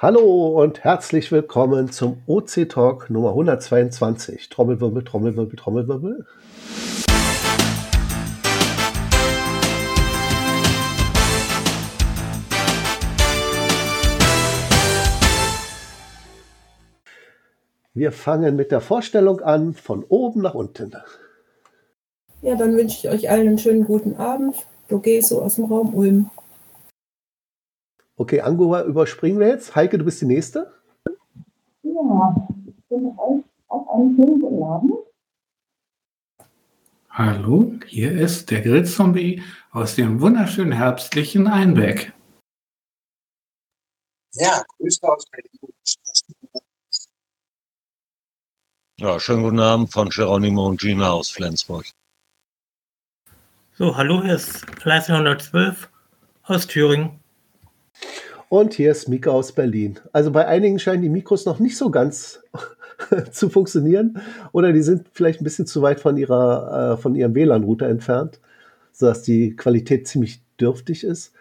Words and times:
Hallo 0.00 0.62
und 0.62 0.84
herzlich 0.84 1.32
willkommen 1.32 1.90
zum 1.90 2.22
OC 2.28 2.68
Talk 2.68 3.10
Nummer 3.10 3.30
122. 3.30 4.48
Trommelwirbel, 4.48 5.02
Trommelwirbel, 5.02 5.56
Trommelwirbel. 5.56 6.24
Wir 17.92 18.12
fangen 18.12 18.54
mit 18.54 18.70
der 18.70 18.80
Vorstellung 18.80 19.40
an, 19.40 19.74
von 19.74 20.04
oben 20.04 20.42
nach 20.42 20.54
unten. 20.54 20.92
Ja, 22.42 22.54
dann 22.54 22.76
wünsche 22.76 22.98
ich 22.98 23.12
euch 23.12 23.30
allen 23.30 23.48
einen 23.48 23.58
schönen 23.58 23.84
guten 23.84 24.14
Abend. 24.14 24.54
Dogeso 24.86 25.42
aus 25.42 25.56
dem 25.56 25.64
Raum 25.64 25.92
Ulm. 25.92 26.30
Okay, 28.20 28.40
Angora 28.40 28.82
überspringen 28.82 29.38
wir 29.38 29.46
jetzt. 29.46 29.76
Heike, 29.76 29.96
du 29.96 30.04
bist 30.04 30.20
die 30.20 30.26
Nächste. 30.26 30.74
Ja, 31.84 32.48
ich 32.66 32.84
bin 32.88 33.06
euch 33.16 33.44
auf 33.68 33.88
einen 33.90 34.16
schönen 34.16 34.40
guten 34.40 34.62
Abend. 34.64 34.94
Hallo, 37.10 37.78
hier 37.86 38.10
ist 38.10 38.50
der 38.50 38.62
Grillzombie 38.62 39.40
aus 39.70 39.94
dem 39.94 40.20
wunderschönen 40.20 40.72
herbstlichen 40.72 41.46
Einbeck. 41.46 42.12
Ja, 44.34 44.64
Grüße 44.76 45.08
aus 45.08 45.24
Berlin. 45.30 45.74
Ja, 48.98 49.20
schönen 49.20 49.44
guten 49.44 49.60
Abend 49.60 49.92
von 49.92 50.08
Geronimo 50.08 50.66
und 50.66 50.80
Gina 50.80 51.12
aus 51.12 51.30
Flensburg. 51.30 51.86
So, 53.74 53.96
hallo, 53.96 54.24
hier 54.24 54.34
ist 54.34 54.68
Fleißig 54.80 55.14
112 55.14 55.88
aus 56.42 56.66
Thüringen. 56.66 57.20
Und 58.48 58.74
hier 58.74 58.92
ist 58.92 59.08
Mika 59.08 59.30
aus 59.30 59.52
Berlin. 59.52 59.98
Also 60.12 60.30
bei 60.30 60.46
einigen 60.46 60.78
scheinen 60.78 61.02
die 61.02 61.10
Mikros 61.10 61.44
noch 61.44 61.58
nicht 61.58 61.76
so 61.76 61.90
ganz 61.90 62.40
zu 63.30 63.50
funktionieren 63.50 64.20
oder 64.52 64.72
die 64.72 64.82
sind 64.82 65.08
vielleicht 65.12 65.40
ein 65.40 65.44
bisschen 65.44 65.66
zu 65.66 65.82
weit 65.82 66.00
von, 66.00 66.16
ihrer, 66.16 66.94
äh, 66.94 66.96
von 66.96 67.14
ihrem 67.14 67.34
WLAN-Router 67.34 67.88
entfernt, 67.88 68.40
sodass 68.92 69.22
die 69.22 69.54
Qualität 69.54 70.08
ziemlich 70.08 70.42
dürftig 70.58 71.04
ist. 71.04 71.32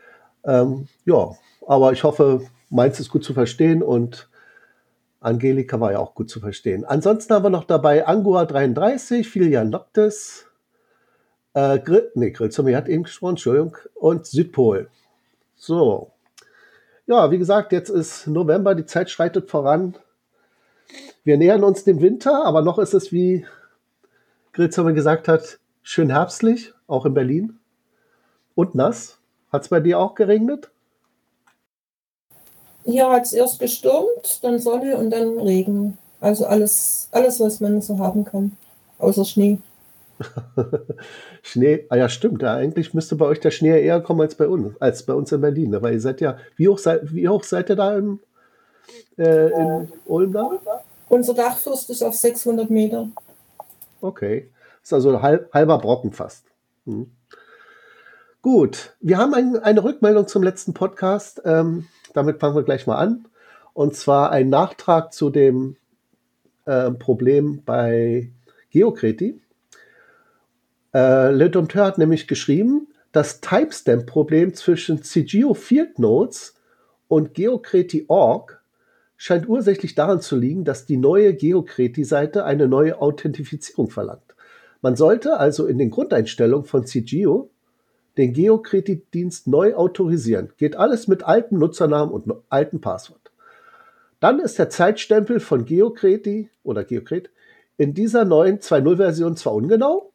Ähm, 0.44 0.88
ja, 1.06 1.32
aber 1.66 1.94
ich 1.94 2.04
hoffe, 2.04 2.42
meins 2.70 3.00
ist 3.00 3.10
gut 3.10 3.24
zu 3.24 3.34
verstehen 3.34 3.82
und 3.82 4.30
Angelika 5.20 5.80
war 5.80 5.94
ja 5.94 6.00
auch 6.00 6.14
gut 6.14 6.30
zu 6.30 6.40
verstehen. 6.40 6.86
Ansonsten 6.86 7.34
haben 7.34 7.44
wir 7.44 7.50
noch 7.50 7.64
dabei 7.64 8.06
Angua 8.06 8.46
33, 8.46 9.28
Filia 9.28 9.64
Noctis, 9.64 10.46
äh, 11.54 11.80
Grill, 11.80 12.12
nee, 12.16 12.32
Grillzombie 12.32 12.76
hat 12.76 12.88
eben 12.88 13.04
gesprochen, 13.04 13.32
Entschuldigung, 13.32 13.78
und 13.96 14.26
Südpol. 14.28 14.90
So, 15.56 16.12
ja, 17.08 17.32
wie 17.32 17.38
gesagt, 17.38 17.72
jetzt 17.72 17.90
ist 17.90 18.28
November, 18.28 18.76
die 18.76 18.86
Zeit 18.86 19.10
schreitet 19.10 19.50
voran. 19.50 19.96
Wir 21.24 21.38
nähern 21.38 21.64
uns 21.64 21.84
dem 21.84 22.02
Winter, 22.02 22.46
aber 22.46 22.62
noch 22.62 22.78
ist 22.78 22.94
es, 22.94 23.12
wie 23.12 23.46
Grillzimmer 24.54 24.94
gesagt 24.94 25.28
hat, 25.28 25.60
schön 25.84 26.10
herbstlich, 26.10 26.74
auch 26.86 27.06
in 27.06 27.14
Berlin. 27.14 27.60
Und 28.56 28.76
nass. 28.76 29.18
Hat 29.52 29.64
es 29.64 29.70
bei 29.70 29.80
dir 29.80 30.00
auch 30.00 30.16
geregnet? 30.16 30.70
Hier 32.84 33.10
hat 33.10 33.24
es 33.24 33.34
erst 33.34 33.60
gestürmt, 33.60 34.44
dann 34.44 34.60
Sonne 34.60 34.98
und 34.98 35.10
dann 35.10 35.40
Regen. 35.40 35.98
Also 36.20 36.46
alles, 36.46 37.08
alles, 37.12 37.40
was 37.40 37.60
man 37.62 37.82
so 37.82 38.00
haben 38.00 38.26
kann, 38.26 38.58
außer 38.98 39.24
Schnee. 39.24 39.60
Schnee, 41.44 41.86
ah 41.90 41.96
ja, 41.96 42.10
stimmt. 42.10 42.42
Ja, 42.42 42.56
eigentlich 42.56 42.94
müsste 42.94 43.16
bei 43.16 43.26
euch 43.26 43.40
der 43.40 43.52
Schnee 43.52 43.82
eher 43.84 44.02
kommen 44.02 44.22
als 44.22 44.36
bei 44.36 44.48
uns, 44.48 44.80
als 44.82 45.04
bei 45.04 45.14
uns 45.14 45.32
in 45.32 45.42
Berlin. 45.42 45.72
Ne? 45.72 45.82
Weil 45.82 45.94
ihr 45.94 46.02
seid 46.02 46.22
ja, 46.22 46.38
wie 46.56 46.68
hoch 46.68 46.80
seid, 46.80 47.14
wie 47.14 47.28
hoch 47.28 47.44
seid 47.44 47.70
ihr 47.70 47.76
da 47.76 47.98
im, 47.98 48.20
äh, 49.18 49.50
in 49.50 49.92
Ulm 50.06 50.34
da? 50.34 50.50
Unser 51.10 51.34
Dachfürst 51.34 51.90
ist 51.90 52.04
auf 52.04 52.16
600 52.16 52.70
Meter. 52.70 53.10
Okay. 54.02 54.50
Ist 54.84 54.94
also 54.94 55.22
halb, 55.22 55.54
halber 55.54 55.78
Brocken 55.78 56.12
fast. 56.12 56.46
Hm. 56.86 57.12
Gut, 58.42 58.96
wir 59.02 59.18
haben 59.18 59.34
ein, 59.34 59.58
eine 59.58 59.84
Rückmeldung 59.84 60.28
zum 60.28 60.44
letzten 60.44 60.74
Podcast. 60.74 61.42
Ähm, 61.44 61.88
damit 62.14 62.40
fangen 62.40 62.56
wir 62.56 62.64
gleich 62.64 62.88
mal 62.88 62.98
an. 62.98 63.28
Und 63.74 63.96
zwar 63.96 64.32
ein 64.32 64.50
Nachtrag 64.50 65.14
zu 65.14 65.30
dem 65.30 65.76
äh, 66.66 66.92
Problem 66.92 67.62
bei 67.66 68.32
Geokreti. 68.72 69.42
Äh, 70.98 71.30
Le 71.32 71.52
Dompteur 71.52 71.86
hat 71.86 72.00
nämlich 72.00 72.28
geschrieben, 72.28 72.88
das 73.12 73.40
Timestamp-Problem 73.40 74.56
zwischen 74.56 75.04
CGO 75.04 75.54
Field 75.54 76.00
Notes 76.00 76.56
und 77.08 77.36
Geocreti.org 77.36 78.64
scheint 79.16 79.48
ursächlich 79.48 79.94
daran 79.94 80.22
zu 80.22 80.36
liegen, 80.36 80.64
dass 80.64 80.88
die 80.88 80.98
neue 80.98 81.36
Geocreti-Seite 81.36 82.46
eine 82.46 82.68
neue 82.68 83.00
Authentifizierung 83.00 83.92
verlangt. 83.92 84.36
Man 84.82 84.96
sollte 84.96 85.38
also 85.38 85.68
in 85.68 85.78
den 85.78 85.92
Grundeinstellungen 85.92 86.66
von 86.66 86.88
CGO 86.88 87.52
den 88.18 88.34
Geocreti-Dienst 88.34 89.46
neu 89.46 89.76
autorisieren. 89.76 90.50
Geht 90.58 90.78
alles 90.78 91.08
mit 91.08 91.22
altem 91.22 91.60
Nutzernamen 91.60 92.12
und 92.12 92.34
altem 92.50 92.82
Passwort. 92.82 93.32
Dann 94.20 94.40
ist 94.40 94.58
der 94.58 94.72
Zeitstempel 94.72 95.42
von 95.42 95.66
Geocreti 95.66 96.50
oder 96.64 96.84
Geocret 96.84 97.30
in 97.78 97.94
dieser 97.94 98.26
neuen 98.26 98.58
2.0-Version 98.58 99.38
zwar 99.38 99.54
ungenau, 99.54 100.12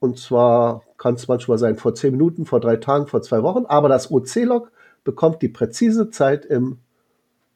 und 0.00 0.18
zwar 0.18 0.82
kann 0.96 1.14
es 1.14 1.28
manchmal 1.28 1.58
sein 1.58 1.76
vor 1.76 1.94
zehn 1.94 2.12
Minuten, 2.12 2.46
vor 2.46 2.60
drei 2.60 2.76
Tagen, 2.76 3.06
vor 3.06 3.22
zwei 3.22 3.42
Wochen. 3.42 3.66
Aber 3.66 3.88
das 3.88 4.10
OC-Log 4.10 4.70
bekommt 5.04 5.42
die 5.42 5.48
präzise 5.48 6.10
Zeit 6.10 6.44
im 6.44 6.78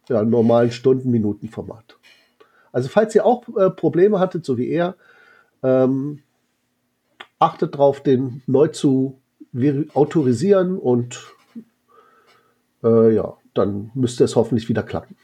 ja, 0.09 0.23
normalen 0.25 0.71
Stunden-Minuten-Format. 0.71 1.99
Also 2.73 2.89
falls 2.89 3.15
ihr 3.15 3.27
auch 3.27 3.45
äh, 3.57 3.71
Probleme 3.71 4.19
hattet, 4.19 4.45
so 4.45 4.57
wie 4.59 4.69
er, 4.69 4.97
ähm, 5.63 6.21
achtet 7.39 7.75
darauf, 7.75 8.03
den 8.03 8.43
neu 8.47 8.69
zu 8.69 9.19
autorisieren 9.95 10.79
und 10.79 11.35
äh, 12.83 13.15
ja, 13.15 13.37
dann 13.55 13.91
müsste 13.95 14.25
es 14.25 14.35
hoffentlich 14.35 14.69
wieder 14.69 14.83
klappen. 14.83 15.17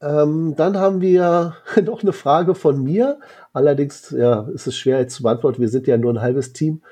Ähm, 0.00 0.54
dann 0.56 0.76
haben 0.76 1.00
wir 1.00 1.56
noch 1.84 2.02
eine 2.02 2.12
Frage 2.12 2.54
von 2.54 2.82
mir. 2.82 3.18
Allerdings 3.52 4.10
ja, 4.10 4.48
ist 4.54 4.66
es 4.66 4.76
schwer 4.76 5.00
jetzt 5.00 5.16
zu 5.16 5.22
beantworten. 5.22 5.60
Wir 5.60 5.68
sind 5.68 5.86
ja 5.86 5.96
nur 5.96 6.12
ein 6.12 6.20
halbes 6.20 6.52
Team. 6.52 6.82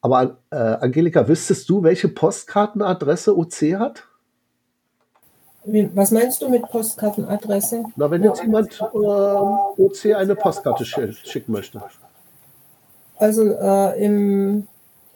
Aber 0.00 0.38
äh, 0.50 0.56
Angelika, 0.56 1.28
wüsstest 1.28 1.68
du, 1.68 1.82
welche 1.82 2.08
Postkartenadresse 2.08 3.36
OC 3.36 3.78
hat? 3.78 4.04
Was 5.64 6.10
meinst 6.10 6.40
du 6.40 6.48
mit 6.48 6.62
Postkartenadresse? 6.62 7.84
Na, 7.96 8.10
wenn 8.10 8.24
jetzt 8.24 8.42
jemand 8.42 8.80
äh, 8.80 8.84
OC 8.84 10.16
eine 10.16 10.34
Postkarte 10.34 10.86
sch 10.86 10.98
schicken 11.24 11.52
möchte. 11.52 11.82
Also 13.16 13.44
äh, 13.44 14.02
im 14.02 14.66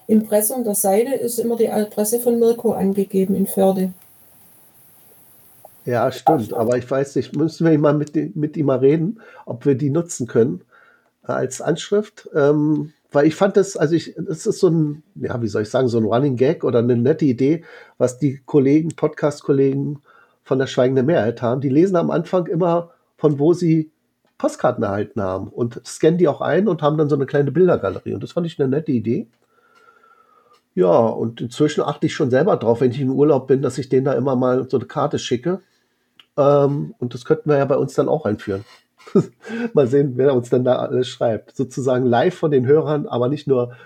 Impressum 0.06 0.62
der 0.65 0.75
Seite 0.75 1.15
ist 1.15 1.39
immer 1.39 1.56
die 1.56 1.71
Adresse 1.71 2.21
von 2.21 2.39
Mirko 2.39 2.73
angegeben 2.73 3.34
in 3.34 3.47
Förde. 3.47 3.94
Ja, 5.84 6.11
stimmt. 6.11 6.55
Aber 6.55 6.78
ich 6.78 6.91
weiß 6.91 7.17
nicht, 7.17 7.37
müssen 7.37 7.67
wir 7.67 7.78
mal 7.78 7.95
mit, 7.95 8.37
mit 8.37 8.56
ihm 8.56 8.67
mal 8.67 8.78
reden, 8.78 9.21
ob 9.45 9.67
wir 9.67 9.75
die 9.75 9.91
nutzen 9.91 10.27
können 10.27 10.62
äh, 11.27 11.33
als 11.33 11.61
Anschrift. 11.61 12.28
Ähm, 12.34 12.93
weil 13.12 13.27
ich 13.27 13.37
fand 13.37 13.56
das, 13.56 13.77
also 13.77 13.94
ich, 13.94 14.15
das 14.17 14.47
ist 14.47 14.61
so 14.61 14.69
ein, 14.69 15.03
ja, 15.15 15.41
wie 15.41 15.49
soll 15.49 15.62
ich 15.62 15.71
sagen, 15.71 15.89
so 15.89 15.99
ein 15.99 16.05
Running 16.05 16.37
Gag 16.37 16.65
oder 16.65 16.81
eine 16.81 16.97
nette 16.97 17.25
Idee, 17.27 17.65
was 17.99 18.19
die 18.19 18.41
Kollegen, 18.44 18.97
Podcast-Kollegen 18.97 20.00
von 20.43 20.59
der 20.59 20.67
Schweigende 20.67 21.03
Mehrheit 21.03 21.43
haben. 21.43 21.61
Die 21.61 21.69
lesen 21.69 21.97
am 21.97 22.11
Anfang 22.11 22.47
immer, 22.47 22.91
von 23.17 23.39
wo 23.39 23.53
sie 23.53 23.91
Postkarten 24.39 24.83
erhalten 24.83 25.23
haben 25.23 25.49
und 25.49 25.81
scannen 25.87 26.19
die 26.19 26.28
auch 26.28 26.41
ein 26.41 26.67
und 26.67 26.83
haben 26.83 26.99
dann 26.99 27.09
so 27.09 27.15
eine 27.15 27.27
kleine 27.27 27.53
Bildergalerie. 27.53 28.15
Und 28.15 28.23
das 28.23 28.33
fand 28.33 28.47
ich 28.47 28.59
eine 28.59 28.69
nette 28.69 28.91
Idee. 28.91 29.28
Ja, 30.75 30.89
und 30.89 31.41
inzwischen 31.41 31.83
achte 31.83 32.06
ich 32.06 32.15
schon 32.15 32.31
selber 32.31 32.56
drauf, 32.56 32.81
wenn 32.81 32.91
ich 32.91 33.00
im 33.00 33.12
Urlaub 33.12 33.47
bin, 33.47 33.62
dass 33.62 33.78
ich 33.78 33.89
denen 33.89 34.06
da 34.06 34.14
immer 34.14 34.35
mal 34.35 34.69
so 34.69 34.76
eine 34.76 34.87
Karte 34.87 35.20
schicke 35.20 35.61
ähm, 36.36 36.94
und 36.98 37.14
das 37.14 37.25
könnten 37.25 37.48
wir 37.50 37.58
ja 37.58 37.64
bei 37.64 37.76
uns 37.76 37.94
dann 37.94 38.08
auch 38.08 38.25
einführen. 38.25 38.64
Mal 39.75 39.86
sehen, 39.86 40.14
wer 40.16 40.34
uns 40.34 40.50
dann 40.50 40.64
da 40.64 40.76
alles 40.76 41.08
schreibt. 41.08 41.56
Sozusagen 41.56 42.06
live 42.06 42.34
von 42.34 42.50
den 42.50 42.66
Hörern, 42.66 43.06
aber 43.06 43.28
nicht 43.28 43.46
nur 43.46 43.76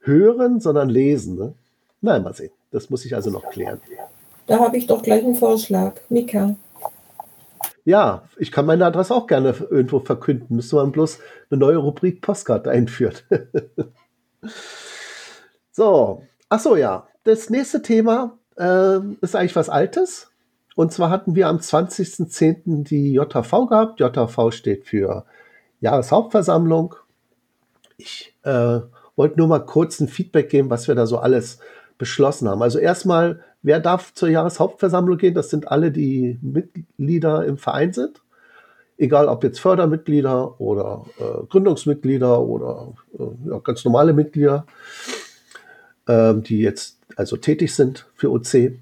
hören, 0.00 0.60
sondern 0.60 0.88
lesen. 0.88 1.36
Ne? 1.36 1.54
Nein, 2.00 2.24
mal 2.24 2.34
sehen. 2.34 2.50
Das 2.72 2.90
muss 2.90 3.04
ich 3.04 3.14
also 3.14 3.30
noch 3.30 3.50
klären. 3.50 3.80
Da 4.46 4.58
habe 4.58 4.76
ich 4.76 4.88
doch 4.88 5.02
gleich 5.02 5.22
einen 5.22 5.36
Vorschlag. 5.36 5.94
Mika. 6.08 6.56
Ja, 7.84 8.22
ich 8.36 8.52
kann 8.52 8.66
meine 8.66 8.86
Adresse 8.86 9.14
auch 9.14 9.26
gerne 9.26 9.54
irgendwo 9.70 10.00
verkünden. 10.00 10.56
Müsste 10.56 10.76
man 10.76 10.92
bloß 10.92 11.18
eine 11.50 11.60
neue 11.60 11.76
Rubrik 11.76 12.20
Postkarte 12.20 12.70
einführen. 12.70 13.14
so, 15.72 16.22
ach 16.48 16.60
so, 16.60 16.76
ja. 16.76 17.06
Das 17.24 17.50
nächste 17.50 17.82
Thema 17.82 18.38
äh, 18.56 18.98
ist 19.20 19.36
eigentlich 19.36 19.56
was 19.56 19.68
Altes. 19.68 20.31
Und 20.74 20.92
zwar 20.92 21.10
hatten 21.10 21.34
wir 21.34 21.48
am 21.48 21.58
20.10. 21.58 22.84
die 22.84 23.14
JV 23.14 23.66
gehabt. 23.66 24.00
JV 24.00 24.50
steht 24.50 24.86
für 24.86 25.24
Jahreshauptversammlung. 25.80 26.94
Ich 27.98 28.34
äh, 28.42 28.80
wollte 29.16 29.38
nur 29.38 29.48
mal 29.48 29.60
kurz 29.60 30.00
ein 30.00 30.08
Feedback 30.08 30.48
geben, 30.48 30.70
was 30.70 30.88
wir 30.88 30.94
da 30.94 31.06
so 31.06 31.18
alles 31.18 31.58
beschlossen 31.98 32.48
haben. 32.48 32.62
Also 32.62 32.78
erstmal, 32.78 33.40
wer 33.62 33.80
darf 33.80 34.14
zur 34.14 34.28
Jahreshauptversammlung 34.28 35.18
gehen? 35.18 35.34
Das 35.34 35.50
sind 35.50 35.68
alle, 35.68 35.90
die 35.92 36.38
Mitglieder 36.40 37.44
im 37.44 37.58
Verein 37.58 37.92
sind. 37.92 38.22
Egal 38.96 39.28
ob 39.28 39.42
jetzt 39.44 39.60
Fördermitglieder 39.60 40.60
oder 40.60 41.04
äh, 41.18 41.46
Gründungsmitglieder 41.48 42.40
oder 42.40 42.94
äh, 43.18 43.50
ja, 43.50 43.58
ganz 43.58 43.84
normale 43.84 44.12
Mitglieder, 44.12 44.66
äh, 46.06 46.34
die 46.34 46.60
jetzt 46.60 46.98
also 47.16 47.36
tätig 47.36 47.74
sind 47.74 48.06
für 48.14 48.30
OC. 48.30 48.72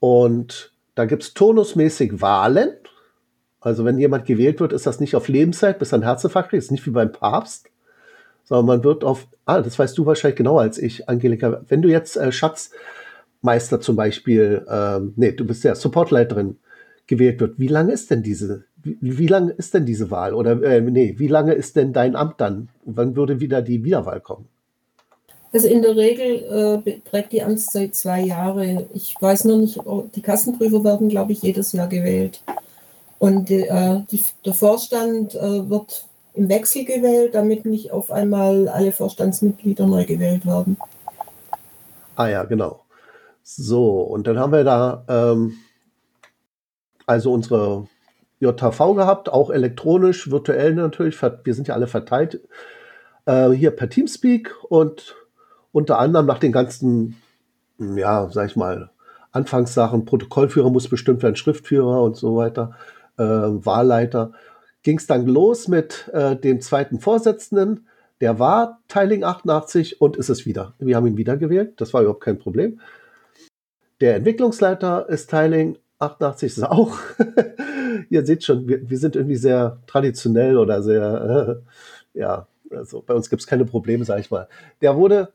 Und 0.00 0.72
da 0.94 1.04
gibt 1.04 1.22
es 1.22 1.34
turnusmäßig 1.34 2.20
Wahlen. 2.20 2.70
Also 3.60 3.84
wenn 3.84 3.98
jemand 3.98 4.26
gewählt 4.26 4.60
wird, 4.60 4.72
ist 4.72 4.86
das 4.86 5.00
nicht 5.00 5.16
auf 5.16 5.28
Lebenszeit, 5.28 5.78
bis 5.78 5.92
ein 5.92 6.02
Herzinfarkt 6.02 6.50
kriegt. 6.50 6.62
ist 6.62 6.70
nicht 6.70 6.86
wie 6.86 6.90
beim 6.90 7.12
Papst, 7.12 7.68
sondern 8.44 8.66
man 8.66 8.84
wird 8.84 9.04
auf, 9.04 9.26
ah, 9.44 9.60
das 9.60 9.78
weißt 9.78 9.96
du 9.98 10.06
wahrscheinlich 10.06 10.36
genauer 10.36 10.62
als 10.62 10.78
ich, 10.78 11.08
Angelika. 11.08 11.62
Wenn 11.68 11.82
du 11.82 11.88
jetzt 11.88 12.16
äh, 12.16 12.30
Schatzmeister 12.30 13.80
zum 13.80 13.96
Beispiel, 13.96 14.64
ähm, 14.70 15.14
nee, 15.16 15.32
du 15.32 15.44
bist 15.44 15.64
ja 15.64 15.74
Supportleiterin, 15.74 16.58
gewählt 17.06 17.40
wird, 17.40 17.58
wie 17.58 17.68
lange 17.68 17.92
ist 17.92 18.10
denn 18.10 18.22
diese, 18.22 18.64
wie, 18.82 18.98
wie 19.00 19.26
lange 19.26 19.52
ist 19.52 19.74
denn 19.74 19.86
diese 19.86 20.10
Wahl? 20.10 20.34
Oder 20.34 20.62
äh, 20.62 20.80
nee, 20.80 21.14
wie 21.18 21.28
lange 21.28 21.54
ist 21.54 21.76
denn 21.76 21.92
dein 21.92 22.16
Amt 22.16 22.40
dann? 22.40 22.68
Wann 22.84 23.16
würde 23.16 23.40
wieder 23.40 23.62
die 23.62 23.84
Wiederwahl 23.84 24.20
kommen? 24.20 24.48
Also 25.52 25.68
in 25.68 25.82
der 25.82 25.96
Regel 25.96 26.42
äh, 26.50 26.78
beträgt 26.78 27.32
die 27.32 27.42
Amtszeit 27.42 27.94
zwei 27.94 28.20
Jahre. 28.20 28.86
Ich 28.92 29.14
weiß 29.18 29.44
nur 29.44 29.58
nicht, 29.58 29.78
die 30.14 30.22
Kassenprüfer 30.22 30.84
werden, 30.84 31.08
glaube 31.08 31.32
ich, 31.32 31.42
jedes 31.42 31.72
Jahr 31.72 31.88
gewählt. 31.88 32.42
Und 33.18 33.50
äh, 33.50 34.02
die, 34.10 34.24
der 34.44 34.54
Vorstand 34.54 35.34
äh, 35.34 35.70
wird 35.70 36.04
im 36.34 36.48
Wechsel 36.48 36.84
gewählt, 36.84 37.34
damit 37.34 37.64
nicht 37.64 37.92
auf 37.92 38.10
einmal 38.10 38.68
alle 38.68 38.92
Vorstandsmitglieder 38.92 39.86
neu 39.86 40.04
gewählt 40.04 40.44
werden. 40.44 40.76
Ah 42.14 42.28
ja, 42.28 42.44
genau. 42.44 42.80
So, 43.42 44.02
und 44.02 44.26
dann 44.26 44.38
haben 44.38 44.52
wir 44.52 44.64
da 44.64 45.04
ähm, 45.08 45.54
also 47.06 47.32
unsere 47.32 47.86
JV 48.40 48.94
gehabt, 48.94 49.30
auch 49.30 49.50
elektronisch, 49.50 50.30
virtuell 50.30 50.74
natürlich. 50.74 51.20
Wir 51.22 51.54
sind 51.54 51.68
ja 51.68 51.74
alle 51.74 51.86
verteilt 51.86 52.40
äh, 53.24 53.50
hier 53.50 53.70
per 53.70 53.88
Teamspeak 53.88 54.54
und 54.68 55.14
unter 55.76 55.98
anderem 55.98 56.24
nach 56.24 56.38
den 56.38 56.52
ganzen, 56.52 57.16
ja, 57.78 58.30
sag 58.30 58.48
ich 58.48 58.56
mal, 58.56 58.88
Anfangssachen, 59.32 60.06
Protokollführer 60.06 60.70
muss 60.70 60.88
bestimmt 60.88 61.22
werden, 61.22 61.36
Schriftführer 61.36 62.02
und 62.02 62.16
so 62.16 62.34
weiter, 62.34 62.74
äh, 63.18 63.22
Wahlleiter 63.22 64.32
ging 64.82 64.96
es 64.96 65.06
dann 65.06 65.26
los 65.26 65.68
mit 65.68 66.08
äh, 66.14 66.34
dem 66.34 66.62
zweiten 66.62 66.98
Vorsitzenden. 66.98 67.88
Der 68.22 68.38
war 68.38 68.80
Teiling 68.88 69.22
88 69.22 70.00
und 70.00 70.16
ist 70.16 70.30
es 70.30 70.46
wieder. 70.46 70.72
Wir 70.78 70.96
haben 70.96 71.08
ihn 71.08 71.18
wieder 71.18 71.36
gewählt. 71.36 71.74
Das 71.76 71.92
war 71.92 72.00
überhaupt 72.00 72.24
kein 72.24 72.38
Problem. 72.38 72.80
Der 74.00 74.16
Entwicklungsleiter 74.16 75.10
ist 75.10 75.28
Teiling 75.28 75.76
88 75.98 76.56
ist 76.56 76.62
auch. 76.62 76.96
Ihr 78.08 78.24
seht 78.24 78.44
schon, 78.44 78.66
wir, 78.66 78.88
wir, 78.88 78.96
sind 78.96 79.14
irgendwie 79.14 79.36
sehr 79.36 79.76
traditionell 79.86 80.56
oder 80.56 80.82
sehr, 80.82 81.60
äh, 82.14 82.18
ja, 82.18 82.46
also 82.70 83.02
bei 83.06 83.12
uns 83.12 83.28
gibt 83.28 83.42
es 83.42 83.46
keine 83.46 83.66
Probleme, 83.66 84.06
sage 84.06 84.22
ich 84.22 84.30
mal. 84.30 84.48
Der 84.80 84.96
wurde 84.96 85.28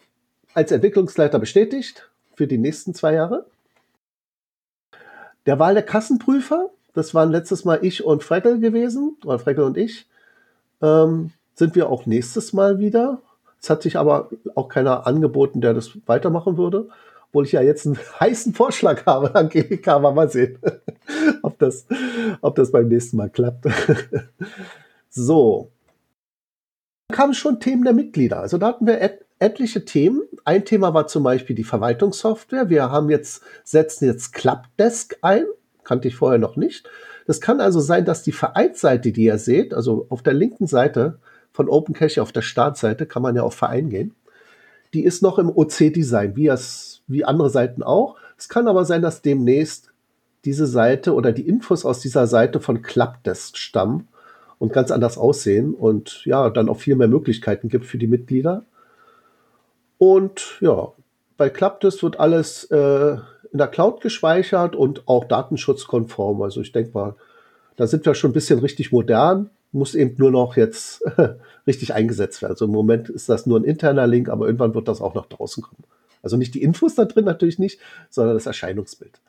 als 0.53 0.71
Entwicklungsleiter 0.71 1.39
bestätigt 1.39 2.09
für 2.36 2.48
die 2.48 2.57
nächsten 2.57 2.94
zwei 2.94 3.13
Jahre. 3.13 3.45
Der 5.45 5.59
Wahl 5.59 5.74
der 5.74 5.83
Kassenprüfer 5.83 6.69
das 6.94 7.13
waren 7.13 7.31
letztes 7.31 7.65
Mal 7.65 7.80
ich 7.81 8.03
und 8.03 8.24
Freckel 8.24 8.59
gewesen, 8.59 9.18
oder 9.24 9.39
Freckel 9.39 9.63
und 9.63 9.77
ich. 9.77 10.07
Ähm, 10.81 11.31
sind 11.56 11.75
wir 11.75 11.89
auch 11.89 12.06
nächstes 12.06 12.53
Mal 12.53 12.80
wieder. 12.80 13.21
Es 13.62 13.69
hat 13.69 13.83
sich 13.83 13.98
aber 13.98 14.30
auch 14.56 14.68
keiner 14.68 15.06
angeboten, 15.07 15.62
der 15.62 15.74
das 15.74 15.92
weitermachen 16.06 16.57
würde. 16.57 16.89
Obwohl 17.30 17.45
ich 17.45 17.54
ja 17.54 17.62
jetzt 17.62 17.86
einen 17.86 17.97
heißen 18.19 18.54
Vorschlag 18.54 19.06
habe, 19.06 19.33
Angelika, 19.36 19.95
aber 19.95 20.12
mal 20.12 20.30
sehen, 20.30 20.57
ob, 21.44 21.57
das, 21.59 21.86
ob 22.42 22.56
das 22.56 22.71
beim 22.71 22.88
nächsten 22.88 23.18
Mal 23.18 23.30
klappt. 23.30 23.65
so. 25.09 25.71
Dann 27.07 27.18
kamen 27.18 27.33
schon 27.33 27.59
Themen 27.59 27.83
der 27.83 27.94
Mitglieder. 27.94 28.39
Also 28.39 28.57
da 28.57 28.68
hatten 28.68 28.88
wir 28.88 29.00
etliche 29.42 29.86
Themen. 29.86 30.22
Ein 30.46 30.66
Thema 30.66 30.94
war 30.94 31.08
zum 31.08 31.24
Beispiel 31.24 31.56
die 31.56 31.64
Verwaltungssoftware. 31.64 32.70
Wir 32.70 32.92
haben 32.92 33.10
jetzt, 33.10 33.44
setzen 33.64 34.06
jetzt 34.06 34.34
Clubdesk 34.34 35.18
ein 35.22 35.46
kannte 35.84 36.08
ich 36.08 36.16
vorher 36.16 36.40
noch 36.40 36.56
nicht. 36.56 36.90
Das 37.28 37.42
kann 37.42 37.60
also 37.60 37.80
sein, 37.80 38.06
dass 38.06 38.24
die 38.24 38.32
Vereinsseite, 38.32 39.12
die 39.12 39.24
ihr 39.24 39.38
seht, 39.38 39.74
also 39.74 40.06
auf 40.10 40.24
der 40.24 40.34
linken 40.34 40.68
Seite 40.68 41.20
von 41.52 41.70
OpenCache 41.70 42.22
auf 42.22 42.32
der 42.32 42.42
Startseite 42.42 43.06
kann 43.06 43.22
man 43.22 43.36
ja 43.36 43.44
auf 43.44 43.56
Verein 43.56 43.90
gehen. 43.90 44.16
Die 44.94 45.04
ist 45.04 45.22
noch 45.22 45.38
im 45.38 45.50
OC-Design, 45.50 46.36
wie, 46.36 46.54
wie 47.08 47.26
andere 47.26 47.50
Seiten 47.50 47.84
auch. 47.84 48.16
Es 48.38 48.50
kann 48.50 48.68
aber 48.68 48.86
sein, 48.86 49.02
dass 49.02 49.22
demnächst 49.22 49.90
diese 50.44 50.66
Seite 50.66 51.14
oder 51.14 51.32
die 51.32 51.48
Infos 51.48 51.86
aus 51.86 52.00
dieser 52.00 52.26
Seite 52.26 52.60
von 52.60 52.82
Clubdesk 52.82 53.58
stammen 53.58 54.08
und 54.58 54.74
ganz 54.74 54.92
anders 54.92 55.18
aussehen 55.18 55.74
und 55.74 56.26
ja, 56.26 56.50
dann 56.50 56.70
auch 56.70 56.80
viel 56.80 56.96
mehr 56.96 57.08
Möglichkeiten 57.08 57.70
gibt 57.70 57.86
für 57.86 57.98
die 57.98 58.08
Mitglieder. 58.08 58.66
Und 60.01 60.57
ja, 60.62 60.94
bei 61.38 61.51
Clubdesk 61.51 62.01
wird 62.01 62.19
alles 62.19 62.63
äh, 62.71 63.18
in 63.51 63.59
der 63.59 63.68
Cloud 63.68 64.01
gespeichert 64.01 64.75
und 64.75 65.07
auch 65.07 65.25
datenschutzkonform. 65.25 66.42
Also 66.42 66.59
ich 66.62 66.71
denke 66.71 66.89
mal, 66.95 67.15
da 67.75 67.86
sind 67.86 68.03
wir 68.07 68.15
schon 68.15 68.31
ein 68.31 68.33
bisschen 68.33 68.57
richtig 68.57 68.92
modern, 68.92 69.51
muss 69.71 69.94
eben 69.94 70.15
nur 70.18 70.31
noch 70.31 70.57
jetzt 70.57 71.03
richtig 71.68 71.94
eingesetzt 71.94 72.42
werden. 72.42 72.53
Also 72.53 72.65
im 72.65 72.71
Moment 72.71 73.09
ist 73.09 73.30
das 73.30 73.45
nur 73.45 73.59
ein 73.59 73.63
interner 73.63 74.07
Link, 74.07 74.30
aber 74.30 74.48
irgendwann 74.48 74.74
wird 74.74 74.88
das 74.88 75.01
auch 75.01 75.13
nach 75.13 75.27
draußen 75.27 75.62
kommen. 75.62 75.83
Also 76.24 76.36
nicht 76.36 76.56
die 76.56 76.63
Infos 76.63 76.95
da 76.95 77.06
drin 77.06 77.25
natürlich 77.25 77.59
nicht, 77.59 77.80
sondern 78.09 78.33
das 78.33 78.47
Erscheinungsbild. 78.47 79.19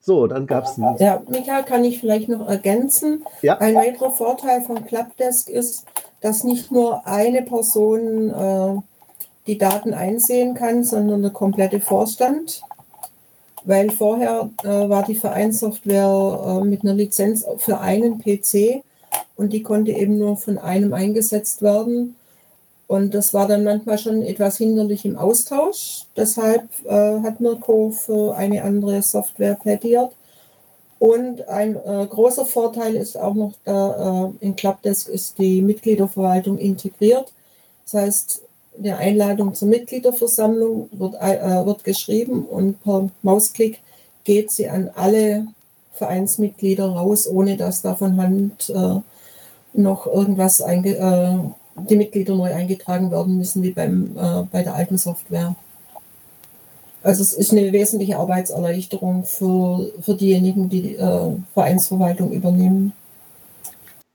So, 0.00 0.26
dann 0.28 0.46
gab 0.46 0.64
es 0.64 0.78
Ja, 0.98 1.22
Michael, 1.28 1.64
kann 1.64 1.84
ich 1.84 2.00
vielleicht 2.00 2.30
noch 2.30 2.48
ergänzen. 2.48 3.22
Ja? 3.42 3.58
Ein 3.58 3.74
weiterer 3.74 4.12
Vorteil 4.12 4.62
von 4.62 4.82
Clubdesk 4.86 5.50
ist, 5.50 5.84
dass 6.22 6.42
nicht 6.42 6.72
nur 6.72 7.06
eine 7.06 7.42
Person 7.42 8.30
äh, 8.30 8.80
die 9.46 9.58
Daten 9.58 9.94
einsehen 9.94 10.54
kann, 10.54 10.84
sondern 10.84 11.22
der 11.22 11.32
komplette 11.32 11.80
Vorstand 11.80 12.62
weil 13.64 13.90
vorher 13.90 14.50
äh, 14.62 14.68
war 14.88 15.04
die 15.04 15.14
Vereinssoftware 15.14 16.60
äh, 16.62 16.64
mit 16.64 16.82
einer 16.82 16.94
Lizenz 16.94 17.44
für 17.58 17.78
einen 17.80 18.18
PC 18.18 18.82
und 19.36 19.52
die 19.52 19.62
konnte 19.62 19.92
eben 19.92 20.18
nur 20.18 20.36
von 20.36 20.58
einem 20.58 20.92
eingesetzt 20.92 21.62
werden. 21.62 22.16
Und 22.86 23.14
das 23.14 23.32
war 23.32 23.46
dann 23.46 23.62
manchmal 23.62 23.98
schon 23.98 24.22
etwas 24.22 24.56
hinderlich 24.56 25.04
im 25.04 25.16
Austausch. 25.16 26.06
Deshalb 26.16 26.64
äh, 26.84 27.20
hat 27.20 27.40
Mirko 27.40 27.90
für 27.90 28.36
eine 28.36 28.62
andere 28.64 29.00
Software 29.02 29.54
plädiert. 29.54 30.12
Und 30.98 31.48
ein 31.48 31.76
äh, 31.76 32.06
großer 32.06 32.44
Vorteil 32.44 32.96
ist 32.96 33.16
auch 33.16 33.34
noch, 33.34 33.52
da 33.64 34.32
äh, 34.40 34.44
in 34.44 34.56
Clubdesk 34.56 35.08
ist 35.08 35.38
die 35.38 35.62
Mitgliederverwaltung 35.62 36.58
integriert. 36.58 37.32
Das 37.84 37.94
heißt, 37.94 38.42
der 38.82 38.98
Einladung 38.98 39.54
zur 39.54 39.68
Mitgliederversammlung 39.68 40.88
wird, 40.92 41.14
äh, 41.14 41.66
wird 41.66 41.84
geschrieben 41.84 42.44
und 42.44 42.82
per 42.82 43.08
Mausklick 43.22 43.80
geht 44.24 44.50
sie 44.50 44.68
an 44.68 44.90
alle 44.94 45.46
Vereinsmitglieder 45.92 46.88
raus, 46.88 47.28
ohne 47.28 47.56
dass 47.56 47.82
da 47.82 47.94
von 47.94 48.16
Hand 48.16 48.70
äh, 48.70 49.00
noch 49.72 50.06
irgendwas 50.06 50.62
einge 50.62 50.96
äh, 50.96 51.38
die 51.88 51.96
Mitglieder 51.96 52.34
neu 52.34 52.52
eingetragen 52.52 53.10
werden 53.10 53.36
müssen, 53.36 53.62
wie 53.62 53.70
beim, 53.70 54.16
äh, 54.16 54.42
bei 54.50 54.62
der 54.62 54.74
alten 54.74 54.98
Software. 54.98 55.54
Also 57.02 57.22
es 57.22 57.32
ist 57.32 57.52
eine 57.52 57.72
wesentliche 57.72 58.18
Arbeitserleichterung 58.18 59.24
für, 59.24 59.90
für 60.00 60.14
diejenigen, 60.14 60.68
die 60.68 60.82
die 60.82 60.96
äh, 60.96 61.36
Vereinsverwaltung 61.54 62.32
übernehmen. 62.32 62.92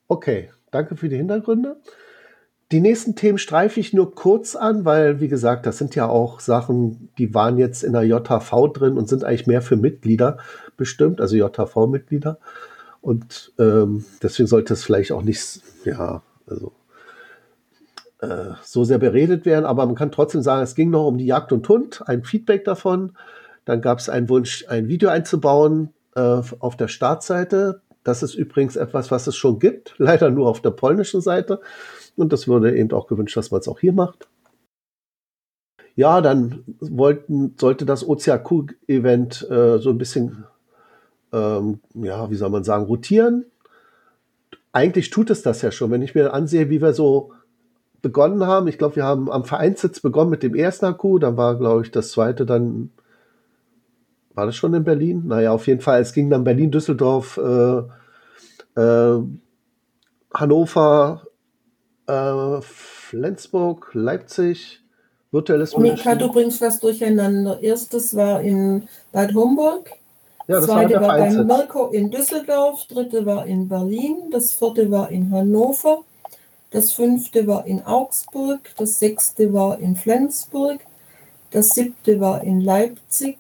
Okay, 0.08 0.50
danke 0.72 0.96
für 0.96 1.10
die 1.10 1.18
Hintergründe. 1.18 1.78
Die 2.76 2.82
nächsten 2.82 3.16
Themen 3.16 3.38
streife 3.38 3.80
ich 3.80 3.94
nur 3.94 4.14
kurz 4.16 4.54
an, 4.54 4.84
weil, 4.84 5.22
wie 5.22 5.30
gesagt, 5.30 5.66
das 5.66 5.78
sind 5.78 5.96
ja 5.96 6.10
auch 6.10 6.42
Sachen, 6.42 7.08
die 7.18 7.34
waren 7.34 7.58
jetzt 7.58 7.86
in 7.86 7.94
der 7.94 8.04
JHV 8.04 8.74
drin 8.74 8.98
und 8.98 9.08
sind 9.08 9.24
eigentlich 9.24 9.48
mehr 9.48 9.62
für 9.62 9.78
Mitglieder 9.78 10.40
bestimmt, 10.76 11.22
also 11.22 11.38
JHV-Mitglieder. 11.38 12.38
Und 13.00 13.54
ähm, 13.60 14.04
deswegen 14.22 14.48
sollte 14.48 14.74
es 14.74 14.84
vielleicht 14.84 15.14
auch 15.14 15.22
nicht, 15.22 15.62
ja, 15.86 16.22
also 16.48 16.74
äh, 18.20 18.56
so 18.62 18.84
sehr 18.84 18.98
beredet 18.98 19.46
werden, 19.46 19.64
aber 19.64 19.86
man 19.86 19.96
kann 19.96 20.12
trotzdem 20.12 20.42
sagen, 20.42 20.62
es 20.62 20.76
ging 20.76 20.90
noch 20.90 21.08
um 21.08 21.18
die 21.18 21.28
Jagd 21.28 21.54
und 21.54 21.70
Hund, 21.70 22.04
ein 22.08 22.26
Feedback 22.26 22.66
davon. 22.66 23.14
Dann 23.64 23.80
gab 23.80 24.00
es 24.00 24.10
einen 24.10 24.28
Wunsch, 24.28 24.66
ein 24.68 24.90
Video 24.90 25.08
einzubauen 25.08 25.94
äh, 26.18 26.42
auf 26.60 26.76
der 26.76 26.90
Startseite. 26.90 27.80
Das 28.04 28.22
ist 28.22 28.36
übrigens 28.36 28.76
etwas, 28.76 29.12
was 29.12 29.28
es 29.28 29.38
schon 29.38 29.60
gibt, 29.60 29.96
leider 29.98 30.30
nur 30.30 30.50
auf 30.50 30.62
der 30.62 30.72
polnischen 30.72 31.22
Seite. 31.22 31.62
Und 32.16 32.34
das 32.34 32.48
wurde 32.48 32.78
eben 32.78 32.92
auch 32.92 33.08
gewünscht, 33.08 33.38
dass 33.38 33.52
man 33.52 33.62
es 33.62 33.68
auch 33.68 33.80
hier 33.80 33.94
macht. 33.94 34.28
Ja, 35.96 36.22
dann 36.22 36.64
wollten, 36.80 37.56
sollte 37.58 37.86
das 37.86 38.08
OCAQ-Event 38.08 39.50
äh, 39.50 39.80
so 39.80 39.90
ein 39.92 39.98
bisschen, 39.98 40.44
ähm, 41.32 41.80
ja, 41.94 42.30
wie 42.30 42.36
soll 42.36 42.50
man 42.50 42.64
sagen, 42.64 42.86
rotieren. 42.86 43.46
Eigentlich 44.74 45.10
tut 45.10 45.30
es 45.30 45.42
das 45.42 45.62
ja 45.62 45.72
schon. 45.72 45.92
Wenn 45.92 46.02
ich 46.02 46.16
mir 46.16 46.34
ansehe, 46.34 46.70
wie 46.70 46.82
wir 46.82 46.94
so 46.94 47.32
begonnen 48.06 48.46
haben. 48.46 48.68
Ich 48.68 48.78
glaube, 48.78 48.98
wir 48.98 49.04
haben 49.04 49.32
am 49.32 49.46
Vereinssitz 49.46 50.00
begonnen 50.00 50.30
mit 50.30 50.44
dem 50.44 50.54
ersten 50.54 50.86
HQ, 50.86 51.22
dann 51.22 51.38
war, 51.38 51.58
glaube 51.58 51.82
ich, 51.82 51.90
das 51.90 52.12
zweite 52.12 52.46
dann, 52.46 52.92
war 54.36 54.46
das 54.46 54.56
schon 54.56 54.76
in 54.76 54.84
Berlin? 54.84 55.24
Naja, 55.26 55.52
auf 55.52 55.66
jeden 55.66 55.82
Fall, 55.82 56.02
es 56.02 56.14
ging 56.14 56.30
dann 56.30 56.44
Berlin, 56.44 56.70
Düsseldorf, 56.70 57.38
äh, 57.38 57.82
äh, 58.80 59.24
Hannover, 60.36 61.25
äh, 62.08 62.62
Flensburg, 62.62 63.90
Leipzig, 63.94 64.82
virtuelles 65.32 65.78
Mika, 65.78 66.16
du 66.16 66.32
bringst 66.32 66.62
was 66.62 66.80
durcheinander. 66.80 67.62
Erstes 67.62 68.16
war 68.16 68.42
in 68.42 68.88
Bad 69.12 69.34
Homburg, 69.34 69.90
ja, 70.48 70.58
das 70.58 70.66
zweite 70.66 70.96
war, 70.96 71.02
war 71.02 71.18
bei 71.18 71.32
Mirko 71.32 71.88
in 71.88 72.12
Düsseldorf, 72.12 72.86
dritte 72.88 73.26
war 73.26 73.46
in 73.48 73.68
Berlin, 73.68 74.30
das 74.32 74.54
vierte 74.54 74.92
war 74.92 75.10
in 75.10 75.32
Hannover, 75.32 76.04
das 76.70 76.92
fünfte 76.92 77.48
war 77.48 77.66
in 77.66 77.84
Augsburg, 77.84 78.60
das 78.78 79.00
sechste 79.00 79.54
war 79.54 79.80
in 79.80 79.96
Flensburg, 79.96 80.82
das 81.50 81.70
siebte 81.70 82.20
war 82.20 82.44
in 82.44 82.62
Leipzig. 82.62 83.38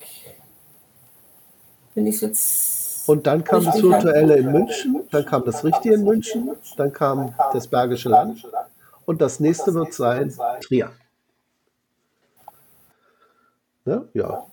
Wenn 1.93 2.07
ich 2.07 2.21
jetzt. 2.21 2.84
Und 3.07 3.27
dann 3.27 3.43
kam 3.43 3.63
das 3.63 3.81
Virtuelle 3.81 4.37
in 4.37 4.51
München, 4.51 5.01
dann 5.11 5.25
kam 5.25 5.45
das 5.45 5.63
Richtige 5.63 5.95
in 5.95 6.03
München, 6.03 6.51
dann 6.77 6.91
kam 6.91 7.33
das 7.53 7.67
Bergische 7.67 8.09
Land 8.09 8.47
und 9.05 9.21
das 9.21 9.39
nächste 9.39 9.73
wird 9.73 9.93
sein 9.93 10.33
Trier. 10.61 10.91
Ne? 13.85 14.07
Ja. 14.13 14.45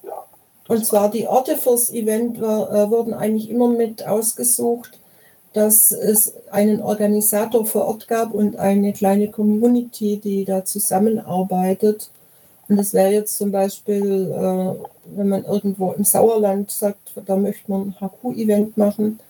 Und 0.69 0.87
zwar 0.87 1.11
die 1.11 1.27
Orte 1.27 1.57
fürs 1.57 1.93
Event 1.93 2.41
war, 2.41 2.71
äh, 2.73 2.91
wurden 2.91 3.15
eigentlich 3.15 3.51
immer 3.51 3.69
mit 3.69 4.07
ausgesucht, 4.07 5.01
dass 5.53 5.91
es 5.91 6.35
einen 6.51 6.81
Organisator 6.81 7.67
vor 7.67 7.87
Ort 7.87 8.09
gab 8.09 8.33
und 8.33 8.57
eine 8.57 8.93
kleine 8.93 9.31
Community, 9.31 10.19
die 10.19 10.45
da 10.45 10.65
zusammenarbeitet. 10.65 12.11
Und 12.73 12.79
das 12.79 12.95
wäre 12.95 13.13
jetzt 13.13 13.37
zum 13.37 13.53
Beispiel, 13.53 14.33
äh, 14.33 15.15
wenn 15.15 15.29
man 15.29 15.45
irgendwo 15.45 15.93
im 15.93 16.05
Sauerland 16.05 16.71
sagt, 16.71 17.13
da 17.27 17.37
möchte 17.37 17.71
man 17.71 17.89
ein 17.89 17.97
HQ-Event 18.01 18.79
machen. 18.79 19.21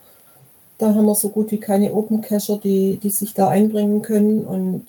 Da 0.77 0.95
haben 0.95 1.05
wir 1.05 1.13
so 1.13 1.27
gut 1.27 1.51
wie 1.51 1.59
keine 1.59 1.93
Open 1.93 2.21
Cacher, 2.21 2.57
die, 2.57 3.01
die 3.03 3.09
sich 3.09 3.33
da 3.33 3.49
einbringen 3.49 4.01
können. 4.01 4.45
Und 4.45 4.85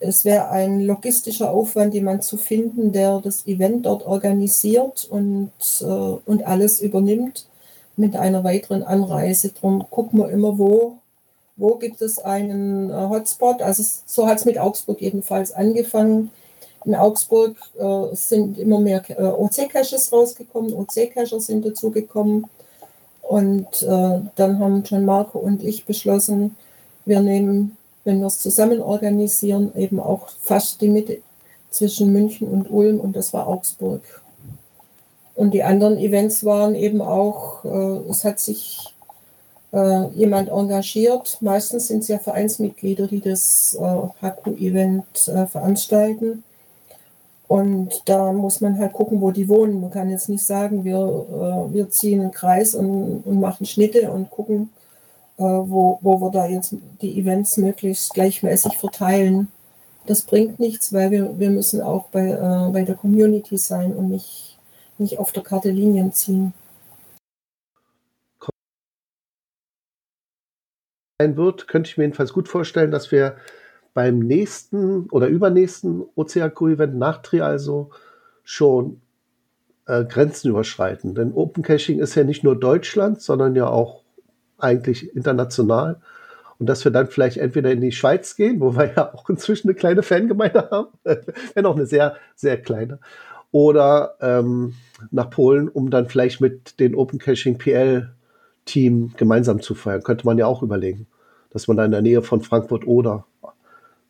es 0.00 0.24
wäre 0.24 0.48
ein 0.48 0.80
logistischer 0.80 1.50
Aufwand, 1.50 1.92
jemanden 1.92 2.22
zu 2.22 2.38
finden, 2.38 2.92
der 2.92 3.20
das 3.20 3.46
Event 3.46 3.84
dort 3.84 4.06
organisiert 4.06 5.06
und, 5.10 5.52
äh, 5.82 5.84
und 5.84 6.46
alles 6.46 6.80
übernimmt 6.80 7.44
mit 7.94 8.16
einer 8.16 8.42
weiteren 8.42 8.84
Anreise. 8.84 9.50
Darum 9.50 9.84
gucken 9.90 10.18
wir 10.18 10.30
immer, 10.30 10.56
wo, 10.56 10.96
wo 11.56 11.74
gibt 11.74 12.00
es 12.00 12.18
einen 12.18 12.88
äh, 12.88 12.94
Hotspot. 12.94 13.60
Also 13.60 13.84
so 14.06 14.26
hat 14.26 14.38
es 14.38 14.46
mit 14.46 14.56
Augsburg 14.56 15.02
jedenfalls 15.02 15.52
angefangen. 15.52 16.30
In 16.84 16.94
Augsburg 16.94 17.56
äh, 17.78 18.14
sind 18.14 18.58
immer 18.58 18.80
mehr 18.80 19.02
äh, 19.08 19.22
OC-Caches 19.22 20.12
rausgekommen, 20.12 20.74
OC-Cacher 20.74 21.40
sind 21.40 21.64
dazugekommen. 21.64 22.46
Und 23.22 23.82
äh, 23.82 24.20
dann 24.34 24.58
haben 24.58 24.82
John 24.84 25.04
Marco 25.04 25.38
und 25.38 25.62
ich 25.62 25.84
beschlossen, 25.84 26.56
wir 27.04 27.20
nehmen 27.20 27.76
wenn 28.04 28.20
wir 28.20 28.26
es 28.26 28.40
zusammen 28.40 28.80
organisieren, 28.80 29.72
eben 29.76 30.00
auch 30.00 30.28
fast 30.40 30.80
die 30.80 30.88
Mitte 30.88 31.18
zwischen 31.70 32.12
München 32.12 32.48
und 32.48 32.70
Ulm 32.70 33.00
und 33.00 33.16
das 33.16 33.32
war 33.32 33.46
Augsburg. 33.46 34.02
Und 35.34 35.54
die 35.54 35.62
anderen 35.62 35.98
Events 35.98 36.44
waren 36.44 36.74
eben 36.74 37.00
auch, 37.00 37.64
äh, 37.64 38.10
es 38.10 38.24
hat 38.24 38.38
sich 38.38 38.94
äh, 39.72 40.08
jemand 40.08 40.50
engagiert. 40.50 41.38
Meistens 41.40 41.88
sind 41.88 42.00
es 42.00 42.08
ja 42.08 42.18
Vereinsmitglieder, 42.18 43.06
die 43.06 43.20
das 43.20 43.78
HQ-Event 43.78 45.28
äh, 45.28 45.46
veranstalten. 45.46 46.44
Und 47.52 48.08
da 48.08 48.32
muss 48.32 48.62
man 48.62 48.78
halt 48.78 48.94
gucken, 48.94 49.20
wo 49.20 49.30
die 49.30 49.46
wohnen. 49.46 49.82
Man 49.82 49.90
kann 49.90 50.08
jetzt 50.08 50.30
nicht 50.30 50.42
sagen, 50.42 50.84
wir, 50.84 50.96
äh, 50.96 51.74
wir 51.74 51.90
ziehen 51.90 52.22
einen 52.22 52.30
Kreis 52.30 52.74
und, 52.74 53.24
und 53.26 53.40
machen 53.40 53.66
Schnitte 53.66 54.10
und 54.10 54.30
gucken, 54.30 54.70
äh, 55.36 55.42
wo, 55.42 55.98
wo 56.00 56.18
wir 56.18 56.30
da 56.30 56.46
jetzt 56.46 56.74
die 57.02 57.20
Events 57.20 57.58
möglichst 57.58 58.14
gleichmäßig 58.14 58.78
verteilen. 58.78 59.48
Das 60.06 60.22
bringt 60.22 60.60
nichts, 60.60 60.94
weil 60.94 61.10
wir, 61.10 61.38
wir 61.38 61.50
müssen 61.50 61.82
auch 61.82 62.06
bei, 62.06 62.28
äh, 62.28 62.72
bei 62.72 62.84
der 62.84 62.94
Community 62.94 63.58
sein 63.58 63.92
und 63.92 64.08
nicht, 64.08 64.56
nicht 64.96 65.18
auf 65.18 65.32
der 65.32 65.42
Karte 65.42 65.68
Linien 65.68 66.10
ziehen. 66.14 66.54
wird, 71.18 71.68
könnte 71.68 71.90
ich 71.90 71.98
mir 71.98 72.04
jedenfalls 72.04 72.32
gut 72.32 72.48
vorstellen, 72.48 72.90
dass 72.90 73.12
wir 73.12 73.36
beim 73.94 74.18
nächsten 74.20 75.08
oder 75.10 75.26
übernächsten 75.26 76.04
OCAQ-Event 76.14 76.96
nach 76.96 77.22
Tri 77.22 77.40
also 77.40 77.90
schon 78.42 79.00
äh, 79.86 80.04
Grenzen 80.04 80.50
überschreiten. 80.50 81.14
Denn 81.14 81.32
Open 81.32 81.62
Caching 81.62 81.98
ist 81.98 82.14
ja 82.14 82.24
nicht 82.24 82.44
nur 82.44 82.58
Deutschland, 82.58 83.20
sondern 83.20 83.54
ja 83.54 83.66
auch 83.68 84.02
eigentlich 84.58 85.14
international. 85.14 86.00
Und 86.58 86.66
dass 86.66 86.84
wir 86.84 86.92
dann 86.92 87.08
vielleicht 87.08 87.38
entweder 87.38 87.72
in 87.72 87.80
die 87.80 87.92
Schweiz 87.92 88.36
gehen, 88.36 88.60
wo 88.60 88.76
wir 88.76 88.92
ja 88.96 89.14
auch 89.14 89.28
inzwischen 89.28 89.68
eine 89.68 89.74
kleine 89.74 90.02
Fangemeinde 90.02 90.68
haben, 90.70 90.88
wenn 91.54 91.66
auch 91.66 91.76
eine 91.76 91.86
sehr, 91.86 92.16
sehr 92.34 92.60
kleine, 92.60 92.98
oder 93.50 94.16
ähm, 94.20 94.74
nach 95.10 95.28
Polen, 95.28 95.68
um 95.68 95.90
dann 95.90 96.08
vielleicht 96.08 96.40
mit 96.40 96.80
den 96.80 96.94
Open 96.94 97.18
Caching 97.18 97.58
PL 97.58 98.10
Team 98.64 99.12
gemeinsam 99.16 99.60
zu 99.60 99.74
feiern. 99.74 100.02
Könnte 100.02 100.24
man 100.24 100.38
ja 100.38 100.46
auch 100.46 100.62
überlegen, 100.62 101.06
dass 101.50 101.68
man 101.68 101.76
da 101.76 101.84
in 101.84 101.90
der 101.90 102.02
Nähe 102.02 102.22
von 102.22 102.40
Frankfurt 102.40 102.86
oder 102.86 103.26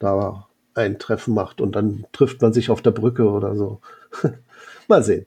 da 0.03 0.47
ein 0.75 0.99
Treffen 0.99 1.35
macht 1.35 1.61
und 1.61 1.77
dann 1.77 2.07
trifft 2.13 2.41
man 2.43 2.53
sich 2.53 2.71
auf 2.71 2.83
der 2.83 2.93
Brücke 2.93 3.29
oder 3.29 3.55
so. 3.57 3.81
Mal 4.89 5.03
sehen. 5.03 5.27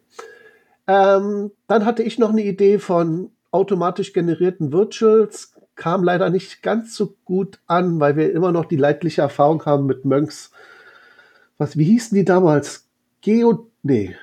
Ähm, 0.87 1.51
dann 1.67 1.85
hatte 1.85 2.03
ich 2.03 2.19
noch 2.19 2.29
eine 2.29 2.43
Idee 2.43 2.79
von 2.79 3.31
automatisch 3.51 4.13
generierten 4.13 4.71
Virtuals 4.71 5.55
kam 5.75 6.03
leider 6.03 6.29
nicht 6.29 6.63
ganz 6.63 6.95
so 6.95 7.15
gut 7.25 7.59
an, 7.67 7.99
weil 7.99 8.15
wir 8.15 8.31
immer 8.31 8.51
noch 8.51 8.65
die 8.65 8.77
leidliche 8.77 9.21
Erfahrung 9.21 9.65
haben 9.65 9.85
mit 9.85 10.05
Monks. 10.05 10.51
Was, 11.57 11.77
wie 11.77 11.83
hießen 11.83 12.15
die 12.15 12.25
damals? 12.25 12.87
Geo, 13.21 13.69
nee. 13.83 14.15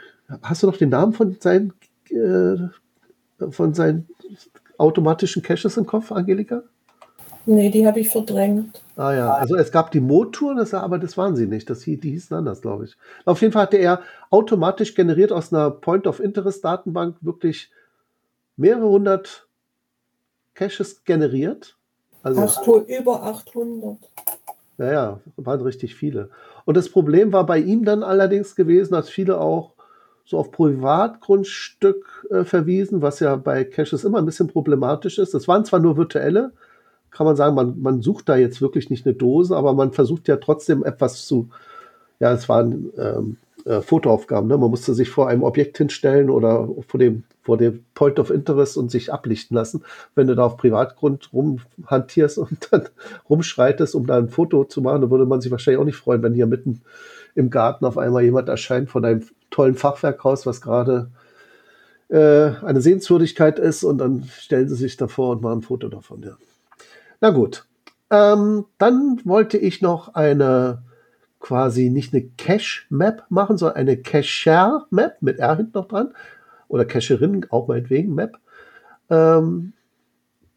Hast 0.43 0.63
du 0.63 0.67
noch 0.67 0.77
den 0.77 0.89
Namen 0.89 1.13
von 1.13 1.37
seinen, 1.41 1.75
äh, 2.09 3.51
von 3.51 3.75
seinen 3.75 4.09
automatischen 4.79 5.43
Caches 5.43 5.77
im 5.77 5.87
Kopf, 5.87 6.11
Angelika? 6.11 6.63
Nee, 7.45 7.71
die 7.71 7.87
habe 7.87 8.01
ich 8.01 8.09
verdrängt. 8.09 8.83
Ah 8.97 9.13
ja, 9.13 9.33
also 9.35 9.57
es 9.57 9.73
gab 9.73 9.91
die 9.91 10.01
Motor, 10.01 10.55
das, 10.55 10.75
aber 10.75 10.99
das 10.99 11.17
waren 11.17 11.35
sie 11.35 11.47
nicht. 11.47 11.69
Das, 11.69 11.81
die 11.81 11.99
hießen 12.01 12.37
anders, 12.37 12.61
glaube 12.61 12.85
ich. 12.85 12.97
Auf 13.25 13.41
jeden 13.41 13.53
Fall 13.53 13.63
hatte 13.63 13.79
er 13.79 14.03
automatisch 14.31 14.95
generiert 14.95 15.33
aus 15.33 15.53
einer 15.53 15.71
Point-of-Interest-Datenbank 15.71 17.17
wirklich 17.21 17.71
mehrere 18.57 18.89
hundert 18.89 19.49
Caches 20.55 21.05
generiert. 21.05 21.77
Also, 22.23 22.43
Ach, 22.43 22.67
über 22.87 23.23
800. 23.25 23.97
Ja, 24.79 24.93
ja, 24.93 25.21
waren 25.37 25.61
richtig 25.63 25.95
viele. 25.95 26.31
Und 26.65 26.77
das 26.77 26.89
Problem 26.89 27.33
war 27.33 27.45
bei 27.45 27.59
ihm 27.59 27.85
dann 27.85 28.03
allerdings 28.03 28.55
gewesen, 28.55 28.93
dass 28.93 29.09
viele 29.09 29.41
auch 29.41 29.73
so 30.25 30.39
auf 30.39 30.53
Privatgrundstück 30.53 32.27
äh, 32.31 32.45
verwiesen, 32.45 33.03
was 33.03 33.21
ja 33.21 33.37
bei 33.37 33.65
Caches 33.65 34.05
immer 34.05 34.19
ein 34.19 34.27
bisschen 34.27 34.47
problematisch 34.47 35.19
ist. 35.19 35.35
Das 35.35 35.49
waren 35.49 35.65
zwar 35.65 35.81
nur 35.81 35.97
virtuelle, 35.97 36.53
kann 37.13 37.27
man 37.27 37.37
sagen, 37.37 37.55
man, 37.55 37.81
man 37.81 38.03
sucht 38.03 38.29
da 38.29 38.37
jetzt 38.37 38.61
wirklich 38.61 38.91
nicht 38.91 39.07
eine 39.07 39.15
Dose, 39.15 39.57
aber 39.57 39.75
man 39.75 39.93
versucht 39.93 40.29
ja 40.29 40.37
trotzdem 40.37 40.83
etwas 40.83 41.27
zu, 41.27 41.51
ja, 42.19 42.33
es 42.33 42.49
waren 42.49 42.91
ähm, 42.99 43.37
äh, 43.65 43.81
Fotoaufgaben. 43.81 44.49
Ne? 44.49 44.59
Man 44.59 44.71
musste 44.71 44.95
sich 44.95 45.11
vor 45.11 45.29
einem 45.29 45.43
Objekt 45.43 45.79
hinstellen 45.79 46.31
oder 46.31 46.69
vor 46.89 46.99
dem, 46.99 47.25
vor 47.43 47.59
dem 47.59 47.85
Point 47.95 48.19
of 48.19 48.31
Interest 48.31 48.77
und 48.77 48.91
sich 48.91 49.13
ablichten 49.13 49.55
lassen. 49.55 49.85
Wenn 50.15 50.27
du 50.27 50.35
da 50.35 50.47
auf 50.47 50.57
Privatgrund 50.57 51.31
rumhantierst 51.33 52.39
und 52.39 52.69
dann 52.71 52.89
rumschreitest, 53.29 53.95
um 53.95 54.07
da 54.07 54.17
ein 54.17 54.31
Foto 54.31 54.65
zu 54.65 54.81
machen, 54.81 55.03
dann 55.03 55.11
würde 55.11 55.27
man 55.27 55.41
sich 55.41 55.51
wahrscheinlich 55.51 55.81
auch 55.81 55.87
nicht 55.87 55.97
freuen, 55.97 56.23
wenn 56.23 56.35
hier 56.35 56.47
mitten 56.47 56.81
im 57.35 57.51
Garten 57.51 57.85
auf 57.85 57.99
einmal 57.99 58.23
jemand 58.23 58.49
erscheint 58.49 58.91
von 58.91 59.05
einem 59.05 59.23
tollen 59.51 59.75
Fachwerkhaus, 59.75 60.45
was 60.45 60.61
gerade 60.61 61.11
äh, 62.09 62.51
eine 62.65 62.81
Sehenswürdigkeit 62.81 63.59
ist 63.59 63.85
und 63.85 63.99
dann 63.99 64.25
stellen 64.39 64.69
sie 64.69 64.77
sich 64.77 64.97
davor 64.97 65.31
und 65.31 65.43
machen 65.43 65.59
ein 65.59 65.63
Foto 65.63 65.89
davon. 65.89 66.23
Ja. 66.23 66.37
Na 67.23 67.31
gut. 67.31 67.67
Ähm, 68.11 68.67
dann 68.79 69.21
wollte 69.25 69.57
ich 69.57 69.81
noch 69.81 70.15
eine 70.15 70.83
quasi 71.39 71.89
nicht 71.89 72.13
eine 72.13 72.25
Cache-Map 72.37 73.25
machen, 73.31 73.57
sondern 73.57 73.79
eine 73.79 73.97
Cacher-Map 73.97 75.23
mit 75.23 75.39
R 75.39 75.57
hinten 75.57 75.73
noch 75.75 75.89
dran. 75.89 76.15
Oder 76.69 76.85
Cacherin, 76.85 77.47
auch 77.51 77.69
meinetwegen 77.69 78.15
Map. 78.15 78.39
Ähm, 79.09 79.73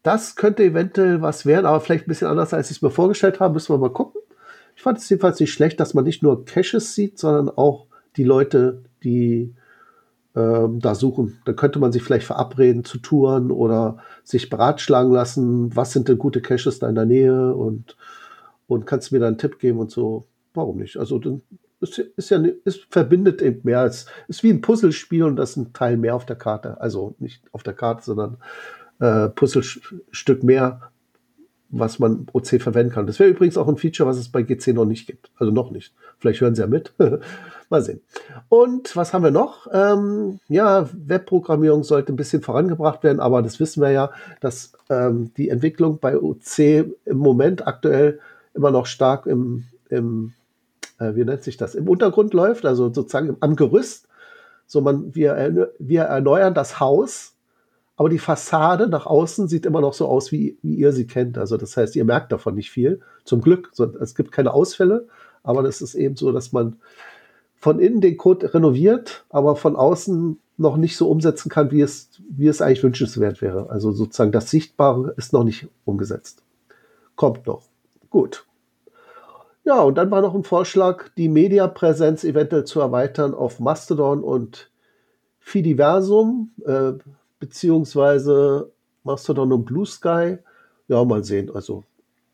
das 0.02 0.34
könnte 0.34 0.64
eventuell 0.64 1.22
was 1.22 1.46
werden, 1.46 1.66
aber 1.66 1.80
vielleicht 1.80 2.06
ein 2.06 2.08
bisschen 2.08 2.28
anders, 2.28 2.52
als 2.52 2.70
ich 2.70 2.78
es 2.78 2.82
mir 2.82 2.90
vorgestellt 2.90 3.38
habe. 3.38 3.54
Müssen 3.54 3.72
wir 3.72 3.78
mal 3.78 3.92
gucken. 3.92 4.20
Ich 4.74 4.82
fand 4.82 4.98
es 4.98 5.08
jedenfalls 5.08 5.38
nicht 5.38 5.52
schlecht, 5.52 5.78
dass 5.78 5.94
man 5.94 6.04
nicht 6.04 6.22
nur 6.22 6.44
Caches 6.44 6.94
sieht, 6.94 7.18
sondern 7.18 7.48
auch 7.48 7.86
die 8.16 8.24
Leute, 8.24 8.82
die 9.04 9.54
ähm, 10.36 10.80
da 10.80 10.94
suchen. 10.94 11.40
Da 11.46 11.52
könnte 11.54 11.78
man 11.78 11.92
sich 11.92 12.02
vielleicht 12.02 12.26
verabreden 12.26 12.84
zu 12.84 12.98
Touren 12.98 13.50
oder 13.50 13.98
sich 14.22 14.50
beratschlagen 14.50 15.12
lassen, 15.12 15.74
was 15.74 15.92
sind 15.92 16.08
denn 16.08 16.18
gute 16.18 16.42
Caches 16.42 16.78
da 16.78 16.88
in 16.88 16.94
der 16.94 17.06
Nähe 17.06 17.54
und 17.54 17.96
und 18.68 18.84
kannst 18.84 19.12
mir 19.12 19.20
dann 19.20 19.28
einen 19.28 19.38
Tipp 19.38 19.58
geben 19.58 19.78
und 19.78 19.90
so. 19.90 20.26
Warum 20.52 20.78
nicht? 20.78 20.96
Also 20.96 21.18
dann 21.18 21.42
ist, 21.80 21.98
ist 21.98 22.30
ja 22.30 22.42
es 22.64 22.80
verbindet 22.90 23.40
eben 23.42 23.60
mehr 23.64 23.80
als 23.80 24.06
ist 24.28 24.42
wie 24.42 24.50
ein 24.50 24.60
Puzzlespiel 24.60 25.22
und 25.24 25.36
das 25.36 25.50
ist 25.50 25.56
ein 25.56 25.72
Teil 25.72 25.96
mehr 25.96 26.14
auf 26.14 26.26
der 26.26 26.36
Karte. 26.36 26.80
Also 26.80 27.14
nicht 27.18 27.42
auf 27.52 27.62
der 27.62 27.74
Karte, 27.74 28.04
sondern 28.04 28.38
äh, 28.98 29.28
Puzzlestück 29.28 30.42
mehr, 30.42 30.90
was 31.68 31.98
man 31.98 32.26
pro 32.26 32.40
C 32.40 32.58
verwenden 32.58 32.92
kann. 32.92 33.06
Das 33.06 33.18
wäre 33.18 33.30
übrigens 33.30 33.56
auch 33.56 33.68
ein 33.68 33.76
Feature, 33.76 34.08
was 34.08 34.18
es 34.18 34.28
bei 34.28 34.42
GC 34.42 34.68
noch 34.68 34.84
nicht 34.84 35.06
gibt. 35.06 35.30
Also 35.36 35.52
noch 35.52 35.70
nicht. 35.70 35.92
Vielleicht 36.18 36.40
hören 36.40 36.54
Sie 36.54 36.62
ja 36.62 36.68
mit. 36.68 36.92
Mal 37.68 37.82
sehen. 37.82 38.00
Und 38.48 38.94
was 38.94 39.12
haben 39.12 39.24
wir 39.24 39.32
noch? 39.32 39.66
Ähm, 39.72 40.38
ja, 40.48 40.88
Webprogrammierung 40.92 41.82
sollte 41.82 42.12
ein 42.12 42.16
bisschen 42.16 42.42
vorangebracht 42.42 43.02
werden, 43.02 43.18
aber 43.18 43.42
das 43.42 43.58
wissen 43.58 43.82
wir 43.82 43.90
ja, 43.90 44.10
dass 44.40 44.72
ähm, 44.88 45.32
die 45.36 45.48
Entwicklung 45.48 45.98
bei 45.98 46.16
OC 46.16 46.58
im 47.04 47.16
Moment 47.16 47.66
aktuell 47.66 48.20
immer 48.54 48.70
noch 48.70 48.86
stark 48.86 49.26
im, 49.26 49.64
im 49.88 50.32
äh, 50.98 51.14
wie 51.14 51.24
nennt 51.24 51.42
sich 51.42 51.56
das, 51.56 51.74
im 51.74 51.88
Untergrund 51.88 52.34
läuft, 52.34 52.64
also 52.64 52.92
sozusagen 52.92 53.36
am 53.40 53.56
Gerüst. 53.56 54.06
So 54.66 54.80
man, 54.80 55.14
wir, 55.14 55.72
wir 55.78 56.02
erneuern 56.02 56.54
das 56.54 56.80
Haus, 56.80 57.35
aber 57.96 58.10
die 58.10 58.18
Fassade 58.18 58.88
nach 58.88 59.06
außen 59.06 59.48
sieht 59.48 59.64
immer 59.64 59.80
noch 59.80 59.94
so 59.94 60.06
aus, 60.06 60.30
wie, 60.30 60.58
wie 60.62 60.74
ihr 60.74 60.92
sie 60.92 61.06
kennt. 61.06 61.38
Also 61.38 61.56
das 61.56 61.76
heißt, 61.76 61.96
ihr 61.96 62.04
merkt 62.04 62.30
davon 62.30 62.54
nicht 62.54 62.70
viel. 62.70 63.00
Zum 63.24 63.40
Glück, 63.40 63.72
es 64.00 64.14
gibt 64.14 64.32
keine 64.32 64.52
Ausfälle, 64.52 65.08
aber 65.42 65.62
das 65.62 65.80
ist 65.80 65.94
eben 65.94 66.16
so, 66.16 66.30
dass 66.30 66.52
man 66.52 66.76
von 67.56 67.80
innen 67.80 68.02
den 68.02 68.18
Code 68.18 68.52
renoviert, 68.52 69.24
aber 69.30 69.56
von 69.56 69.76
außen 69.76 70.38
noch 70.58 70.76
nicht 70.76 70.96
so 70.96 71.08
umsetzen 71.08 71.48
kann, 71.48 71.70
wie 71.70 71.80
es, 71.80 72.10
wie 72.28 72.48
es 72.48 72.60
eigentlich 72.60 72.82
wünschenswert 72.82 73.40
wäre. 73.40 73.70
Also 73.70 73.92
sozusagen 73.92 74.32
das 74.32 74.50
Sichtbare 74.50 75.14
ist 75.16 75.32
noch 75.32 75.44
nicht 75.44 75.68
umgesetzt. 75.84 76.42
Kommt 77.14 77.46
noch. 77.46 77.62
Gut. 78.10 78.46
Ja, 79.64 79.80
und 79.80 79.96
dann 79.96 80.10
war 80.10 80.20
noch 80.20 80.34
ein 80.34 80.44
Vorschlag, 80.44 81.08
die 81.16 81.28
Mediapräsenz 81.28 82.24
eventuell 82.24 82.64
zu 82.64 82.80
erweitern 82.80 83.34
auf 83.34 83.58
Mastodon 83.58 84.22
und 84.22 84.70
Fidiversum, 85.40 86.52
äh, 86.64 86.92
beziehungsweise 87.38 88.70
Mastodon 89.04 89.52
und 89.52 89.64
Blue 89.64 89.86
Sky. 89.86 90.38
Ja, 90.88 91.04
mal 91.04 91.24
sehen. 91.24 91.50
Also, 91.54 91.84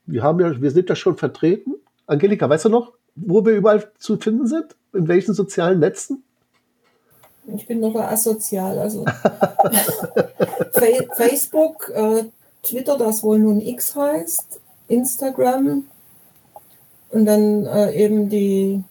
wir 0.06 0.22
haben 0.22 0.40
ja, 0.40 0.60
wir 0.60 0.70
sind 0.70 0.88
ja 0.88 0.96
schon 0.96 1.16
vertreten. 1.16 1.74
Angelika, 2.06 2.48
weißt 2.48 2.66
du 2.66 2.68
noch, 2.68 2.92
wo 3.14 3.44
wir 3.44 3.54
überall 3.54 3.90
zu 3.98 4.16
finden 4.16 4.46
sind? 4.46 4.74
In 4.92 5.08
welchen 5.08 5.34
sozialen 5.34 5.80
Netzen? 5.80 6.22
Ich 7.46 7.66
bin 7.66 7.80
noch 7.80 7.94
asozial. 7.96 8.78
Also 8.78 9.04
Facebook, 11.16 11.90
äh, 11.94 12.24
Twitter, 12.62 12.98
das 12.98 13.22
wohl 13.22 13.38
nun 13.38 13.60
X 13.60 13.96
heißt, 13.96 14.60
Instagram, 14.88 15.84
und 17.10 17.26
dann 17.26 17.66
äh, 17.66 17.92
eben 17.92 18.28
die, 18.28 18.82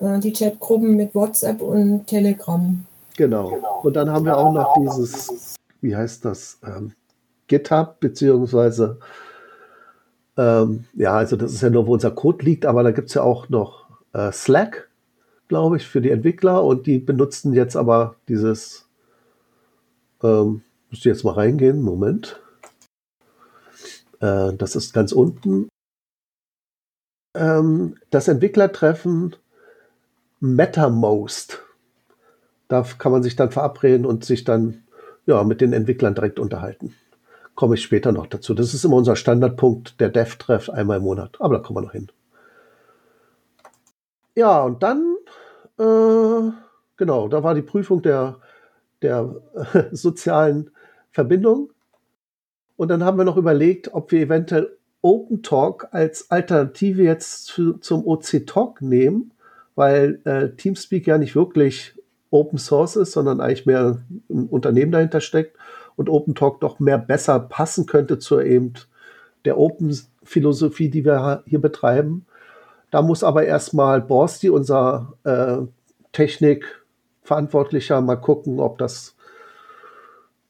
äh, 0.00 0.18
die 0.18 0.32
Chatgruppen 0.32 0.96
mit 0.96 1.14
WhatsApp 1.14 1.60
und 1.60 2.06
Telegram. 2.06 2.84
Genau. 3.16 3.80
Und 3.82 3.94
dann 3.94 4.10
haben 4.10 4.24
wir 4.24 4.36
auch 4.36 4.52
noch 4.52 4.74
dieses, 4.78 5.56
wie 5.80 5.96
heißt 5.96 6.24
das, 6.24 6.58
ähm, 6.64 6.92
GitHub, 7.46 8.00
beziehungsweise, 8.00 8.98
ähm, 10.36 10.84
ja, 10.94 11.14
also 11.14 11.36
das 11.36 11.52
ist 11.52 11.62
ja 11.62 11.70
nur, 11.70 11.86
wo 11.86 11.94
unser 11.94 12.10
Code 12.10 12.44
liegt, 12.44 12.66
aber 12.66 12.82
da 12.82 12.90
gibt 12.90 13.08
es 13.08 13.14
ja 13.14 13.22
auch 13.22 13.48
noch 13.48 13.86
äh, 14.12 14.32
Slack, 14.32 14.90
glaube 15.48 15.76
ich, 15.76 15.86
für 15.86 16.00
die 16.00 16.10
Entwickler 16.10 16.64
und 16.64 16.86
die 16.86 16.98
benutzen 16.98 17.52
jetzt 17.52 17.76
aber 17.76 18.16
dieses, 18.28 18.88
ähm, 20.22 20.62
müsste 20.90 21.08
jetzt 21.08 21.24
mal 21.24 21.34
reingehen, 21.34 21.82
Moment. 21.82 22.40
Äh, 24.20 24.52
das 24.54 24.76
ist 24.76 24.92
ganz 24.92 25.12
unten 25.12 25.68
ähm, 27.36 27.96
das 28.10 28.28
Entwicklertreffen 28.28 29.36
MetaMost. 30.40 31.62
Da 32.68 32.84
kann 32.98 33.12
man 33.12 33.22
sich 33.22 33.36
dann 33.36 33.50
verabreden 33.50 34.06
und 34.06 34.24
sich 34.24 34.44
dann 34.44 34.82
ja, 35.26 35.42
mit 35.44 35.60
den 35.60 35.72
Entwicklern 35.72 36.14
direkt 36.14 36.38
unterhalten. 36.38 36.94
Komme 37.54 37.74
ich 37.74 37.82
später 37.82 38.12
noch 38.12 38.26
dazu. 38.26 38.54
Das 38.54 38.74
ist 38.74 38.84
immer 38.84 38.96
unser 38.96 39.16
Standardpunkt, 39.16 40.00
der 40.00 40.08
Dev-Treff 40.08 40.70
einmal 40.70 40.98
im 40.98 41.04
Monat. 41.04 41.36
Aber 41.40 41.54
da 41.56 41.60
kommen 41.60 41.78
wir 41.78 41.82
noch 41.82 41.92
hin. 41.92 42.08
Ja, 44.34 44.62
und 44.62 44.82
dann, 44.82 45.16
äh, 45.78 46.52
genau, 46.96 47.28
da 47.28 47.42
war 47.42 47.54
die 47.54 47.62
Prüfung 47.62 48.02
der, 48.02 48.36
der 49.02 49.34
äh, 49.72 49.84
sozialen 49.92 50.70
Verbindung. 51.10 51.72
Und 52.76 52.88
dann 52.88 53.02
haben 53.02 53.16
wir 53.16 53.24
noch 53.24 53.38
überlegt, 53.38 53.94
ob 53.94 54.12
wir 54.12 54.20
eventuell 54.20 54.76
Open 55.00 55.42
Talk 55.42 55.88
als 55.92 56.30
Alternative 56.30 57.02
jetzt 57.02 57.46
zu, 57.46 57.74
zum 57.78 58.06
OC 58.06 58.46
Talk 58.46 58.82
nehmen, 58.82 59.32
weil 59.74 60.20
äh, 60.24 60.50
Teamspeak 60.50 61.06
ja 61.06 61.16
nicht 61.16 61.34
wirklich 61.34 61.95
Open 62.30 62.58
Source 62.58 62.96
ist, 62.96 63.12
sondern 63.12 63.40
eigentlich 63.40 63.66
mehr 63.66 64.02
ein 64.28 64.46
Unternehmen 64.46 64.92
dahinter 64.92 65.20
steckt 65.20 65.56
und 65.96 66.08
Open 66.08 66.34
Talk 66.34 66.60
doch 66.60 66.78
mehr 66.78 66.98
besser 66.98 67.40
passen 67.40 67.86
könnte 67.86 68.18
zur 68.18 68.44
eben 68.44 68.74
der 69.44 69.58
Open 69.58 69.96
Philosophie, 70.22 70.88
die 70.90 71.04
wir 71.04 71.42
hier 71.46 71.60
betreiben. 71.60 72.26
Da 72.90 73.02
muss 73.02 73.22
aber 73.24 73.44
erstmal 73.44 74.00
Borsti, 74.00 74.50
unser 74.50 75.14
äh, 75.24 75.58
Technikverantwortlicher, 76.12 78.00
mal 78.00 78.16
gucken, 78.16 78.60
ob 78.60 78.78
das 78.78 79.16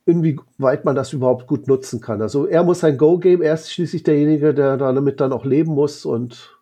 inwieweit 0.07 0.85
man 0.85 0.95
das 0.95 1.13
überhaupt 1.13 1.47
gut 1.49 1.67
nutzen 1.67 2.01
kann. 2.01 2.23
Also 2.23 2.47
er 2.47 2.63
muss 2.63 2.81
sein 2.81 2.97
Go 2.97 3.19
geben, 3.19 3.43
er 3.43 3.55
ist 3.55 3.73
schließlich 3.73 4.05
derjenige, 4.05 4.55
der 4.55 4.77
damit 4.77 5.21
dann 5.21 5.33
auch 5.33 5.45
leben 5.45 5.75
muss. 5.75 6.05
Und 6.05 6.56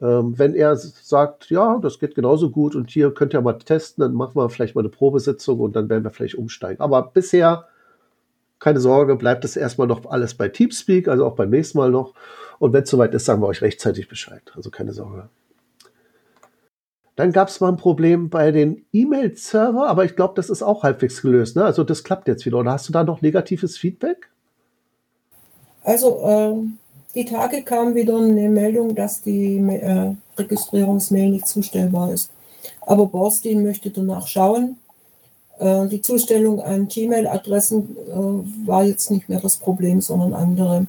ähm, 0.00 0.38
wenn 0.38 0.54
er 0.54 0.76
sagt, 0.76 1.50
ja, 1.50 1.78
das 1.78 1.98
geht 1.98 2.14
genauso 2.14 2.50
gut 2.50 2.74
und 2.74 2.90
hier 2.90 3.12
könnt 3.12 3.34
ihr 3.34 3.40
mal 3.42 3.54
testen, 3.54 4.02
dann 4.02 4.14
machen 4.14 4.34
wir 4.34 4.48
vielleicht 4.48 4.74
mal 4.74 4.80
eine 4.80 4.88
Probesitzung 4.88 5.60
und 5.60 5.76
dann 5.76 5.88
werden 5.90 6.04
wir 6.04 6.10
vielleicht 6.10 6.36
umsteigen. 6.36 6.80
Aber 6.80 7.02
bisher, 7.02 7.66
keine 8.58 8.80
Sorge, 8.80 9.16
bleibt 9.16 9.44
es 9.44 9.56
erstmal 9.56 9.86
noch 9.86 10.06
alles 10.06 10.34
bei 10.34 10.48
Teamspeak, 10.48 11.08
also 11.08 11.26
auch 11.26 11.36
beim 11.36 11.50
nächsten 11.50 11.78
Mal 11.78 11.90
noch. 11.90 12.14
Und 12.58 12.72
wenn 12.72 12.84
es 12.84 12.90
soweit 12.90 13.14
ist, 13.14 13.26
sagen 13.26 13.42
wir 13.42 13.46
euch 13.46 13.62
rechtzeitig 13.62 14.08
Bescheid. 14.08 14.42
Also 14.54 14.70
keine 14.70 14.92
Sorge. 14.92 15.28
Dann 17.16 17.32
gab 17.32 17.48
es 17.48 17.60
mal 17.60 17.68
ein 17.68 17.76
Problem 17.76 18.30
bei 18.30 18.50
den 18.50 18.86
E-Mail-Server, 18.92 19.86
aber 19.86 20.06
ich 20.06 20.16
glaube, 20.16 20.32
das 20.36 20.48
ist 20.48 20.62
auch 20.62 20.82
halbwegs 20.82 21.20
gelöst. 21.20 21.56
Ne? 21.56 21.64
Also 21.64 21.84
das 21.84 22.04
klappt 22.04 22.28
jetzt 22.28 22.46
wieder. 22.46 22.58
Oder 22.58 22.72
hast 22.72 22.88
du 22.88 22.92
da 22.92 23.04
noch 23.04 23.20
negatives 23.20 23.76
Feedback? 23.76 24.30
Also 25.82 26.18
äh, 26.26 26.79
die 27.14 27.24
Tage 27.24 27.62
kam 27.62 27.94
wieder 27.94 28.16
eine 28.16 28.48
Meldung, 28.48 28.94
dass 28.94 29.22
die 29.22 29.56
äh, 29.56 30.14
Registrierungsmail 30.36 31.30
nicht 31.30 31.48
zustellbar 31.48 32.12
ist. 32.12 32.30
Aber 32.82 33.06
Borstin 33.06 33.62
möchte 33.62 33.90
danach 33.90 34.26
schauen. 34.26 34.76
Äh, 35.58 35.86
die 35.88 36.00
Zustellung 36.00 36.60
an 36.60 36.88
Gmail-Adressen 36.88 37.96
äh, 37.96 38.66
war 38.66 38.84
jetzt 38.84 39.10
nicht 39.10 39.28
mehr 39.28 39.40
das 39.40 39.56
Problem, 39.56 40.00
sondern 40.00 40.34
andere. 40.34 40.86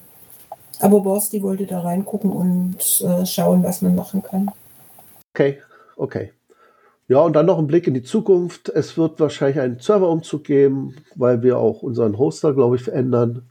Aber 0.80 1.02
Borsti 1.02 1.44
wollte 1.44 1.68
da 1.68 1.82
reingucken 1.82 2.32
und 2.32 3.02
äh, 3.02 3.26
schauen, 3.26 3.64
was 3.64 3.82
man 3.82 3.96
machen 3.96 4.24
kann. 4.24 4.50
Okay, 5.34 5.60
okay. 5.96 6.32
Ja, 7.08 7.20
und 7.20 7.34
dann 7.34 7.46
noch 7.46 7.60
ein 7.60 7.68
Blick 7.68 7.88
in 7.88 7.94
die 7.94 8.04
Zukunft. 8.04 8.70
Es 8.70 8.98
wird 8.98 9.20
wahrscheinlich 9.20 9.60
einen 9.60 9.80
Serverumzug 9.80 10.44
geben, 10.46 10.96
weil 11.16 11.44
wir 11.44 11.58
auch 11.58 11.84
unseren 11.84 12.18
Hoster, 12.18 12.54
glaube 12.54 12.78
ich, 12.78 12.84
verändern. 12.84 13.44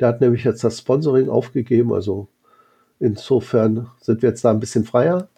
Der 0.00 0.08
hat 0.08 0.20
nämlich 0.20 0.44
jetzt 0.44 0.64
das 0.64 0.78
Sponsoring 0.78 1.28
aufgegeben. 1.28 1.92
Also 1.92 2.28
insofern 3.00 3.90
sind 4.00 4.22
wir 4.22 4.30
jetzt 4.30 4.44
da 4.44 4.50
ein 4.50 4.60
bisschen 4.60 4.84
freier. 4.84 5.28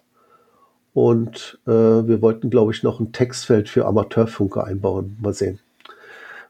Und 0.94 1.61
äh, 1.66 1.71
wir 1.71 2.23
wollten, 2.23 2.51
glaube 2.51 2.73
ich, 2.73 2.83
noch 2.83 2.99
ein 2.99 3.12
Textfeld 3.12 3.68
für 3.68 3.87
Amateurfunker 3.87 4.64
einbauen. 4.64 5.16
Mal 5.21 5.35
sehen, 5.35 5.61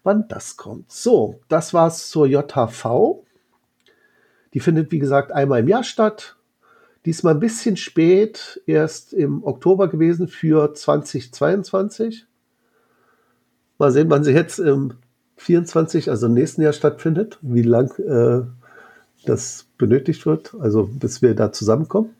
wann 0.04 0.26
das 0.28 0.56
kommt. 0.56 0.90
So, 0.90 1.40
das 1.48 1.74
war's 1.74 2.08
zur 2.08 2.26
JHV. 2.26 3.18
Die 4.54 4.60
findet, 4.60 4.90
wie 4.90 4.98
gesagt, 4.98 5.32
einmal 5.32 5.60
im 5.60 5.68
Jahr 5.68 5.84
statt. 5.84 6.36
Diesmal 7.04 7.34
ein 7.34 7.40
bisschen 7.40 7.76
spät, 7.76 8.62
erst 8.66 9.12
im 9.12 9.44
Oktober 9.44 9.88
gewesen 9.88 10.28
für 10.28 10.74
2022. 10.74 12.26
Mal 13.78 13.92
sehen, 13.92 14.10
wann 14.10 14.24
sie 14.24 14.32
jetzt 14.32 14.58
im 14.58 14.94
24, 15.38 16.10
also 16.10 16.26
im 16.26 16.34
nächsten 16.34 16.62
Jahr 16.62 16.72
stattfindet, 16.72 17.38
wie 17.40 17.62
lang 17.62 17.96
äh, 17.98 18.46
das 19.24 19.66
benötigt 19.78 20.26
wird, 20.26 20.54
also 20.60 20.86
bis 20.86 21.22
wir 21.22 21.34
da 21.34 21.52
zusammenkommen. 21.52 22.14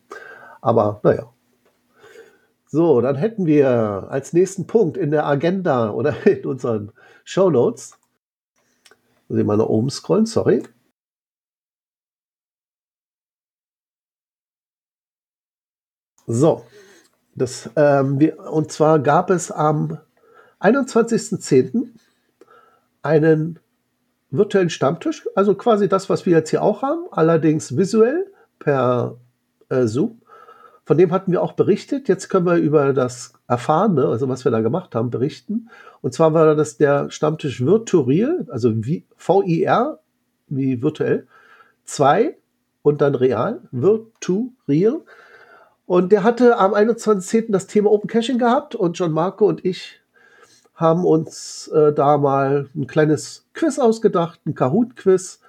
Aber 0.61 0.99
naja. 1.03 1.31
So, 2.67 3.01
dann 3.01 3.15
hätten 3.15 3.45
wir 3.45 4.07
als 4.09 4.33
nächsten 4.33 4.67
Punkt 4.67 4.95
in 4.97 5.11
der 5.11 5.25
Agenda 5.25 5.91
oder 5.91 6.15
in 6.25 6.45
unseren 6.45 6.91
Show 7.23 7.49
Notes, 7.49 7.97
muss 9.27 9.39
ich 9.39 9.45
mal 9.45 9.57
nach 9.57 9.65
oben 9.65 9.89
scrollen, 9.89 10.25
sorry. 10.25 10.63
So, 16.27 16.63
das, 17.35 17.69
ähm, 17.75 18.19
wir, 18.19 18.39
und 18.51 18.71
zwar 18.71 18.99
gab 18.99 19.29
es 19.31 19.51
am 19.51 19.97
21.10. 20.59 21.89
einen 23.01 23.59
virtuellen 24.31 24.69
Stammtisch, 24.69 25.27
also 25.35 25.55
quasi 25.55 25.89
das, 25.89 26.09
was 26.09 26.25
wir 26.25 26.33
jetzt 26.33 26.49
hier 26.49 26.61
auch 26.61 26.81
haben, 26.81 27.05
allerdings 27.11 27.75
visuell 27.77 28.31
per 28.59 29.17
äh, 29.69 29.85
Zoom. 29.87 30.21
Von 30.85 30.97
dem 30.97 31.11
hatten 31.11 31.31
wir 31.31 31.43
auch 31.43 31.53
berichtet. 31.53 32.07
Jetzt 32.07 32.29
können 32.29 32.47
wir 32.47 32.55
über 32.55 32.93
das 32.93 33.33
Erfahrene, 33.47 34.07
also 34.07 34.27
was 34.27 34.43
wir 34.43 34.51
da 34.51 34.61
gemacht 34.61 34.95
haben, 34.95 35.11
berichten. 35.11 35.69
Und 36.01 36.13
zwar 36.13 36.33
war 36.33 36.55
das 36.55 36.77
der 36.77 37.11
Stammtisch 37.11 37.63
Virtual, 37.63 38.47
also 38.49 38.73
VIR, 38.73 39.99
wie 40.47 40.81
virtuell, 40.81 41.27
2 41.85 42.37
und 42.81 43.01
dann 43.01 43.13
real, 43.15 43.61
Virtual. 43.71 45.01
Und 45.85 46.11
der 46.11 46.23
hatte 46.23 46.57
am 46.57 46.73
21.10. 46.73 47.51
das 47.51 47.67
Thema 47.67 47.91
Open 47.91 48.09
Caching 48.09 48.39
gehabt 48.39 48.73
und 48.75 48.97
John 48.97 49.11
Marco 49.11 49.47
und 49.47 49.65
ich 49.65 49.98
haben 50.79 51.03
uns 51.03 51.67
äh, 51.67 51.91
da 51.91 52.17
mal 52.17 52.69
ein 52.73 52.87
kleines 52.87 53.49
Quiz 53.53 53.79
ausgedacht, 53.79 54.39
ein 54.45 54.55
Kahoot-Quiz 54.55 55.41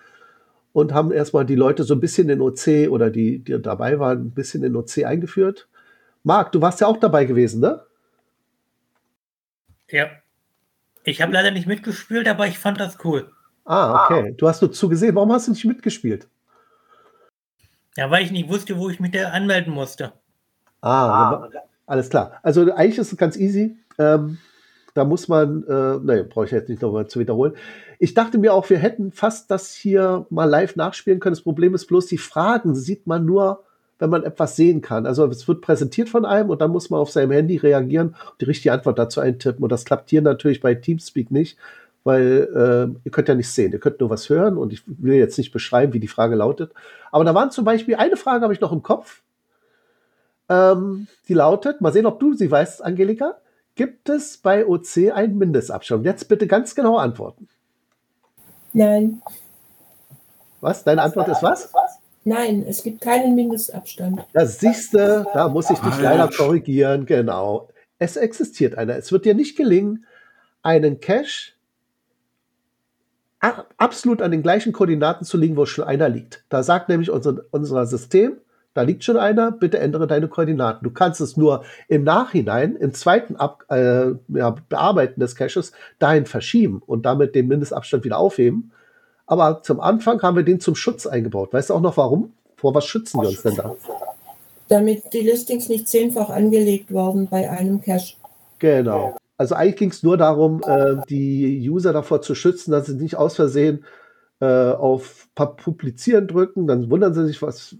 und 0.73 0.93
haben 0.93 1.13
erstmal 1.13 1.47
die 1.47 1.55
Leute 1.55 1.85
so 1.85 1.95
ein 1.95 2.01
bisschen 2.01 2.29
in 2.29 2.41
OC 2.41 2.91
oder 2.91 3.11
die, 3.11 3.39
die 3.39 3.63
dabei 3.63 4.01
waren, 4.01 4.27
ein 4.27 4.31
bisschen 4.33 4.65
in 4.65 4.75
OC 4.75 5.05
eingeführt. 5.05 5.69
Marc, 6.25 6.51
du 6.51 6.61
warst 6.61 6.81
ja 6.81 6.89
auch 6.89 6.97
dabei 6.97 7.27
gewesen, 7.27 7.61
ne? 7.61 7.81
Ja. 9.89 10.11
Ich 11.05 11.23
habe 11.23 11.33
leider 11.33 11.53
nicht 11.53 11.67
mitgespielt, 11.67 12.29
aber 12.29 12.49
ich 12.49 12.59
fand 12.59 12.81
das 12.81 12.99
cool. 13.05 13.31
Ah, 13.65 14.05
okay. 14.05 14.35
Du 14.37 14.49
hast 14.49 14.61
nur 14.63 14.73
zugesehen. 14.73 15.15
Warum 15.15 15.33
hast 15.33 15.47
du 15.47 15.53
nicht 15.53 15.65
mitgespielt? 15.65 16.29
Ja, 17.97 18.11
weil 18.11 18.25
ich 18.25 18.33
nicht 18.33 18.49
wusste, 18.49 18.77
wo 18.79 18.91
ich 18.91 18.99
mich 18.99 19.13
da 19.13 19.29
anmelden 19.31 19.73
musste. 19.73 20.13
Ah, 20.81 21.39
ah. 21.41 21.51
alles 21.87 22.11
klar. 22.11 22.41
Also 22.43 22.73
eigentlich 22.75 22.99
ist 22.99 23.13
es 23.13 23.19
ganz 23.19 23.37
easy. 23.37 23.77
Ähm, 23.99 24.39
da 24.95 25.05
muss 25.05 25.29
man, 25.29 25.65
äh, 25.65 25.99
naja, 25.99 26.25
brauche 26.29 26.47
ich 26.47 26.51
jetzt 26.51 26.69
nicht 26.69 26.83
nochmal 26.83 27.07
zu 27.07 27.21
wiederholen. 27.21 27.55
Ich 27.99 28.15
dachte 28.15 28.39
mir 28.39 28.55
auch, 28.55 28.69
wir 28.71 28.79
hätten 28.79 29.13
fast 29.13 29.51
das 29.51 29.73
hier 29.75 30.27
mal 30.31 30.47
live 30.47 30.77
nachspielen 30.77 31.21
können. 31.21 31.35
Das 31.35 31.43
Problem 31.43 31.75
ist 31.75 31.87
bloß, 31.87 32.07
die 32.07 32.19
Fragen 32.19 32.75
sieht 32.75 33.07
man 33.07 33.25
nur, 33.25 33.65
wenn 33.99 34.11
man 34.11 34.25
etwas 34.25 34.57
sehen 34.57 34.81
kann. 34.81 35.07
Also 35.07 35.27
es 35.27 35.47
wird 35.47 35.61
präsentiert 35.61 36.09
von 36.09 36.25
einem 36.25 36.51
und 36.51 36.61
dann 36.61 36.71
muss 36.71 36.91
man 36.91 37.01
auf 37.01 37.11
seinem 37.11 37.31
Handy 37.33 37.59
reagieren 37.59 38.09
und 38.09 38.41
die 38.41 38.47
richtige 38.47 38.73
Antwort 38.73 38.99
dazu 38.99 39.21
eintippen. 39.21 39.63
Und 39.63 39.71
das 39.71 39.85
klappt 39.85 40.11
hier 40.11 40.23
natürlich 40.23 40.61
bei 40.61 40.75
Teamspeak 40.75 41.31
nicht, 41.31 41.59
weil 42.03 42.49
äh, 42.55 42.99
ihr 43.05 43.13
könnt 43.13 43.29
ja 43.29 43.35
nicht 43.35 43.51
sehen. 43.51 43.73
Ihr 43.73 43.79
könnt 43.79 44.01
nur 44.01 44.11
was 44.11 44.29
hören 44.31 44.57
und 44.57 44.73
ich 44.73 44.83
will 44.87 45.15
jetzt 45.15 45.37
nicht 45.37 45.53
beschreiben, 45.53 45.93
wie 45.93 46.01
die 46.01 46.09
Frage 46.09 46.35
lautet. 46.35 46.73
Aber 47.13 47.25
da 47.25 47.35
waren 47.35 47.51
zum 47.51 47.65
Beispiel, 47.65 47.97
eine 47.97 48.17
Frage 48.17 48.43
habe 48.43 48.55
ich 48.55 48.61
noch 48.61 48.73
im 48.73 48.83
Kopf. 48.83 49.23
Ähm, 50.49 51.07
die 51.29 51.35
lautet, 51.35 51.83
mal 51.83 51.93
sehen, 51.93 52.07
ob 52.07 52.19
du 52.19 52.33
sie 52.33 52.51
weißt, 52.51 52.83
Angelika. 52.83 53.37
Gibt 53.75 54.09
es 54.09 54.37
bei 54.39 54.67
OC 54.67 55.13
einen 55.13 55.39
Mindestabstand? 55.39 56.05
Jetzt 56.05 56.29
bitte 56.29 56.47
ganz 56.47 56.75
genau 56.75 56.97
antworten. 56.97 57.49
Nein. 58.73 59.23
Was? 60.61 60.85
Deine 60.85 61.03
Antwort 61.03 61.29
ist 61.29 61.43
was? 61.43 61.73
Nein, 62.25 62.65
es 62.69 62.83
gibt 62.83 63.01
keinen 63.01 63.35
Mindestabstand. 63.35 64.27
Das 64.35 64.61
siehste, 64.61 65.27
da 65.33 65.49
muss 65.49 65.71
ich 65.71 65.79
dich 65.79 66.01
leider 66.01 66.29
korrigieren. 66.29 67.07
Genau. 67.07 67.69
Es 67.99 68.17
existiert 68.17 68.77
einer. 68.77 68.97
Es 68.97 69.11
wird 69.11 69.25
dir 69.25 69.35
nicht 69.35 69.57
gelingen, 69.57 70.05
einen 70.63 71.01
Cache 71.01 71.53
absolut 73.79 74.21
an 74.21 74.31
den 74.31 74.43
gleichen 74.43 74.73
Koordinaten 74.73 75.25
zu 75.25 75.39
liegen, 75.39 75.57
wo 75.57 75.65
schon 75.65 75.85
einer 75.85 76.09
liegt. 76.11 76.45
Da 76.51 76.63
sagt 76.63 76.91
nämlich 76.91 77.11
unser, 77.11 77.41
unser 77.51 77.87
System, 77.87 78.37
da 78.75 78.83
liegt 78.83 79.03
schon 79.05 79.17
einer, 79.17 79.51
bitte 79.51 79.79
ändere 79.79 80.07
deine 80.07 80.29
Koordinaten. 80.29 80.85
Du 80.85 80.91
kannst 80.91 81.21
es 81.21 81.37
nur 81.37 81.65
im 81.89 82.05
Nachhinein, 82.05 82.77
im 82.77 82.93
zweiten 82.95 83.37
Ab, 83.37 83.65
äh, 83.69 84.13
ja, 84.29 84.55
Bearbeiten 84.69 85.21
des 85.21 85.35
Caches, 85.35 85.73
dahin 85.99 86.27
verschieben 86.27 86.83
und 86.87 87.05
damit 87.05 87.35
den 87.35 87.49
Mindestabstand 87.49 88.05
wieder 88.05 88.19
aufheben. 88.19 88.73
Aber 89.27 89.63
zum 89.63 89.81
Anfang 89.81 90.23
haben 90.23 90.37
wir 90.37 90.45
den 90.45 90.61
zum 90.61 90.75
Schutz 90.75 91.07
eingebaut. 91.07 91.53
Weißt 91.53 91.71
du 91.71 91.75
auch 91.75 91.81
noch 91.81 91.97
warum? 91.97 92.33
Vor 92.57 92.75
was 92.75 92.85
schützen 92.85 93.21
wir 93.21 93.29
uns 93.29 93.43
denn 93.43 93.57
da? 93.57 93.75
Damit 94.69 95.13
die 95.13 95.21
Listings 95.21 95.69
nicht 95.69 95.89
zehnfach 95.89 96.31
angelegt 96.31 96.93
werden 96.93 97.29
bei 97.29 97.51
einem 97.51 97.81
Cache. 97.81 98.15
Genau. 98.59 99.17
Also 99.37 99.55
eigentlich 99.55 99.77
ging 99.77 99.91
es 99.91 100.03
nur 100.03 100.17
darum, 100.17 100.63
äh, 100.67 100.97
die 101.09 101.69
User 101.69 101.93
davor 101.93 102.23
zu 102.23 102.35
schützen, 102.35 102.71
dass 102.73 102.87
sie 102.87 102.95
nicht 102.95 103.17
aus 103.17 103.37
Versehen 103.37 103.85
äh, 104.41 104.47
auf 104.47 105.29
Publizieren 105.35 106.29
drücken. 106.29 106.67
Dann 106.67 106.91
wundern 106.91 107.15
sie 107.15 107.27
sich, 107.27 107.41
was, 107.41 107.77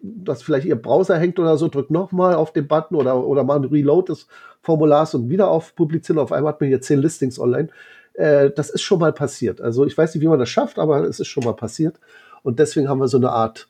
dass 0.00 0.42
vielleicht 0.42 0.66
ihr 0.66 0.76
Browser 0.76 1.18
hängt 1.18 1.38
oder 1.38 1.56
so, 1.56 1.68
drückt 1.68 1.90
nochmal 1.90 2.34
auf 2.34 2.52
den 2.52 2.68
Button 2.68 2.94
oder, 2.94 3.24
oder 3.24 3.44
machen 3.44 3.64
Reload 3.64 4.12
des 4.12 4.28
Formulars 4.62 5.14
und 5.14 5.28
wieder 5.28 5.48
auf 5.48 5.74
Publizieren. 5.74 6.18
Auf 6.18 6.32
einmal 6.32 6.52
hat 6.52 6.60
man 6.60 6.68
hier 6.68 6.80
zehn 6.80 7.00
Listings 7.00 7.38
online. 7.38 7.68
Äh, 8.14 8.50
das 8.50 8.70
ist 8.70 8.82
schon 8.82 9.00
mal 9.00 9.12
passiert. 9.12 9.60
Also 9.60 9.86
ich 9.86 9.96
weiß 9.96 10.14
nicht, 10.14 10.22
wie 10.22 10.28
man 10.28 10.38
das 10.38 10.48
schafft, 10.48 10.78
aber 10.78 11.04
es 11.04 11.20
ist 11.20 11.28
schon 11.28 11.44
mal 11.44 11.54
passiert. 11.54 11.98
Und 12.42 12.58
deswegen 12.58 12.88
haben 12.88 13.00
wir 13.00 13.08
so 13.08 13.18
eine 13.18 13.30
Art 13.30 13.68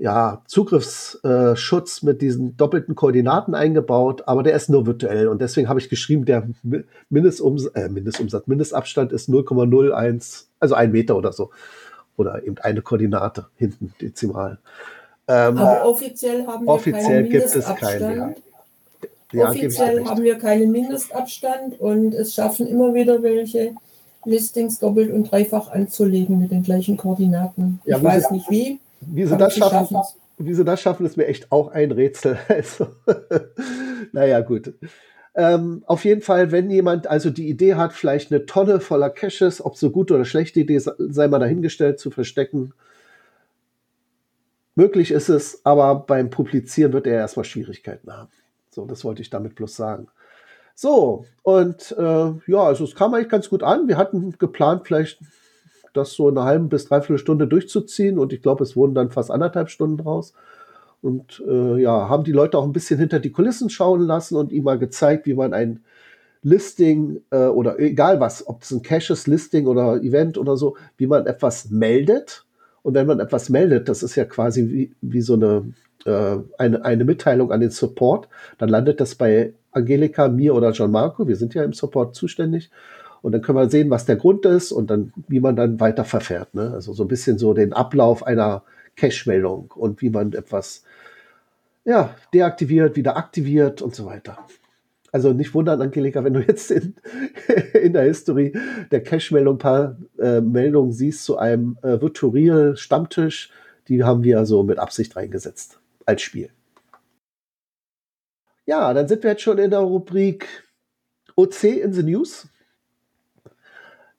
ja, 0.00 0.40
Zugriffsschutz 0.46 2.02
äh, 2.02 2.06
mit 2.06 2.22
diesen 2.22 2.56
doppelten 2.56 2.94
Koordinaten 2.94 3.54
eingebaut, 3.54 4.22
aber 4.26 4.42
der 4.42 4.54
ist 4.54 4.70
nur 4.70 4.86
virtuell. 4.86 5.28
Und 5.28 5.42
deswegen 5.42 5.68
habe 5.68 5.78
ich 5.78 5.90
geschrieben, 5.90 6.24
der 6.24 6.48
Mindestums 7.10 7.66
äh, 7.66 7.90
Mindestumsatz, 7.90 8.46
Mindestabstand 8.46 9.12
ist 9.12 9.28
0,01, 9.28 10.46
also 10.58 10.74
ein 10.74 10.92
Meter 10.92 11.16
oder 11.16 11.32
so. 11.32 11.50
Oder 12.16 12.44
eben 12.44 12.56
eine 12.58 12.80
Koordinate 12.80 13.46
hinten 13.56 13.92
dezimal. 14.00 14.58
Ähm, 15.30 15.58
Aber 15.58 15.86
offiziell 15.86 16.44
haben 16.44 16.66
wir 16.66 16.72
offiziell 16.72 17.22
keinen 17.22 17.30
gibt 17.30 17.54
es 17.54 17.64
keinen. 17.76 18.34
Ja. 19.32 19.48
offiziell 19.48 20.04
haben 20.04 20.24
wir 20.24 20.38
keinen 20.38 20.72
Mindestabstand 20.72 21.78
und 21.78 22.14
es 22.14 22.34
schaffen 22.34 22.66
immer 22.66 22.92
wieder 22.94 23.22
welche 23.22 23.76
Listings 24.24 24.80
doppelt 24.80 25.12
und 25.12 25.30
dreifach 25.30 25.70
anzulegen 25.70 26.40
mit 26.40 26.50
den 26.50 26.64
gleichen 26.64 26.96
Koordinaten. 26.96 27.80
Ja, 27.84 27.98
ich 27.98 28.02
weiß 28.02 28.28
sie, 28.28 28.34
nicht 28.34 28.50
wie. 28.50 28.80
Wie 29.02 29.24
sie, 29.24 29.36
das 29.36 29.54
schaffen, 29.54 29.98
wie 30.38 30.52
sie 30.52 30.64
das 30.64 30.80
schaffen, 30.80 31.06
ist 31.06 31.16
mir 31.16 31.26
echt 31.26 31.52
auch 31.52 31.68
ein 31.68 31.92
Rätsel. 31.92 32.36
Also, 32.48 32.88
naja, 34.12 34.40
gut. 34.40 34.74
Ähm, 35.36 35.84
auf 35.86 36.04
jeden 36.04 36.22
Fall, 36.22 36.50
wenn 36.50 36.68
jemand 36.70 37.06
also 37.06 37.30
die 37.30 37.48
Idee 37.48 37.76
hat, 37.76 37.92
vielleicht 37.92 38.32
eine 38.32 38.46
Tonne 38.46 38.80
voller 38.80 39.10
Caches, 39.10 39.64
ob 39.64 39.76
so 39.76 39.90
gut 39.90 40.10
oder 40.10 40.24
schlechte 40.24 40.58
Idee 40.58 40.80
sei 40.80 41.28
mal 41.28 41.38
dahingestellt, 41.38 42.00
zu 42.00 42.10
verstecken, 42.10 42.74
Möglich 44.80 45.10
ist 45.10 45.28
es, 45.28 45.60
aber 45.64 45.94
beim 45.94 46.30
Publizieren 46.30 46.94
wird 46.94 47.06
er 47.06 47.18
erstmal 47.18 47.44
Schwierigkeiten 47.44 48.10
haben. 48.10 48.30
So, 48.70 48.86
das 48.86 49.04
wollte 49.04 49.20
ich 49.20 49.28
damit 49.28 49.54
bloß 49.54 49.76
sagen. 49.76 50.08
So, 50.74 51.26
und 51.42 51.94
äh, 51.98 52.32
ja, 52.46 52.62
also 52.62 52.84
es 52.84 52.94
kam 52.94 53.12
eigentlich 53.12 53.28
ganz 53.28 53.50
gut 53.50 53.62
an. 53.62 53.88
Wir 53.88 53.98
hatten 53.98 54.38
geplant, 54.38 54.86
vielleicht 54.86 55.20
das 55.92 56.12
so 56.12 56.28
eine 56.28 56.44
halbe 56.44 56.68
bis 56.68 56.86
dreiviertel 56.86 57.18
Stunde 57.18 57.46
durchzuziehen 57.46 58.18
und 58.18 58.32
ich 58.32 58.40
glaube, 58.40 58.64
es 58.64 58.74
wurden 58.74 58.94
dann 58.94 59.10
fast 59.10 59.30
anderthalb 59.30 59.68
Stunden 59.68 59.98
draus. 59.98 60.32
Und 61.02 61.42
äh, 61.46 61.82
ja, 61.82 62.08
haben 62.08 62.24
die 62.24 62.32
Leute 62.32 62.56
auch 62.56 62.64
ein 62.64 62.72
bisschen 62.72 62.98
hinter 62.98 63.20
die 63.20 63.32
Kulissen 63.32 63.68
schauen 63.68 64.00
lassen 64.00 64.36
und 64.36 64.50
ihm 64.50 64.64
mal 64.64 64.78
gezeigt, 64.78 65.26
wie 65.26 65.34
man 65.34 65.52
ein 65.52 65.84
Listing 66.42 67.20
äh, 67.28 67.48
oder 67.48 67.78
egal 67.78 68.18
was, 68.18 68.46
ob 68.48 68.62
es 68.62 68.70
ein 68.70 68.80
Caches 68.80 69.26
Listing 69.26 69.66
oder 69.66 70.02
Event 70.02 70.38
oder 70.38 70.56
so, 70.56 70.78
wie 70.96 71.06
man 71.06 71.26
etwas 71.26 71.68
meldet 71.68 72.46
und 72.82 72.94
wenn 72.94 73.06
man 73.06 73.20
etwas 73.20 73.48
meldet, 73.48 73.88
das 73.88 74.02
ist 74.02 74.16
ja 74.16 74.24
quasi 74.24 74.68
wie, 74.68 74.92
wie 75.00 75.20
so 75.20 75.34
eine, 75.34 75.72
äh, 76.06 76.36
eine, 76.58 76.84
eine 76.84 77.04
Mitteilung 77.04 77.52
an 77.52 77.60
den 77.60 77.70
Support, 77.70 78.28
dann 78.58 78.68
landet 78.68 79.00
das 79.00 79.14
bei 79.14 79.52
Angelika, 79.72 80.28
mir 80.28 80.54
oder 80.54 80.70
John 80.72 80.90
Marco. 80.90 81.28
Wir 81.28 81.36
sind 81.36 81.54
ja 81.54 81.62
im 81.62 81.72
Support 81.72 82.14
zuständig. 82.14 82.70
Und 83.22 83.32
dann 83.32 83.42
können 83.42 83.58
wir 83.58 83.68
sehen, 83.68 83.90
was 83.90 84.06
der 84.06 84.16
Grund 84.16 84.46
ist 84.46 84.72
und 84.72 84.90
dann, 84.90 85.12
wie 85.28 85.40
man 85.40 85.54
dann 85.54 85.78
weiter 85.78 86.04
verfährt. 86.04 86.54
Ne? 86.54 86.72
Also 86.72 86.94
so 86.94 87.04
ein 87.04 87.08
bisschen 87.08 87.38
so 87.38 87.52
den 87.52 87.72
Ablauf 87.74 88.26
einer 88.26 88.62
Cache-Meldung 88.96 89.72
und 89.74 90.00
wie 90.00 90.10
man 90.10 90.32
etwas 90.32 90.84
ja, 91.84 92.14
deaktiviert, 92.32 92.96
wieder 92.96 93.16
aktiviert 93.16 93.82
und 93.82 93.94
so 93.94 94.06
weiter. 94.06 94.38
Also 95.12 95.32
nicht 95.32 95.54
wundern, 95.54 95.82
Angelika, 95.82 96.22
wenn 96.22 96.34
du 96.34 96.40
jetzt 96.40 96.70
in, 96.70 96.94
in 97.74 97.92
der 97.92 98.04
History 98.04 98.52
der 98.90 99.02
Cache-Meldung 99.02 99.56
ein 99.56 99.58
paar 99.58 99.96
äh, 100.18 100.40
Meldungen 100.40 100.92
siehst 100.92 101.24
zu 101.24 101.38
einem 101.38 101.78
äh, 101.82 102.00
Virtual-Stammtisch. 102.00 103.50
Die 103.88 104.04
haben 104.04 104.22
wir 104.22 104.46
so 104.46 104.62
mit 104.62 104.78
Absicht 104.78 105.16
reingesetzt 105.16 105.80
als 106.06 106.22
Spiel. 106.22 106.50
Ja, 108.66 108.94
dann 108.94 109.08
sind 109.08 109.24
wir 109.24 109.30
jetzt 109.30 109.42
schon 109.42 109.58
in 109.58 109.70
der 109.70 109.80
Rubrik 109.80 110.46
OC 111.34 111.64
in 111.64 111.92
the 111.92 112.04
News. 112.04 112.48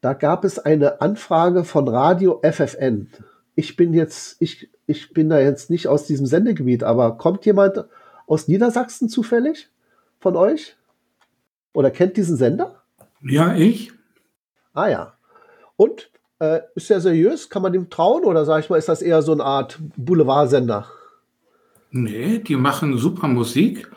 Da 0.02 0.14
gab 0.14 0.44
es 0.44 0.60
eine 0.60 1.00
Anfrage 1.00 1.64
von 1.64 1.88
Radio 1.88 2.42
FFN. 2.44 3.10
Ich 3.56 3.76
bin 3.76 3.94
jetzt, 3.94 4.42
ich, 4.42 4.70
ich 4.88 5.14
bin 5.14 5.30
da 5.30 5.40
jetzt 5.40 5.70
nicht 5.70 5.88
aus 5.88 6.06
diesem 6.06 6.26
Sendegebiet, 6.26 6.84
aber 6.84 7.18
kommt 7.18 7.46
jemand 7.46 7.86
aus 8.28 8.48
Niedersachsen 8.48 9.08
zufällig 9.10 9.70
von 10.20 10.36
euch? 10.36 10.76
Oder 11.74 11.92
kennt 11.92 12.18
diesen 12.18 12.38
Sender? 12.38 12.82
Ja, 13.22 13.56
ich. 13.56 13.92
Ah 14.74 14.88
ja. 14.88 15.14
Und 15.76 16.12
äh, 16.40 16.62
ist 16.76 16.90
der 16.90 17.02
seriös? 17.02 17.50
Kann 17.50 17.62
man 17.62 17.74
dem 17.74 17.90
trauen 17.90 18.26
oder 18.26 18.46
sag 18.46 18.60
ich 18.62 18.70
mal, 18.70 18.78
ist 18.78 18.90
das 18.90 19.02
eher 19.02 19.22
so 19.22 19.32
eine 19.32 19.44
Art 19.44 19.80
Boulevardsender? 19.96 20.88
Nee, 21.92 22.40
die 22.40 22.56
machen 22.56 22.98
super 22.98 23.28
Musik 23.28 23.92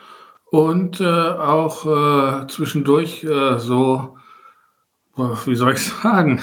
und 0.50 1.00
äh, 1.00 1.04
auch 1.04 1.86
äh, 1.86 2.46
zwischendurch 2.48 3.24
äh, 3.24 3.58
so, 3.58 4.16
wie 5.16 5.54
soll 5.54 5.72
ich 5.72 5.84
sagen? 6.02 6.40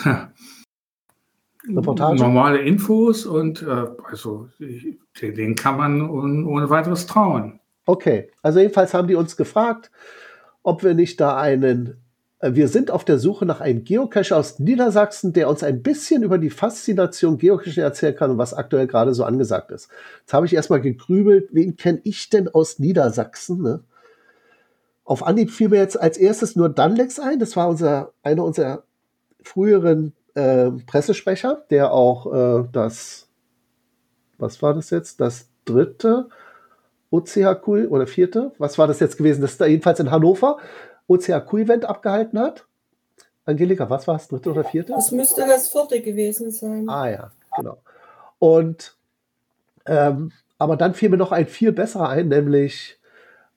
Reportage? 1.68 2.20
normale 2.20 2.62
Infos 2.62 3.26
und 3.26 3.62
äh, 3.62 3.86
also 4.10 4.50
den 5.22 5.56
kann 5.56 5.78
man 5.78 6.10
ohne 6.10 6.70
weiteres 6.70 7.06
trauen. 7.06 7.60
Okay, 7.86 8.32
also 8.42 8.60
jedenfalls 8.60 8.94
haben 8.94 9.08
die 9.08 9.16
uns 9.16 9.38
gefragt, 9.38 9.92
ob 10.64 10.84
wir 10.84 10.94
nicht 10.94 11.20
da 11.20 11.38
einen 11.38 12.02
äh, 12.42 12.56
wir 12.56 12.68
sind 12.68 12.92
auf 12.92 13.06
der 13.06 13.18
Suche 13.20 13.46
nach 13.46 13.62
einem 13.62 13.84
Geocacher 13.84 14.38
aus 14.38 14.60
Niedersachsen, 14.60 15.34
der 15.34 15.48
uns 15.48 15.64
ein 15.64 15.82
bisschen 15.82 16.24
über 16.24 16.38
die 16.38 16.50
Faszination 16.50 17.38
Geocaching 17.38 17.84
erzählen 17.84 18.16
kann 18.16 18.32
und 18.32 18.38
was 18.38 18.54
aktuell 18.54 18.88
gerade 18.88 19.14
so 19.14 19.24
angesagt 19.24 19.72
ist. 19.72 19.90
Jetzt 20.22 20.34
habe 20.34 20.46
ich 20.46 20.54
erstmal 20.54 20.82
gegrübelt, 20.82 21.50
wen 21.52 21.78
kenne 21.78 22.02
ich 22.04 22.30
denn 22.30 22.50
aus 22.50 22.80
Niedersachsen? 22.80 23.62
Ne? 23.62 23.84
Auf 25.06 25.26
Anhieb 25.26 25.52
fiel 25.52 25.70
mir 25.70 25.78
jetzt 25.78 26.00
als 26.00 26.18
erstes 26.18 26.56
nur 26.56 26.70
Danlex 26.70 27.20
ein. 27.20 27.40
Das 27.40 27.56
war 27.56 27.70
unser, 27.70 28.12
einer 28.24 28.44
unserer 28.44 28.84
früheren 29.44 30.14
äh, 30.36 30.72
Pressesprecher, 30.88 31.64
der 31.70 31.94
auch 31.94 32.34
äh, 32.34 32.68
das, 32.72 33.28
was 34.38 34.62
war 34.62 34.74
das 34.74 34.90
jetzt? 34.90 35.20
Das 35.20 35.50
dritte 35.66 36.30
OCHQ 37.12 37.90
oder 37.90 38.08
vierte? 38.08 38.52
Was 38.58 38.78
war 38.78 38.88
das 38.88 39.00
jetzt 39.00 39.18
gewesen? 39.18 39.42
Das 39.42 39.52
ist 39.52 39.62
da 39.62 39.66
jedenfalls 39.66 40.00
in 40.00 40.10
Hannover 40.10 40.58
OCHQ-Event 41.08 41.86
abgehalten 41.86 42.40
hat. 42.40 42.66
Angelika, 43.46 43.90
was 43.90 44.08
war 44.08 44.16
es, 44.16 44.28
dritte 44.28 44.52
oder 44.52 44.64
vierte? 44.64 44.94
Das 44.94 45.12
müsste 45.12 45.42
das 45.42 45.70
vierte 45.70 46.02
gewesen 46.02 46.52
sein. 46.52 46.88
Ah 46.88 47.10
ja, 47.10 47.32
genau. 47.56 47.78
Und 48.40 48.96
ähm, 49.86 50.32
aber 50.58 50.78
dann 50.78 50.94
fiel 50.94 51.10
mir 51.10 51.18
noch 51.18 51.32
ein 51.32 51.48
viel 51.48 51.72
besserer 51.72 52.10
ein, 52.10 52.28
nämlich 52.28 53.00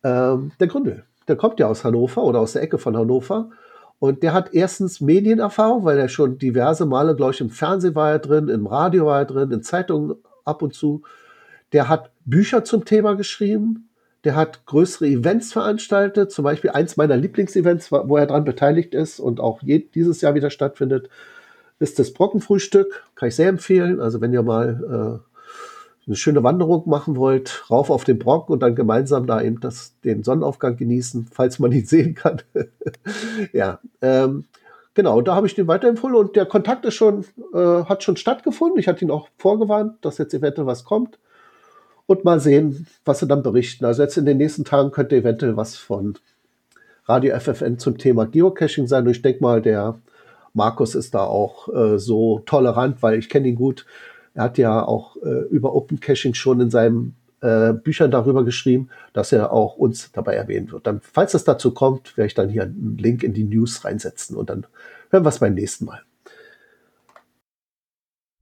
ähm, 0.02 0.52
der 0.58 0.68
Gründel. 0.68 1.04
Der 1.28 1.36
kommt 1.36 1.60
ja 1.60 1.66
aus 1.66 1.84
Hannover 1.84 2.22
oder 2.24 2.40
aus 2.40 2.54
der 2.54 2.62
Ecke 2.62 2.78
von 2.78 2.96
Hannover. 2.96 3.50
Und 3.98 4.22
der 4.22 4.32
hat 4.32 4.52
erstens 4.52 5.00
Medienerfahrung, 5.00 5.84
weil 5.84 5.98
er 5.98 6.08
schon 6.08 6.38
diverse 6.38 6.86
Male, 6.86 7.14
glaube 7.14 7.32
ich, 7.32 7.40
im 7.40 7.50
Fernsehen 7.50 7.94
war 7.94 8.10
er 8.10 8.18
drin, 8.18 8.48
im 8.48 8.66
Radio 8.66 9.06
war 9.06 9.20
er 9.20 9.24
drin, 9.24 9.50
in 9.50 9.62
Zeitungen 9.62 10.16
ab 10.44 10.62
und 10.62 10.74
zu. 10.74 11.02
Der 11.74 11.88
hat 11.88 12.12
Bücher 12.24 12.62
zum 12.62 12.84
Thema 12.84 13.16
geschrieben. 13.16 13.88
Der 14.22 14.36
hat 14.36 14.64
größere 14.64 15.06
Events 15.06 15.52
veranstaltet, 15.52 16.30
zum 16.30 16.44
Beispiel 16.44 16.70
eins 16.70 16.96
meiner 16.96 17.16
Lieblingsevents, 17.16 17.90
wo 17.90 18.16
er 18.16 18.26
daran 18.26 18.44
beteiligt 18.44 18.94
ist 18.94 19.18
und 19.18 19.40
auch 19.40 19.60
dieses 19.62 20.20
Jahr 20.20 20.36
wieder 20.36 20.50
stattfindet, 20.50 21.10
ist 21.80 21.98
das 21.98 22.12
Brockenfrühstück. 22.14 23.02
Kann 23.16 23.28
ich 23.28 23.34
sehr 23.34 23.48
empfehlen. 23.48 24.00
Also 24.00 24.20
wenn 24.20 24.32
ihr 24.32 24.42
mal 24.42 25.20
äh, 25.26 26.06
eine 26.06 26.16
schöne 26.16 26.44
Wanderung 26.44 26.88
machen 26.88 27.16
wollt, 27.16 27.68
rauf 27.68 27.90
auf 27.90 28.04
den 28.04 28.20
Brocken 28.20 28.52
und 28.52 28.60
dann 28.60 28.76
gemeinsam 28.76 29.26
da 29.26 29.42
eben 29.42 29.58
das, 29.58 29.98
den 30.04 30.22
Sonnenaufgang 30.22 30.76
genießen, 30.76 31.26
falls 31.32 31.58
man 31.58 31.72
ihn 31.72 31.84
sehen 31.86 32.14
kann. 32.14 32.40
ja, 33.52 33.80
ähm, 34.00 34.44
genau, 34.94 35.20
da 35.22 35.34
habe 35.34 35.48
ich 35.48 35.56
den 35.56 35.66
weiterempfohlen 35.66 36.14
und 36.14 36.36
der 36.36 36.46
Kontakt 36.46 36.86
ist 36.86 36.94
schon, 36.94 37.24
äh, 37.52 37.58
hat 37.58 38.04
schon 38.04 38.16
stattgefunden. 38.16 38.78
Ich 38.78 38.86
hatte 38.86 39.04
ihn 39.04 39.10
auch 39.10 39.28
vorgewarnt, 39.38 39.96
dass 40.02 40.18
jetzt 40.18 40.34
eventuell 40.34 40.68
was 40.68 40.84
kommt 40.84 41.18
und 42.06 42.24
mal 42.24 42.40
sehen, 42.40 42.86
was 43.04 43.20
sie 43.20 43.26
dann 43.26 43.42
berichten. 43.42 43.84
Also 43.84 44.02
jetzt 44.02 44.16
in 44.16 44.26
den 44.26 44.36
nächsten 44.36 44.64
Tagen 44.64 44.90
könnte 44.90 45.16
eventuell 45.16 45.56
was 45.56 45.76
von 45.76 46.18
Radio 47.06 47.38
FFN 47.38 47.78
zum 47.78 47.98
Thema 47.98 48.26
Geocaching 48.26 48.86
sein. 48.86 49.04
Und 49.04 49.10
ich 49.10 49.22
denke 49.22 49.42
mal, 49.42 49.62
der 49.62 49.98
Markus 50.52 50.94
ist 50.94 51.14
da 51.14 51.24
auch 51.24 51.68
äh, 51.74 51.98
so 51.98 52.40
tolerant, 52.46 53.02
weil 53.02 53.18
ich 53.18 53.28
kenne 53.28 53.48
ihn 53.48 53.56
gut. 53.56 53.86
Er 54.34 54.44
hat 54.44 54.58
ja 54.58 54.84
auch 54.84 55.16
äh, 55.16 55.46
über 55.50 55.74
Open 55.74 56.00
Caching 56.00 56.34
schon 56.34 56.60
in 56.60 56.70
seinen 56.70 57.16
äh, 57.40 57.72
Büchern 57.72 58.10
darüber 58.10 58.44
geschrieben, 58.44 58.88
dass 59.12 59.32
er 59.32 59.52
auch 59.52 59.76
uns 59.76 60.10
dabei 60.12 60.34
erwähnen 60.34 60.72
wird. 60.72 60.86
Dann, 60.86 61.00
falls 61.00 61.34
es 61.34 61.44
dazu 61.44 61.72
kommt, 61.72 62.16
werde 62.16 62.26
ich 62.26 62.34
dann 62.34 62.48
hier 62.48 62.62
einen 62.62 62.96
Link 62.98 63.22
in 63.22 63.34
die 63.34 63.44
News 63.44 63.84
reinsetzen 63.84 64.36
und 64.36 64.50
dann 64.50 64.66
hören 65.10 65.24
wir 65.24 65.28
es 65.28 65.38
beim 65.38 65.54
nächsten 65.54 65.84
Mal. 65.84 66.02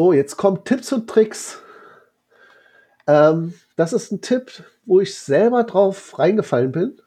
So, 0.00 0.12
jetzt 0.12 0.36
kommen 0.36 0.64
Tipps 0.64 0.92
und 0.92 1.08
Tricks 1.08 1.62
ähm, 3.12 3.54
das 3.76 3.92
ist 3.92 4.10
ein 4.10 4.22
Tipp, 4.22 4.64
wo 4.86 5.00
ich 5.00 5.14
selber 5.14 5.64
drauf 5.64 6.18
reingefallen 6.18 6.72
bin. 6.72 7.00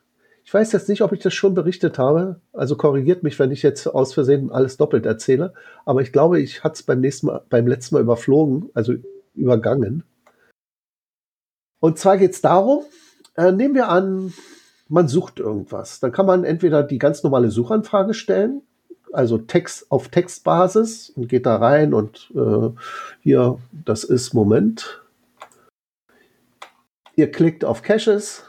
Ich 0.44 0.54
weiß 0.54 0.72
jetzt 0.74 0.88
nicht, 0.88 1.02
ob 1.02 1.12
ich 1.12 1.20
das 1.20 1.34
schon 1.34 1.56
berichtet 1.56 1.98
habe. 1.98 2.40
Also 2.54 2.78
korrigiert 2.78 3.24
mich, 3.24 3.40
wenn 3.40 3.50
ich 3.50 3.64
jetzt 3.64 3.88
aus 3.88 4.14
Versehen 4.14 4.52
alles 4.52 4.78
doppelt 4.78 5.08
erzähle. 5.08 5.54
Aber 5.86 6.02
ich 6.02 6.12
glaube, 6.12 6.40
ich 6.40 6.64
hatte 6.64 6.76
es 6.76 6.84
beim 6.84 7.00
nächsten 7.00 7.28
Mal, 7.28 7.42
beim 7.50 7.66
letzten 7.66 7.96
Mal 7.96 8.02
überflogen, 8.02 8.70
also 8.76 8.94
übergangen. 9.34 10.04
Und 11.80 11.98
zwar 11.98 12.18
geht 12.18 12.34
es 12.34 12.42
darum, 12.42 12.84
äh, 13.36 13.52
nehmen 13.52 13.74
wir 13.74 13.90
an, 13.90 14.34
man 14.88 15.08
sucht 15.08 15.40
irgendwas. 15.40 16.00
Dann 16.00 16.12
kann 16.12 16.28
man 16.28 16.44
entweder 16.44 16.84
die 16.84 17.00
ganz 17.00 17.24
normale 17.24 17.50
Suchanfrage 17.50 18.14
stellen, 18.14 18.62
also 19.12 19.40
Text 19.40 19.88
auf 19.90 20.10
Textbasis 20.10 21.10
und 21.10 21.30
geht 21.30 21.48
da 21.48 21.56
rein 21.56 21.94
und 21.96 22.32
äh, 22.36 22.70
hier, 23.22 23.58
das 23.72 24.04
ist 24.04 24.34
Moment, 24.34 25.05
Ihr 27.16 27.32
klickt 27.32 27.64
auf 27.64 27.82
Caches 27.82 28.44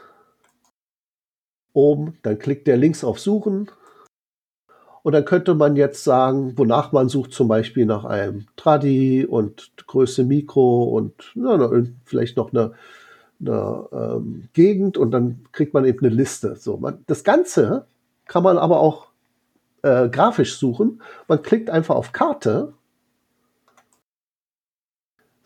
oben, 1.73 2.19
dann 2.23 2.39
klickt 2.39 2.67
der 2.67 2.77
links 2.77 3.05
auf 3.05 3.21
Suchen. 3.21 3.71
Und 5.03 5.13
dann 5.13 5.25
könnte 5.25 5.55
man 5.55 5.77
jetzt 5.77 6.03
sagen, 6.03 6.59
wonach 6.59 6.91
man 6.91 7.09
sucht, 7.09 7.33
zum 7.33 7.47
Beispiel 7.47 7.87
nach 7.87 8.05
einem 8.05 8.47
Tradi 8.57 9.25
und 9.25 9.71
Größe 9.87 10.25
Mikro 10.25 10.85
und 10.85 11.31
na, 11.37 11.71
vielleicht 12.05 12.37
noch 12.37 12.53
eine, 12.53 12.73
eine 13.41 13.89
ähm, 13.93 14.49
Gegend 14.53 14.99
und 14.99 15.13
dann 15.13 15.45
kriegt 15.53 15.75
man 15.75 15.85
eben 15.85 16.01
eine 16.01 16.09
Liste. 16.09 16.57
So, 16.57 16.77
man, 16.77 17.05
das 17.07 17.23
Ganze 17.23 17.87
kann 18.25 18.43
man 18.43 18.59
aber 18.59 18.81
auch 18.81 19.07
äh, 19.83 20.09
grafisch 20.09 20.57
suchen. 20.59 21.01
Man 21.29 21.41
klickt 21.43 21.71
einfach 21.71 21.95
auf 21.95 22.11
Karte 22.11 22.73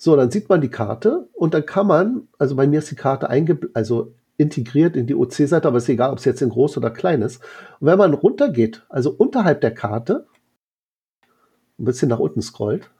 so, 0.02 0.16
dann 0.16 0.30
sieht 0.30 0.48
man 0.48 0.62
die 0.62 0.70
Karte 0.70 1.28
und 1.34 1.52
dann 1.52 1.66
kann 1.66 1.86
man, 1.86 2.26
also 2.38 2.56
bei 2.56 2.66
mir 2.66 2.78
ist 2.78 2.90
die 2.90 2.96
Karte 2.96 3.28
also 3.74 4.14
integriert 4.38 4.96
in 4.96 5.06
die 5.06 5.14
OC-Seite, 5.14 5.68
aber 5.68 5.76
ist 5.76 5.90
egal, 5.90 6.10
ob 6.10 6.16
es 6.16 6.24
jetzt 6.24 6.40
in 6.40 6.48
groß 6.48 6.78
oder 6.78 6.88
klein 6.88 7.20
ist. 7.20 7.42
Und 7.80 7.86
wenn 7.86 7.98
man 7.98 8.14
runtergeht, 8.14 8.82
also 8.88 9.10
unterhalb 9.10 9.60
der 9.60 9.74
Karte, 9.74 10.26
ein 11.78 11.84
bisschen 11.84 12.08
nach 12.08 12.18
unten 12.18 12.40
scrollt, 12.40 12.90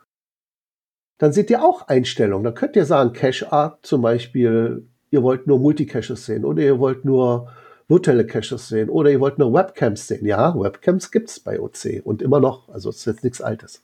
dann 1.16 1.32
seht 1.32 1.48
ihr 1.48 1.64
auch 1.64 1.88
Einstellungen. 1.88 2.44
Da 2.44 2.52
könnt 2.52 2.76
ihr 2.76 2.84
sagen, 2.84 3.14
Cache 3.14 3.50
Art 3.50 3.78
zum 3.86 4.02
Beispiel, 4.02 4.86
ihr 5.10 5.22
wollt 5.22 5.46
nur 5.46 5.58
Multicaches 5.58 6.26
sehen 6.26 6.44
oder 6.44 6.62
ihr 6.62 6.80
wollt 6.80 7.06
nur 7.06 7.50
virtuelle 7.88 8.26
Caches 8.26 8.68
sehen 8.68 8.90
oder 8.90 9.10
ihr 9.10 9.20
wollt 9.20 9.38
nur 9.38 9.54
Webcams 9.54 10.06
sehen. 10.06 10.26
Ja, 10.26 10.54
Webcams 10.54 11.10
gibt 11.10 11.30
es 11.30 11.40
bei 11.40 11.60
OC 11.60 12.02
und 12.04 12.20
immer 12.20 12.40
noch, 12.40 12.68
also 12.68 12.90
es 12.90 12.98
ist 12.98 13.06
jetzt 13.06 13.24
nichts 13.24 13.40
Altes. 13.40 13.82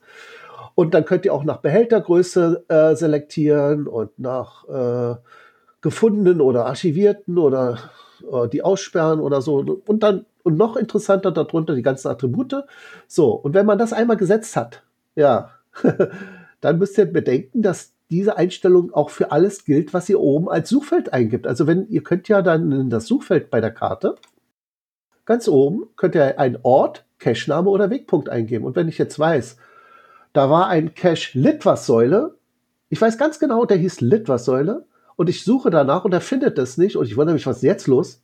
Und 0.77 0.93
dann 0.93 1.05
könnt 1.05 1.25
ihr 1.25 1.33
auch 1.33 1.43
nach 1.43 1.57
Behältergröße 1.57 2.65
äh, 2.67 2.95
selektieren 2.95 3.87
und 3.87 4.19
nach 4.19 4.69
äh, 4.69 5.15
gefundenen 5.81 6.39
oder 6.39 6.67
archivierten 6.67 7.39
oder 7.39 7.79
äh, 8.31 8.47
die 8.47 8.61
aussperren 8.61 9.19
oder 9.19 9.41
so. 9.41 9.81
Und 9.87 10.03
dann, 10.03 10.27
und 10.43 10.55
noch 10.55 10.75
interessanter 10.75 11.31
darunter 11.31 11.73
die 11.73 11.81
ganzen 11.81 12.09
Attribute. 12.09 12.63
So, 13.07 13.31
und 13.31 13.55
wenn 13.55 13.65
man 13.65 13.79
das 13.79 13.91
einmal 13.91 14.17
gesetzt 14.17 14.55
hat, 14.55 14.83
ja, 15.15 15.49
dann 16.61 16.77
müsst 16.77 16.95
ihr 16.99 17.11
bedenken, 17.11 17.63
dass 17.63 17.93
diese 18.11 18.37
Einstellung 18.37 18.93
auch 18.93 19.09
für 19.09 19.31
alles 19.31 19.65
gilt, 19.65 19.95
was 19.95 20.07
ihr 20.09 20.19
oben 20.19 20.47
als 20.47 20.69
Suchfeld 20.69 21.11
eingibt. 21.11 21.47
Also 21.47 21.65
wenn 21.65 21.87
ihr 21.87 22.03
könnt 22.03 22.27
ja 22.27 22.43
dann 22.43 22.71
in 22.71 22.91
das 22.91 23.07
Suchfeld 23.07 23.49
bei 23.49 23.61
der 23.61 23.71
Karte 23.71 24.13
ganz 25.25 25.47
oben 25.47 25.87
könnt 25.95 26.13
ihr 26.13 26.39
einen 26.39 26.59
Ort, 26.61 27.03
Cache-Name 27.17 27.67
oder 27.67 27.89
Wegpunkt 27.89 28.29
eingeben. 28.29 28.63
Und 28.63 28.75
wenn 28.75 28.87
ich 28.87 28.99
jetzt 28.99 29.17
weiß, 29.17 29.57
da 30.37 30.51
war 30.51 30.67
ein 30.67 30.93
Cache 30.93 31.31
Litwas-Säule. 31.33 32.35
Ich 32.89 33.01
weiß 33.01 33.17
ganz 33.17 33.39
genau, 33.39 33.65
der 33.65 33.77
hieß 33.77 34.01
Litwas-Säule. 34.01 34.85
Und 35.15 35.29
ich 35.29 35.43
suche 35.43 35.71
danach 35.71 36.05
und 36.05 36.13
er 36.13 36.21
findet 36.21 36.59
das 36.59 36.77
nicht. 36.77 36.95
Und 36.95 37.07
ich 37.07 37.17
wundere 37.17 37.33
mich, 37.33 37.47
was 37.47 37.57
ist 37.57 37.63
jetzt 37.63 37.87
los? 37.87 38.21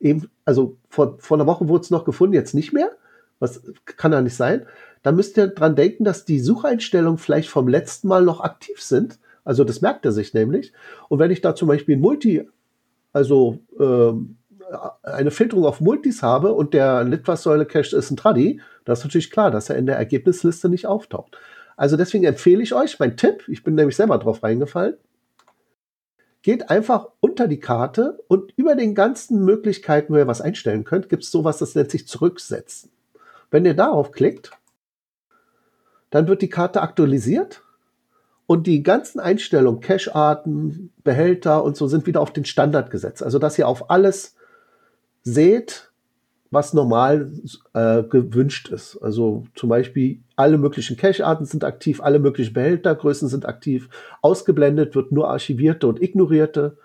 Eben, 0.00 0.30
also 0.46 0.78
vor, 0.88 1.18
vor 1.18 1.36
einer 1.36 1.46
Woche 1.46 1.68
wurde 1.68 1.82
es 1.82 1.90
noch 1.90 2.06
gefunden, 2.06 2.32
jetzt 2.32 2.54
nicht 2.54 2.72
mehr. 2.72 2.90
Was 3.38 3.60
kann 3.84 4.12
da 4.12 4.22
nicht 4.22 4.34
sein? 4.34 4.64
Da 5.02 5.12
müsst 5.12 5.36
ihr 5.36 5.48
dran 5.48 5.76
denken, 5.76 6.04
dass 6.04 6.24
die 6.24 6.40
Sucheinstellungen 6.40 7.18
vielleicht 7.18 7.50
vom 7.50 7.68
letzten 7.68 8.08
Mal 8.08 8.24
noch 8.24 8.40
aktiv 8.40 8.80
sind. 8.80 9.18
Also 9.44 9.62
das 9.62 9.82
merkt 9.82 10.06
er 10.06 10.12
sich 10.12 10.32
nämlich. 10.32 10.72
Und 11.10 11.18
wenn 11.18 11.30
ich 11.30 11.42
da 11.42 11.54
zum 11.54 11.68
Beispiel 11.68 11.96
ein 11.96 12.00
Multi, 12.00 12.48
also 13.12 13.58
ähm, 13.78 14.38
eine 15.02 15.30
Filterung 15.30 15.64
auf 15.64 15.80
Multis 15.80 16.22
habe 16.22 16.52
und 16.52 16.74
der 16.74 17.04
Litwas-Säule-Cache 17.04 17.96
ist 17.96 18.10
ein 18.10 18.16
Tradi, 18.16 18.60
das 18.84 19.00
ist 19.00 19.04
natürlich 19.04 19.30
klar, 19.30 19.50
dass 19.50 19.70
er 19.70 19.76
in 19.76 19.86
der 19.86 19.96
Ergebnisliste 19.96 20.68
nicht 20.68 20.86
auftaucht. 20.86 21.36
Also 21.76 21.96
deswegen 21.96 22.24
empfehle 22.24 22.62
ich 22.62 22.74
euch, 22.74 22.98
mein 22.98 23.16
Tipp, 23.16 23.44
ich 23.48 23.62
bin 23.62 23.74
nämlich 23.74 23.96
selber 23.96 24.18
drauf 24.18 24.42
reingefallen, 24.42 24.96
geht 26.42 26.70
einfach 26.70 27.08
unter 27.20 27.48
die 27.48 27.60
Karte 27.60 28.22
und 28.28 28.52
über 28.56 28.76
den 28.76 28.94
ganzen 28.94 29.44
Möglichkeiten, 29.44 30.12
wo 30.12 30.16
ihr 30.16 30.28
was 30.28 30.40
einstellen 30.40 30.84
könnt, 30.84 31.08
gibt 31.08 31.24
es 31.24 31.30
sowas, 31.30 31.58
das 31.58 31.74
nennt 31.74 31.90
sich 31.90 32.06
Zurücksetzen. 32.06 32.90
Wenn 33.50 33.64
ihr 33.64 33.74
darauf 33.74 34.12
klickt, 34.12 34.52
dann 36.10 36.28
wird 36.28 36.42
die 36.42 36.48
Karte 36.48 36.82
aktualisiert 36.82 37.62
und 38.46 38.66
die 38.66 38.82
ganzen 38.82 39.18
Einstellungen, 39.18 39.80
Cache-Arten, 39.80 40.92
Behälter 41.02 41.64
und 41.64 41.76
so 41.76 41.88
sind 41.88 42.06
wieder 42.06 42.20
auf 42.20 42.32
den 42.32 42.44
Standard 42.44 42.90
gesetzt. 42.90 43.22
Also 43.22 43.38
dass 43.38 43.58
ihr 43.58 43.66
auf 43.66 43.90
alles 43.90 44.35
seht, 45.26 45.90
was 46.52 46.72
normal 46.72 47.32
äh, 47.74 48.04
gewünscht 48.04 48.68
ist. 48.68 48.96
Also 49.02 49.44
zum 49.56 49.68
Beispiel 49.68 50.20
alle 50.36 50.56
möglichen 50.56 50.96
Cache-Arten 50.96 51.44
sind 51.44 51.64
aktiv, 51.64 52.00
alle 52.00 52.20
möglichen 52.20 52.54
Behältergrößen 52.54 53.28
sind 53.28 53.44
aktiv. 53.44 53.88
Ausgeblendet 54.22 54.94
wird 54.94 55.10
nur 55.10 55.28
archivierte 55.28 55.88
und 55.88 56.00
ignorierte. 56.00 56.78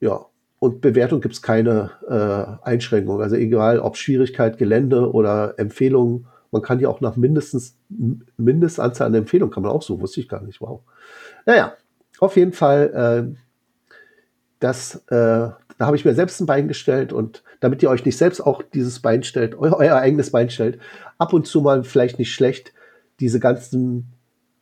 Ja, 0.00 0.26
und 0.58 0.82
Bewertung 0.82 1.22
gibt 1.22 1.34
es 1.34 1.42
keine 1.42 1.90
äh, 2.06 2.66
Einschränkung. 2.68 3.22
Also 3.22 3.36
egal, 3.36 3.80
ob 3.80 3.96
Schwierigkeit, 3.96 4.58
Gelände 4.58 5.10
oder 5.10 5.54
Empfehlungen. 5.58 6.26
Man 6.50 6.60
kann 6.60 6.80
ja 6.80 6.90
auch 6.90 7.00
nach 7.00 7.16
mindestens 7.16 7.78
Mindestanzahl 8.36 9.06
an 9.06 9.14
Empfehlungen 9.14 9.54
kann 9.54 9.62
man 9.62 9.72
auch 9.72 9.82
so, 9.82 10.02
wusste 10.02 10.20
ich 10.20 10.28
gar 10.28 10.42
nicht. 10.42 10.60
Wow. 10.60 10.82
Naja, 11.46 11.72
auf 12.20 12.36
jeden 12.36 12.52
Fall, 12.52 13.34
äh, 13.34 13.38
das, 14.60 15.02
äh, 15.08 15.48
da 15.82 15.86
habe 15.86 15.96
ich 15.96 16.04
mir 16.04 16.14
selbst 16.14 16.40
ein 16.40 16.46
Bein 16.46 16.68
gestellt 16.68 17.12
und 17.12 17.42
damit 17.58 17.82
ihr 17.82 17.90
euch 17.90 18.04
nicht 18.04 18.16
selbst 18.16 18.40
auch 18.40 18.62
dieses 18.62 19.00
Bein 19.00 19.24
stellt, 19.24 19.56
euer, 19.56 19.76
euer 19.78 19.96
eigenes 19.96 20.30
Bein 20.30 20.48
stellt, 20.48 20.78
ab 21.18 21.32
und 21.32 21.44
zu 21.44 21.60
mal 21.60 21.82
vielleicht 21.82 22.20
nicht 22.20 22.32
schlecht, 22.32 22.72
diese 23.18 23.40
ganzen 23.40 24.12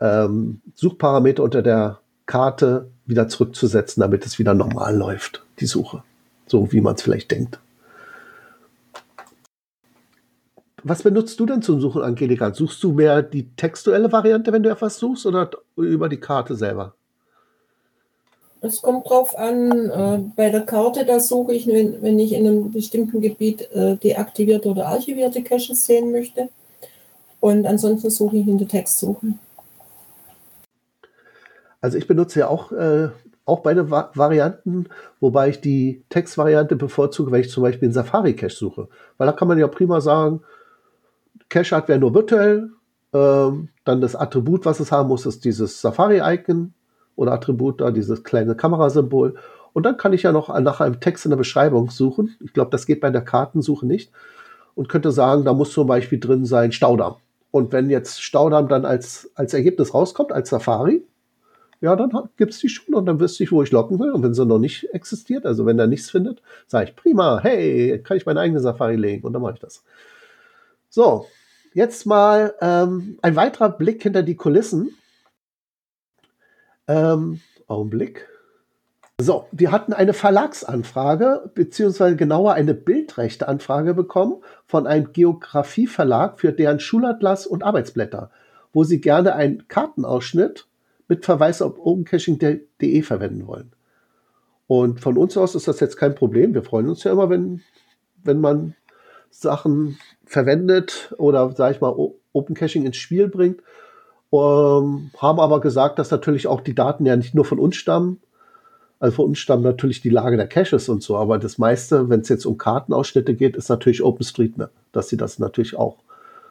ähm, 0.00 0.62
Suchparameter 0.74 1.42
unter 1.42 1.60
der 1.60 2.00
Karte 2.24 2.88
wieder 3.04 3.28
zurückzusetzen, 3.28 4.00
damit 4.00 4.24
es 4.24 4.38
wieder 4.38 4.54
normal 4.54 4.96
läuft, 4.96 5.44
die 5.58 5.66
Suche. 5.66 6.02
So 6.46 6.72
wie 6.72 6.80
man 6.80 6.94
es 6.94 7.02
vielleicht 7.02 7.30
denkt. 7.32 7.60
Was 10.82 11.02
benutzt 11.02 11.38
du 11.38 11.44
denn 11.44 11.60
zum 11.60 11.82
Suchen, 11.82 12.00
Angelika? 12.00 12.54
Suchst 12.54 12.82
du 12.82 12.92
mehr 12.94 13.22
die 13.22 13.54
textuelle 13.56 14.10
Variante, 14.10 14.54
wenn 14.54 14.62
du 14.62 14.70
etwas 14.70 14.98
suchst, 14.98 15.26
oder 15.26 15.50
über 15.76 16.08
die 16.08 16.16
Karte 16.16 16.54
selber? 16.54 16.94
Es 18.62 18.82
kommt 18.82 19.08
drauf 19.08 19.38
an, 19.38 19.90
äh, 19.90 20.18
bei 20.36 20.50
der 20.50 20.60
Karte, 20.62 21.06
da 21.06 21.18
suche 21.18 21.54
ich, 21.54 21.66
wenn, 21.66 22.02
wenn 22.02 22.18
ich 22.18 22.32
in 22.34 22.46
einem 22.46 22.70
bestimmten 22.70 23.20
Gebiet 23.20 23.70
äh, 23.72 23.96
deaktivierte 23.96 24.68
oder 24.68 24.88
archivierte 24.88 25.42
Caches 25.42 25.86
sehen 25.86 26.12
möchte. 26.12 26.50
Und 27.40 27.66
ansonsten 27.66 28.10
suche 28.10 28.36
ich 28.36 28.46
in 28.46 28.58
der 28.58 28.68
Textsuche. 28.68 29.34
Also 31.80 31.96
ich 31.96 32.06
benutze 32.06 32.40
ja 32.40 32.48
auch, 32.48 32.70
äh, 32.72 33.08
auch 33.46 33.60
beide 33.60 33.90
Va 33.90 34.10
Varianten, 34.14 34.88
wobei 35.20 35.48
ich 35.48 35.62
die 35.62 36.04
Textvariante 36.10 36.76
bevorzuge, 36.76 37.32
wenn 37.32 37.40
ich 37.40 37.48
zum 37.48 37.62
Beispiel 37.62 37.86
einen 37.86 37.94
Safari-Cache 37.94 38.54
suche. 38.54 38.88
Weil 39.16 39.26
da 39.26 39.32
kann 39.32 39.48
man 39.48 39.58
ja 39.58 39.68
prima 39.68 40.02
sagen, 40.02 40.42
Cache-Art 41.48 41.88
wäre 41.88 41.98
nur 41.98 42.14
virtuell, 42.14 42.70
ähm, 43.14 43.70
dann 43.84 44.02
das 44.02 44.14
Attribut, 44.14 44.66
was 44.66 44.80
es 44.80 44.92
haben 44.92 45.08
muss, 45.08 45.24
ist 45.24 45.46
dieses 45.46 45.80
Safari-Icon 45.80 46.74
oder 47.20 47.32
Attribut 47.32 47.82
da, 47.82 47.90
dieses 47.90 48.24
kleine 48.24 48.54
Kamerasymbol. 48.54 49.34
Und 49.74 49.84
dann 49.84 49.98
kann 49.98 50.14
ich 50.14 50.22
ja 50.22 50.32
noch 50.32 50.48
nach 50.58 50.80
einem 50.80 51.00
Text 51.00 51.26
in 51.26 51.30
der 51.30 51.36
Beschreibung 51.36 51.90
suchen. 51.90 52.34
Ich 52.42 52.54
glaube, 52.54 52.70
das 52.70 52.86
geht 52.86 53.00
bei 53.00 53.10
der 53.10 53.20
Kartensuche 53.20 53.86
nicht. 53.86 54.10
Und 54.74 54.88
könnte 54.88 55.12
sagen, 55.12 55.44
da 55.44 55.52
muss 55.52 55.72
zum 55.72 55.86
Beispiel 55.86 56.18
drin 56.18 56.46
sein 56.46 56.72
Staudamm. 56.72 57.16
Und 57.50 57.72
wenn 57.72 57.90
jetzt 57.90 58.22
Staudamm 58.22 58.68
dann 58.68 58.86
als, 58.86 59.30
als 59.34 59.52
Ergebnis 59.52 59.92
rauskommt, 59.92 60.32
als 60.32 60.48
Safari, 60.48 61.04
ja, 61.82 61.94
dann 61.94 62.10
gibt 62.38 62.54
es 62.54 62.60
die 62.60 62.68
schon 62.70 62.94
und 62.94 63.04
dann 63.04 63.20
wüsste 63.20 63.44
ich, 63.44 63.52
wo 63.52 63.62
ich 63.62 63.70
locken 63.70 63.98
will. 63.98 64.12
Und 64.12 64.22
wenn 64.22 64.32
sie 64.32 64.46
noch 64.46 64.58
nicht 64.58 64.88
existiert, 64.94 65.44
also 65.44 65.66
wenn 65.66 65.78
er 65.78 65.86
nichts 65.86 66.10
findet, 66.10 66.40
sage 66.66 66.90
ich, 66.90 66.96
prima, 66.96 67.40
hey, 67.42 68.00
kann 68.02 68.16
ich 68.16 68.24
meine 68.24 68.40
eigene 68.40 68.60
Safari 68.60 68.96
legen 68.96 69.26
und 69.26 69.34
dann 69.34 69.42
mache 69.42 69.54
ich 69.54 69.60
das. 69.60 69.84
So, 70.88 71.26
jetzt 71.74 72.06
mal 72.06 72.54
ähm, 72.62 73.18
ein 73.20 73.36
weiterer 73.36 73.68
Blick 73.68 74.02
hinter 74.02 74.22
die 74.22 74.36
Kulissen. 74.36 74.94
Ähm, 76.90 77.40
Augenblick. 77.68 78.26
So, 79.20 79.46
wir 79.52 79.70
hatten 79.70 79.92
eine 79.92 80.12
Verlagsanfrage, 80.12 81.50
beziehungsweise 81.54 82.16
genauer 82.16 82.54
eine 82.54 82.74
Bildrechteanfrage 82.74 83.94
bekommen 83.94 84.42
von 84.66 84.88
einem 84.88 85.12
Geografieverlag 85.12 86.40
für 86.40 86.52
deren 86.52 86.80
Schulatlas 86.80 87.46
und 87.46 87.62
Arbeitsblätter, 87.62 88.30
wo 88.72 88.82
sie 88.82 89.00
gerne 89.00 89.34
einen 89.36 89.68
Kartenausschnitt 89.68 90.66
mit 91.06 91.24
Verweis 91.24 91.62
auf 91.62 91.78
opencaching.de 91.78 93.02
verwenden 93.02 93.46
wollen. 93.46 93.70
Und 94.66 95.00
von 95.00 95.16
uns 95.16 95.36
aus 95.36 95.54
ist 95.54 95.68
das 95.68 95.78
jetzt 95.80 95.96
kein 95.96 96.14
Problem. 96.16 96.54
Wir 96.54 96.64
freuen 96.64 96.88
uns 96.88 97.04
ja 97.04 97.12
immer, 97.12 97.30
wenn, 97.30 97.60
wenn 98.24 98.40
man 98.40 98.74
Sachen 99.30 99.98
verwendet 100.24 101.14
oder, 101.18 101.52
sage 101.52 101.74
ich 101.74 101.80
mal, 101.80 101.94
Open 102.32 102.54
Caching 102.56 102.84
ins 102.84 102.96
Spiel 102.96 103.28
bringt. 103.28 103.60
Ähm, 104.32 105.10
haben 105.18 105.40
aber 105.40 105.60
gesagt, 105.60 105.98
dass 105.98 106.10
natürlich 106.10 106.46
auch 106.46 106.60
die 106.60 106.74
Daten 106.74 107.04
ja 107.06 107.16
nicht 107.16 107.34
nur 107.34 107.44
von 107.44 107.58
uns 107.58 107.76
stammen. 107.76 108.20
Also 108.98 109.16
von 109.16 109.26
uns 109.26 109.38
stammen 109.38 109.62
natürlich 109.62 110.02
die 110.02 110.10
Lage 110.10 110.36
der 110.36 110.46
Caches 110.46 110.88
und 110.88 111.02
so, 111.02 111.16
aber 111.16 111.38
das 111.38 111.56
meiste, 111.56 112.10
wenn 112.10 112.20
es 112.20 112.28
jetzt 112.28 112.44
um 112.44 112.58
Kartenausschnitte 112.58 113.34
geht, 113.34 113.56
ist 113.56 113.70
natürlich 113.70 114.02
OpenStreetMap, 114.02 114.70
dass 114.92 115.08
sie 115.08 115.16
das 115.16 115.38
natürlich 115.38 115.74
auch 115.74 115.96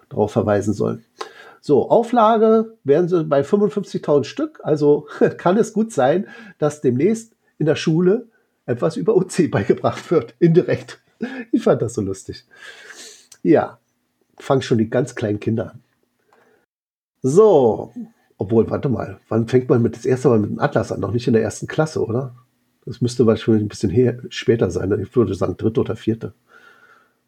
darauf 0.09 0.31
verweisen 0.31 0.73
sollen. 0.73 1.05
So, 1.61 1.89
Auflage 1.89 2.77
wären 2.83 3.07
sie 3.07 3.23
bei 3.23 3.41
55.000 3.41 4.23
Stück. 4.23 4.59
Also 4.63 5.07
kann 5.37 5.57
es 5.57 5.73
gut 5.73 5.91
sein, 5.91 6.27
dass 6.57 6.81
demnächst 6.81 7.33
in 7.57 7.65
der 7.65 7.75
Schule 7.75 8.27
etwas 8.65 8.97
über 8.97 9.15
OC 9.15 9.51
beigebracht 9.51 10.09
wird, 10.11 10.35
indirekt. 10.39 10.99
Ich 11.51 11.63
fand 11.63 11.81
das 11.81 11.93
so 11.93 12.01
lustig. 12.01 12.45
Ja, 13.43 13.79
fangen 14.37 14.61
schon 14.61 14.77
die 14.77 14.89
ganz 14.89 15.15
kleinen 15.15 15.39
Kinder 15.39 15.71
an. 15.71 15.83
So, 17.21 17.93
obwohl, 18.37 18.69
warte 18.69 18.89
mal, 18.89 19.19
wann 19.27 19.47
fängt 19.47 19.69
man 19.69 19.81
mit 19.81 19.95
das 19.95 20.05
erste 20.05 20.29
Mal 20.29 20.39
mit 20.39 20.49
dem 20.49 20.59
Atlas 20.59 20.91
an? 20.91 21.01
Noch 21.01 21.11
nicht 21.11 21.27
in 21.27 21.33
der 21.33 21.43
ersten 21.43 21.67
Klasse, 21.67 22.03
oder? 22.03 22.35
Das 22.85 23.01
müsste 23.01 23.25
wahrscheinlich 23.25 23.63
ein 23.63 23.67
bisschen 23.67 23.89
her, 23.89 24.19
später 24.29 24.71
sein. 24.71 24.97
Ich 25.01 25.15
würde 25.15 25.33
sagen, 25.35 25.57
dritte 25.57 25.81
oder 25.81 25.95
vierte. 25.95 26.33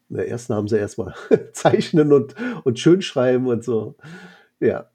In 0.08 0.16
der 0.16 0.28
ersten 0.28 0.54
haben 0.54 0.68
sie 0.68 0.78
erstmal 0.78 1.14
zeichnen 1.52 2.12
und, 2.12 2.34
und 2.64 2.78
schön 2.78 3.02
schreiben 3.02 3.46
und 3.46 3.62
so. 3.62 3.94
Ja. 4.60 4.86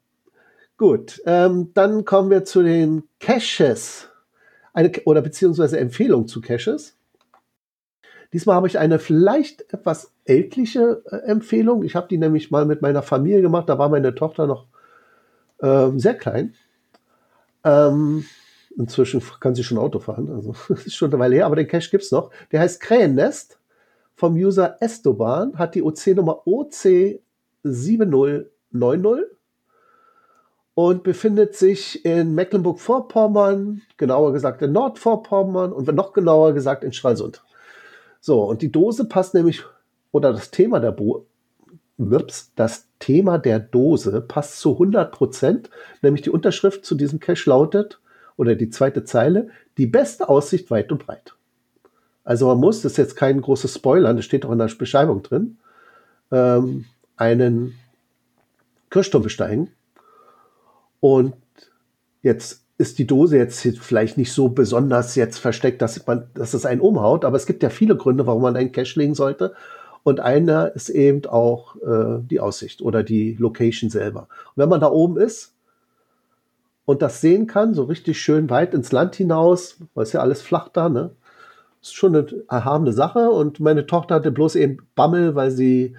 Gut, 0.76 1.20
ähm, 1.26 1.70
dann 1.74 2.04
kommen 2.04 2.30
wir 2.30 2.44
zu 2.44 2.62
den 2.62 3.04
Caches. 3.18 4.08
Eine, 4.72 4.92
oder 5.06 5.22
beziehungsweise 5.22 5.78
Empfehlung 5.78 6.28
zu 6.28 6.40
Caches. 6.40 6.96
Diesmal 8.32 8.56
habe 8.56 8.66
ich 8.66 8.78
eine 8.78 8.98
vielleicht 8.98 9.72
etwas 9.72 10.12
ältliche 10.24 11.02
äh, 11.06 11.16
Empfehlung. 11.16 11.82
Ich 11.82 11.96
habe 11.96 12.08
die 12.08 12.18
nämlich 12.18 12.50
mal 12.50 12.66
mit 12.66 12.82
meiner 12.82 13.02
Familie 13.02 13.42
gemacht. 13.42 13.68
Da 13.68 13.78
war 13.78 13.88
meine 13.88 14.14
Tochter 14.14 14.46
noch 14.46 14.66
ähm, 15.62 15.98
sehr 15.98 16.14
klein. 16.14 16.54
Ähm, 17.64 18.24
inzwischen 18.76 19.22
kann 19.40 19.54
sie 19.54 19.64
schon 19.64 19.78
Auto 19.78 19.98
fahren. 19.98 20.30
Also 20.30 20.54
ist 20.74 20.94
schon 20.94 21.10
eine 21.10 21.18
Weile 21.18 21.36
her, 21.36 21.46
aber 21.46 21.56
den 21.56 21.68
Cache 21.68 21.90
gibt 21.90 22.04
es 22.04 22.12
noch. 22.12 22.30
Der 22.52 22.60
heißt 22.60 22.80
Krähennest 22.80 23.58
vom 24.14 24.34
User 24.34 24.76
Estoban, 24.80 25.58
hat 25.58 25.74
die 25.74 25.82
OC-Nummer 25.82 26.42
OC7090 26.46 29.22
und 30.74 31.02
befindet 31.02 31.56
sich 31.56 32.04
in 32.04 32.34
Mecklenburg-Vorpommern, 32.34 33.82
genauer 33.96 34.32
gesagt 34.32 34.62
in 34.62 34.72
Nordvorpommern 34.72 35.72
und 35.72 35.88
noch 35.94 36.12
genauer 36.12 36.52
gesagt 36.52 36.84
in 36.84 36.92
Stralsund. 36.92 37.42
So, 38.20 38.42
und 38.44 38.62
die 38.62 38.72
Dose 38.72 39.04
passt 39.04 39.34
nämlich, 39.34 39.62
oder 40.12 40.32
das 40.32 40.50
Thema 40.50 40.80
der 40.80 40.92
Bo 40.92 41.26
Wips, 41.98 42.52
das 42.56 42.88
Thema 42.98 43.38
der 43.38 43.58
Dose 43.58 44.20
passt 44.20 44.60
zu 44.60 44.72
100 44.72 45.12
Prozent, 45.12 45.70
nämlich 46.00 46.22
die 46.22 46.30
Unterschrift 46.30 46.84
zu 46.84 46.94
diesem 46.94 47.20
Cache 47.20 47.50
lautet, 47.50 48.00
oder 48.38 48.54
die 48.54 48.70
zweite 48.70 49.04
Zeile, 49.04 49.48
die 49.76 49.86
beste 49.86 50.28
Aussicht 50.28 50.70
weit 50.70 50.90
und 50.90 51.04
breit. 51.04 51.34
Also 52.24 52.46
man 52.46 52.58
muss, 52.58 52.82
das 52.82 52.92
ist 52.92 52.98
jetzt 52.98 53.16
kein 53.16 53.40
großes 53.40 53.74
Spoiler, 53.74 54.14
das 54.14 54.24
steht 54.24 54.46
auch 54.46 54.52
in 54.52 54.58
der 54.58 54.70
Beschreibung 54.78 55.22
drin, 55.22 55.58
ähm, 56.30 56.86
einen 57.16 57.74
Kirchturm 58.90 59.22
besteigen. 59.22 59.72
Und 61.00 61.34
jetzt 62.22 62.64
ist 62.78 62.98
die 62.98 63.06
Dose 63.06 63.36
jetzt 63.36 63.60
vielleicht 63.80 64.16
nicht 64.16 64.32
so 64.32 64.48
besonders 64.48 65.16
jetzt 65.16 65.38
versteckt, 65.38 65.82
dass, 65.82 66.06
man, 66.06 66.28
dass 66.34 66.54
es 66.54 66.64
einen 66.64 66.80
umhaut, 66.80 67.24
aber 67.24 67.36
es 67.36 67.46
gibt 67.46 67.62
ja 67.64 67.70
viele 67.70 67.96
Gründe, 67.96 68.26
warum 68.26 68.42
man 68.42 68.56
einen 68.56 68.72
Cache 68.72 69.00
legen 69.00 69.16
sollte. 69.16 69.54
Und 70.02 70.20
einer 70.20 70.74
ist 70.74 70.88
eben 70.88 71.26
auch 71.26 71.76
äh, 71.76 72.20
die 72.22 72.40
Aussicht 72.40 72.80
oder 72.82 73.02
die 73.02 73.36
Location 73.38 73.90
selber. 73.90 74.20
Und 74.20 74.56
wenn 74.56 74.68
man 74.68 74.80
da 74.80 74.90
oben 74.90 75.18
ist 75.18 75.54
und 76.84 77.02
das 77.02 77.20
sehen 77.20 77.46
kann, 77.46 77.74
so 77.74 77.84
richtig 77.84 78.20
schön 78.20 78.48
weit 78.50 78.74
ins 78.74 78.92
Land 78.92 79.16
hinaus, 79.16 79.76
weil 79.94 80.04
es 80.04 80.12
ja 80.12 80.20
alles 80.20 80.42
flach 80.42 80.68
da, 80.68 80.88
ne? 80.88 81.10
ist 81.82 81.94
schon 81.94 82.14
eine 82.14 82.26
erhabene 82.48 82.92
Sache. 82.92 83.30
Und 83.30 83.60
meine 83.60 83.86
Tochter 83.86 84.16
hatte 84.16 84.30
bloß 84.30 84.56
eben 84.56 84.78
Bammel, 84.94 85.34
weil 85.34 85.50
sie 85.50 85.96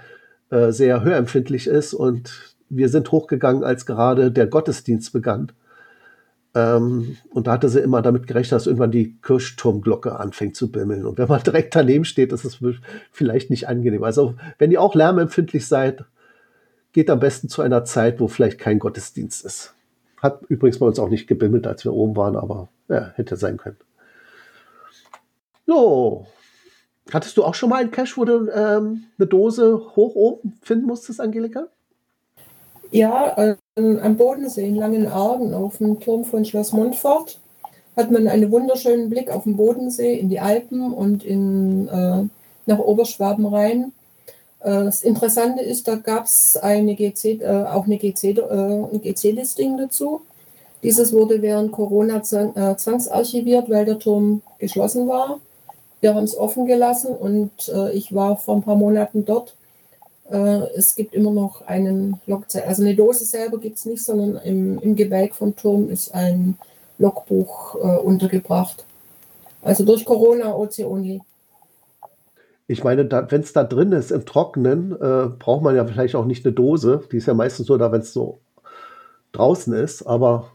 äh, 0.50 0.72
sehr 0.72 1.04
hörempfindlich 1.04 1.68
ist. 1.68 1.93
Und 1.93 2.56
wir 2.70 2.89
sind 2.89 3.12
hochgegangen, 3.12 3.64
als 3.64 3.86
gerade 3.86 4.32
der 4.32 4.47
Gottesdienst 4.47 5.14
begann. 5.14 5.52
Ähm, 6.56 7.18
und 7.30 7.47
da 7.47 7.54
hatte 7.54 7.70
sie 7.70 7.80
immer 7.80 8.02
damit 8.02 8.28
gerechnet, 8.28 8.54
dass 8.54 8.68
irgendwann 8.68 8.91
die 8.91 9.16
Kirchturmglocke 9.22 10.20
anfängt 10.20 10.56
zu 10.56 10.72
bimmeln. 10.72 11.06
Und 11.06 11.18
wenn 11.18 11.28
man 11.28 11.41
direkt 11.45 11.76
daneben 11.76 12.06
steht, 12.06 12.32
ist 12.32 12.45
es 12.45 12.60
vielleicht 13.12 13.50
nicht 13.50 13.68
angenehm. 13.68 14.04
Also, 14.04 14.36
wenn 14.58 14.72
ihr 14.72 14.82
auch 14.82 14.95
lärmempfindlich 14.95 15.68
seid, 15.68 16.06
geht 16.91 17.10
am 17.10 17.20
besten 17.20 17.50
zu 17.50 17.62
einer 17.62 17.86
Zeit, 17.86 18.20
wo 18.20 18.28
vielleicht 18.28 18.60
kein 18.60 18.80
Gottesdienst 18.80 19.45
ist. 19.45 19.74
Hat 20.18 20.41
übrigens 20.50 20.80
bei 20.80 20.86
uns 20.86 21.00
auch 21.00 21.10
nicht 21.10 21.28
gebimmelt, 21.28 21.68
als 21.68 21.86
wir 21.86 21.93
oben 21.93 22.16
waren, 22.16 22.36
aber 22.36 22.70
ja, 22.88 23.12
hätte 23.16 23.38
sein 23.38 23.58
können. 23.58 23.78
So, 25.68 26.26
Hattest 27.12 27.38
du 27.38 27.43
auch 27.43 27.56
schon 27.56 27.70
mal 27.70 27.82
einen 27.82 27.91
Cache, 27.91 28.18
wo 28.18 28.26
du 28.26 28.50
ähm, 28.52 29.06
eine 29.18 29.28
Dose 29.28 29.80
hoch 29.95 30.16
oben 30.16 30.60
finden 30.62 30.86
musstest, 30.86 31.20
Angelika? 31.20 31.68
Ja, 32.92 33.36
äh, 33.38 33.56
am 33.76 34.18
Bodensee 34.18 34.68
in 34.68 34.76
Langenargen 34.76 35.54
auf 35.54 35.78
dem 35.78 36.00
Turm 36.00 36.24
von 36.26 36.44
Schloss 36.44 36.74
Montfort 36.74 37.40
hat 37.96 38.10
man 38.12 38.28
einen 38.28 38.52
wunderschönen 38.52 39.10
Blick 39.10 39.30
auf 39.30 39.44
den 39.44 39.58
Bodensee, 39.58 40.16
in 40.16 40.30
die 40.30 40.40
Alpen 40.40 40.92
und 40.94 41.24
in, 41.24 41.88
äh, 41.88 42.24
nach 42.66 42.80
Oberschwaben 42.80 43.46
rein. 43.46 43.92
Äh, 44.62 44.86
das 44.86 45.04
Interessante 45.04 45.62
ist, 45.62 45.88
da 45.88 45.96
gab 45.96 46.26
es 46.26 46.58
eine 46.58 46.96
GC, 46.96 47.42
äh, 47.42 47.66
auch 47.66 47.86
eine 47.86 47.98
GC, 47.98 48.38
äh, 48.38 48.42
ein 48.92 49.02
GC-Listing 49.02 49.78
dazu. 49.78 50.22
Dieses 50.82 51.14
wurde 51.14 51.42
während 51.42 51.72
Corona 51.72 52.18
äh, 52.18 52.76
zwangsarchiviert, 52.76 53.70
weil 53.70 53.86
der 53.86 54.00
Turm 54.00 54.42
geschlossen 54.58 55.08
war. 55.08 55.40
Wir 56.02 56.16
haben 56.16 56.24
es 56.24 56.38
offen 56.38 56.66
gelassen 56.66 57.16
und 57.16 57.52
äh, 57.68 57.92
ich 57.92 58.16
war 58.16 58.38
vor 58.38 58.56
ein 58.56 58.64
paar 58.64 58.78
Monaten 58.78 59.26
dort. 59.26 59.56
Äh, 60.32 60.68
es 60.76 60.96
gibt 60.96 61.14
immer 61.14 61.32
noch 61.32 61.66
einen 61.68 62.20
Logzeit. 62.28 62.68
Also 62.68 62.84
eine 62.84 62.96
Dose 62.96 63.26
selber 63.26 63.58
gibt 63.58 63.78
es 63.78 63.86
nicht, 63.86 64.04
sondern 64.04 64.38
im, 64.44 64.80
im 64.80 64.96
Gebälk 64.96 65.36
vom 65.36 65.56
Turm 65.56 65.90
ist 65.90 66.14
ein 66.14 66.58
Logbuch 66.98 67.76
äh, 67.76 67.98
untergebracht. 67.98 68.86
Also 69.62 69.84
durch 69.84 70.06
Corona 70.06 70.56
Only. 70.56 71.22
Ich 72.68 72.84
meine, 72.84 73.10
wenn 73.12 73.42
es 73.42 73.52
da 73.52 73.64
drin 73.64 73.92
ist 73.94 74.12
im 74.12 74.26
Trockenen, 74.26 74.92
äh, 74.92 75.30
braucht 75.40 75.64
man 75.64 75.76
ja 75.76 75.86
vielleicht 75.86 76.16
auch 76.16 76.26
nicht 76.26 76.46
eine 76.46 76.54
Dose. 76.54 77.02
Die 77.12 77.18
ist 77.18 77.26
ja 77.26 77.34
meistens 77.34 77.68
nur 77.68 77.80
da, 77.80 77.92
wenn 77.92 78.02
es 78.02 78.14
so 78.14 78.40
draußen 79.32 79.74
ist. 79.74 80.04
Aber 80.04 80.52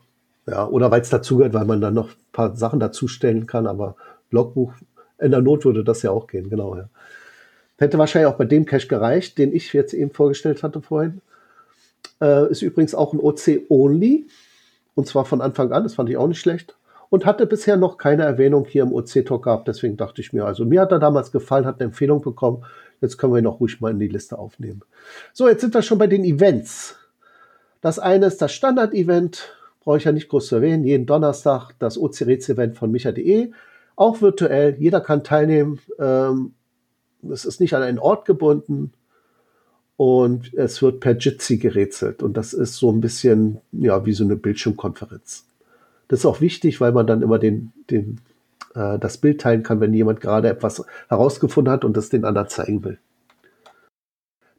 ja, 0.47 0.69
oder 0.69 0.91
weil 0.91 1.01
es 1.01 1.11
dazugehört, 1.11 1.55
weil 1.55 1.65
man 1.65 1.81
dann 1.81 1.95
noch 1.95 2.11
ein 2.11 2.33
paar 2.33 2.57
Sachen 2.57 2.79
dazustellen 2.79 3.47
kann. 3.47 3.67
Aber 3.67 3.97
Logbuch 4.31 4.73
in 5.19 5.33
der 5.33 5.43
Not 5.43 5.65
würde 5.65 5.83
das 5.83 6.03
ja 6.03 6.13
auch 6.13 6.27
gehen, 6.27 6.51
genau. 6.51 6.77
Ja. 6.77 6.89
Hätte 7.77 7.99
wahrscheinlich 7.99 8.33
auch 8.33 8.39
bei 8.39 8.45
dem 8.45 8.67
Cache 8.67 8.87
gereicht, 8.87 9.39
den 9.39 9.53
ich 9.53 9.73
jetzt 9.73 9.95
eben 9.95 10.11
vorgestellt 10.11 10.63
hatte 10.63 10.81
vorhin. 10.81 11.21
Äh, 12.21 12.51
ist 12.51 12.63
übrigens 12.63 12.95
auch 12.95 13.13
ein 13.13 13.21
OC-Only. 13.21 14.27
Und 14.95 15.09
zwar 15.09 15.25
von 15.25 15.41
Anfang 15.41 15.73
an, 15.73 15.83
das 15.83 15.95
fand 15.95 16.09
ich 16.09 16.17
auch 16.17 16.29
nicht 16.29 16.41
schlecht. 16.41 16.77
Und 17.11 17.27
hatte 17.27 17.47
bisher 17.47 17.77
noch 17.77 17.99
keine 17.99 18.25
Erwähnung 18.25 18.65
hier 18.65 18.83
im 18.83 18.93
OC-Talk 18.93 19.45
gehabt. 19.45 19.69
Deswegen 19.69 19.97
dachte 19.97 20.21
ich 20.21 20.33
mir, 20.33 20.45
also 20.45 20.65
mir 20.65 20.81
hat 20.81 20.93
er 20.93 20.99
damals 20.99 21.33
gefallen, 21.33 21.67
hat 21.67 21.81
eine 21.81 21.87
Empfehlung 21.87 22.23
bekommen. 22.23 22.65
Jetzt 23.01 23.19
können 23.19 23.33
wir 23.33 23.41
ihn 23.41 23.47
auch 23.47 23.61
ruhig 23.61 23.81
mal 23.81 23.91
in 23.91 23.99
die 23.99 24.09
Liste 24.09 24.39
aufnehmen. 24.39 24.83
So, 25.33 25.49
jetzt 25.49 25.61
sind 25.61 25.75
wir 25.75 25.83
schon 25.83 25.99
bei 25.99 26.07
den 26.07 26.25
Events. 26.25 26.97
Das 27.81 27.99
eine 27.99 28.27
ist 28.27 28.41
das 28.41 28.53
Standard-Event, 28.53 29.53
brauche 29.81 29.99
ich 29.99 30.05
ja 30.05 30.13
nicht 30.13 30.29
groß 30.29 30.47
zu 30.47 30.55
erwähnen. 30.57 30.85
Jeden 30.85 31.07
Donnerstag 31.07 31.73
das 31.79 31.99
OC-Rätsel-Event 31.99 32.77
von 32.77 32.91
micha.de. 32.91 33.53
Auch 33.97 34.23
virtuell, 34.23 34.77
jeder 34.79 35.01
kann 35.01 35.23
teilnehmen. 35.23 35.81
Ähm, 35.99 36.55
es 37.31 37.45
ist 37.45 37.61
nicht 37.61 37.75
an 37.75 37.83
einen 37.83 37.99
Ort 37.99 38.25
gebunden 38.25 38.93
und 39.97 40.53
es 40.55 40.83
wird 40.83 41.01
per 41.01 41.17
Jitsi 41.17 41.59
gerätselt. 41.59 42.23
Und 42.23 42.37
das 42.37 42.53
ist 42.53 42.77
so 42.77 42.91
ein 42.91 43.01
bisschen 43.01 43.61
ja, 43.73 44.05
wie 44.07 44.13
so 44.13 44.25
eine 44.25 44.37
Bildschirmkonferenz. 44.37 45.47
Das 46.09 46.21
ist 46.21 46.27
auch 46.27 46.41
wichtig, 46.41 46.81
weil 46.81 46.93
man 46.93 47.07
dann 47.07 47.23
immer 47.23 47.39
den, 47.39 47.73
den, 47.91 48.21
äh, 48.75 48.99
das 48.99 49.19
Bild 49.19 49.41
teilen 49.41 49.63
kann, 49.63 49.81
wenn 49.81 49.95
jemand 49.95 50.21
gerade 50.21 50.49
etwas 50.49 50.85
herausgefunden 51.09 51.73
hat 51.73 51.85
und 51.85 51.97
das 51.97 52.09
den 52.09 52.25
anderen 52.25 52.49
zeigen 52.49 52.85
will. 52.85 52.99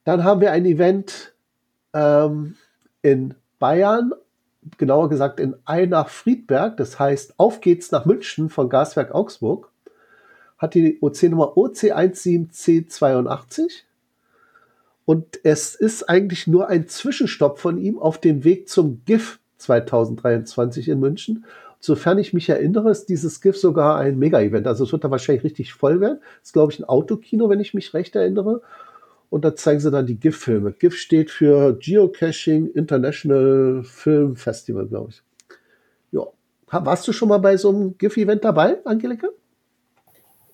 Dann 0.03 0.24
haben 0.24 0.41
wir 0.41 0.51
ein 0.51 0.66
Event 0.66 1.34
ähm, 1.93 2.55
in 3.01 3.34
Bayern, 3.59 4.13
genauer 4.78 5.09
gesagt 5.09 5.39
in 5.39 5.55
Einach-Friedberg. 5.66 6.78
Das 6.78 6.99
heißt, 6.99 7.36
auf 7.38 7.61
geht's 7.61 7.91
nach 7.91 8.05
München 8.05 8.49
von 8.49 8.70
Gaswerk 8.70 9.13
Augsburg. 9.13 9.72
Hat 10.58 10.74
die 10.74 10.97
OC-Nummer 11.01 11.58
OC17C82. 11.58 13.84
Und 15.06 15.39
es 15.43 15.76
ist 15.76 16.10
eigentlich 16.10 16.47
nur 16.47 16.68
ein 16.68 16.88
Zwischenstopp 16.88 17.60
von 17.60 17.78
ihm 17.78 17.99
auf 17.99 18.20
dem 18.20 18.43
Weg 18.43 18.68
zum 18.70 19.03
GIF 19.06 19.39
2023 19.58 20.89
in 20.89 20.99
München. 20.99 21.45
Sofern 21.80 22.18
ich 22.18 22.34
mich 22.34 22.49
erinnere, 22.49 22.89
ist 22.89 23.10
dieses 23.10 23.41
GIF 23.41 23.58
sogar 23.58 23.99
ein 23.99 24.18
Mega-Event. 24.18 24.66
Also 24.66 24.86
es 24.86 24.91
wird 24.91 25.03
da 25.03 25.12
wahrscheinlich 25.12 25.43
richtig 25.43 25.74
voll 25.74 26.01
werden. 26.01 26.20
Das 26.39 26.49
ist, 26.49 26.53
glaube 26.53 26.72
ich, 26.72 26.80
ein 26.80 26.86
Autokino, 26.86 27.49
wenn 27.49 27.60
ich 27.60 27.76
mich 27.76 27.93
recht 27.93 28.16
erinnere. 28.16 28.64
Und 29.30 29.45
da 29.45 29.56
zeigen 29.56 29.80
sie 29.80 29.91
dann 29.91 30.08
die 30.08 30.20
GIF-Filme. 30.20 30.72
GIF 30.72 30.95
steht 30.95 31.30
für 31.30 31.78
Geocaching 31.78 32.72
International 32.72 33.84
Film 33.84 34.36
Festival, 34.36 34.88
glaube 34.88 35.12
ich. 35.12 35.22
Ja. 36.12 36.26
Warst 36.72 37.08
du 37.08 37.12
schon 37.12 37.30
mal 37.30 37.38
bei 37.38 37.58
so 37.58 37.70
einem 37.70 37.95
GIF-Event 37.97 38.43
dabei, 38.43 38.84
Angelika? 38.86 39.28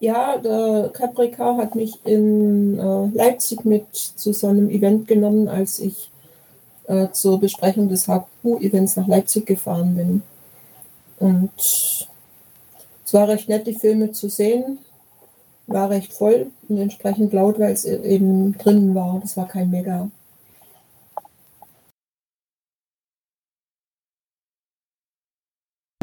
Ja, 0.01 0.35
der 0.39 0.89
Caprica 0.93 1.57
hat 1.57 1.75
mich 1.75 2.03
in 2.05 2.79
äh, 2.79 3.07
Leipzig 3.15 3.65
mit 3.65 3.85
zu 3.93 4.33
so 4.33 4.47
einem 4.47 4.67
Event 4.71 5.07
genommen, 5.07 5.47
als 5.47 5.77
ich 5.77 6.09
äh, 6.87 7.09
zur 7.11 7.39
Besprechung 7.39 7.87
des 7.87 8.07
HQ-Events 8.07 8.95
nach 8.95 9.07
Leipzig 9.07 9.45
gefahren 9.45 9.95
bin. 9.95 10.23
Und 11.19 11.51
es 11.55 13.13
war 13.13 13.27
recht 13.27 13.47
nett, 13.47 13.67
die 13.67 13.75
Filme 13.75 14.11
zu 14.11 14.27
sehen. 14.27 14.79
War 15.67 15.91
recht 15.91 16.13
voll 16.13 16.47
und 16.67 16.79
entsprechend 16.79 17.31
laut, 17.33 17.59
weil 17.59 17.73
es 17.73 17.85
eben 17.85 18.57
drinnen 18.57 18.95
war. 18.95 19.19
Das 19.21 19.37
war 19.37 19.47
kein 19.47 19.69
Mega. 19.69 20.09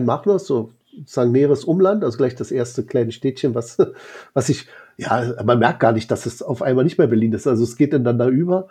Machnus, 0.00 0.46
so 0.46 0.70
sozusagen 0.98 1.32
näheres 1.32 1.64
Umland, 1.64 2.04
also 2.04 2.18
gleich 2.18 2.34
das 2.34 2.50
erste 2.50 2.84
kleine 2.84 3.12
Städtchen, 3.12 3.54
was, 3.54 3.78
was 4.34 4.48
ich, 4.48 4.66
ja, 4.96 5.34
man 5.44 5.58
merkt 5.58 5.80
gar 5.80 5.92
nicht, 5.92 6.10
dass 6.10 6.26
es 6.26 6.42
auf 6.42 6.62
einmal 6.62 6.84
nicht 6.84 6.98
mehr 6.98 7.06
Berlin 7.06 7.32
ist. 7.32 7.46
Also 7.46 7.64
es 7.64 7.76
geht 7.76 7.92
ineinander 7.92 8.28
über. 8.28 8.68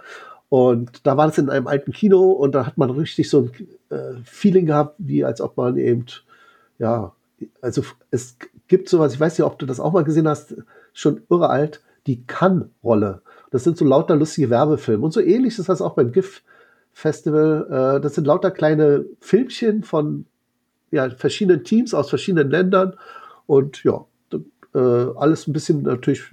Und 0.50 1.06
da 1.06 1.18
war 1.18 1.28
es 1.28 1.38
in 1.38 1.50
einem 1.50 1.68
alten 1.68 1.92
Kino 1.92 2.32
und 2.32 2.56
da 2.56 2.66
hat 2.66 2.78
man 2.78 2.90
richtig 2.90 3.30
so 3.30 3.50
ein 3.90 3.98
äh, 3.98 4.14
Feeling 4.24 4.66
gehabt, 4.66 4.96
wie 4.98 5.26
als 5.26 5.42
ob 5.42 5.58
man 5.58 5.78
eben, 5.78 6.06
ja, 6.80 7.14
also 7.62 7.84
es 8.12 8.38
gibt 8.68 8.88
sowas, 8.88 9.14
ich 9.14 9.20
weiß 9.20 9.38
nicht, 9.38 9.46
ob 9.46 9.60
du 9.60 9.66
das 9.66 9.80
auch 9.80 9.92
mal 9.92 10.06
gesehen 10.06 10.28
hast, 10.28 10.56
schon 10.94 11.22
irre 11.30 11.50
alt, 11.50 11.82
die 12.08 12.24
Kann-Rolle. 12.26 13.22
Das 13.52 13.64
sind 13.64 13.78
so 13.78 13.86
lauter 13.86 14.16
lustige 14.16 14.50
Werbefilme. 14.50 15.04
Und 15.04 15.12
so 15.12 15.20
ähnlich 15.20 15.60
ist 15.60 15.70
das 15.70 15.82
auch 15.82 15.96
beim 15.96 16.12
GIF-Festival. 16.12 17.98
Äh, 17.98 18.02
das 18.02 18.16
sind 18.16 18.26
lauter 18.26 18.52
kleine 18.52 19.06
Filmchen 19.20 19.84
von 19.84 20.26
ja, 20.92 21.10
verschiedenen 21.10 21.64
Teams 21.64 21.94
aus 21.94 22.10
verschiedenen 22.10 22.50
Ländern 22.50 22.96
und 23.46 23.84
ja, 23.84 24.06
äh, 24.74 24.80
alles 25.16 25.48
ein 25.48 25.54
bisschen 25.54 25.84
natürlich 25.84 26.24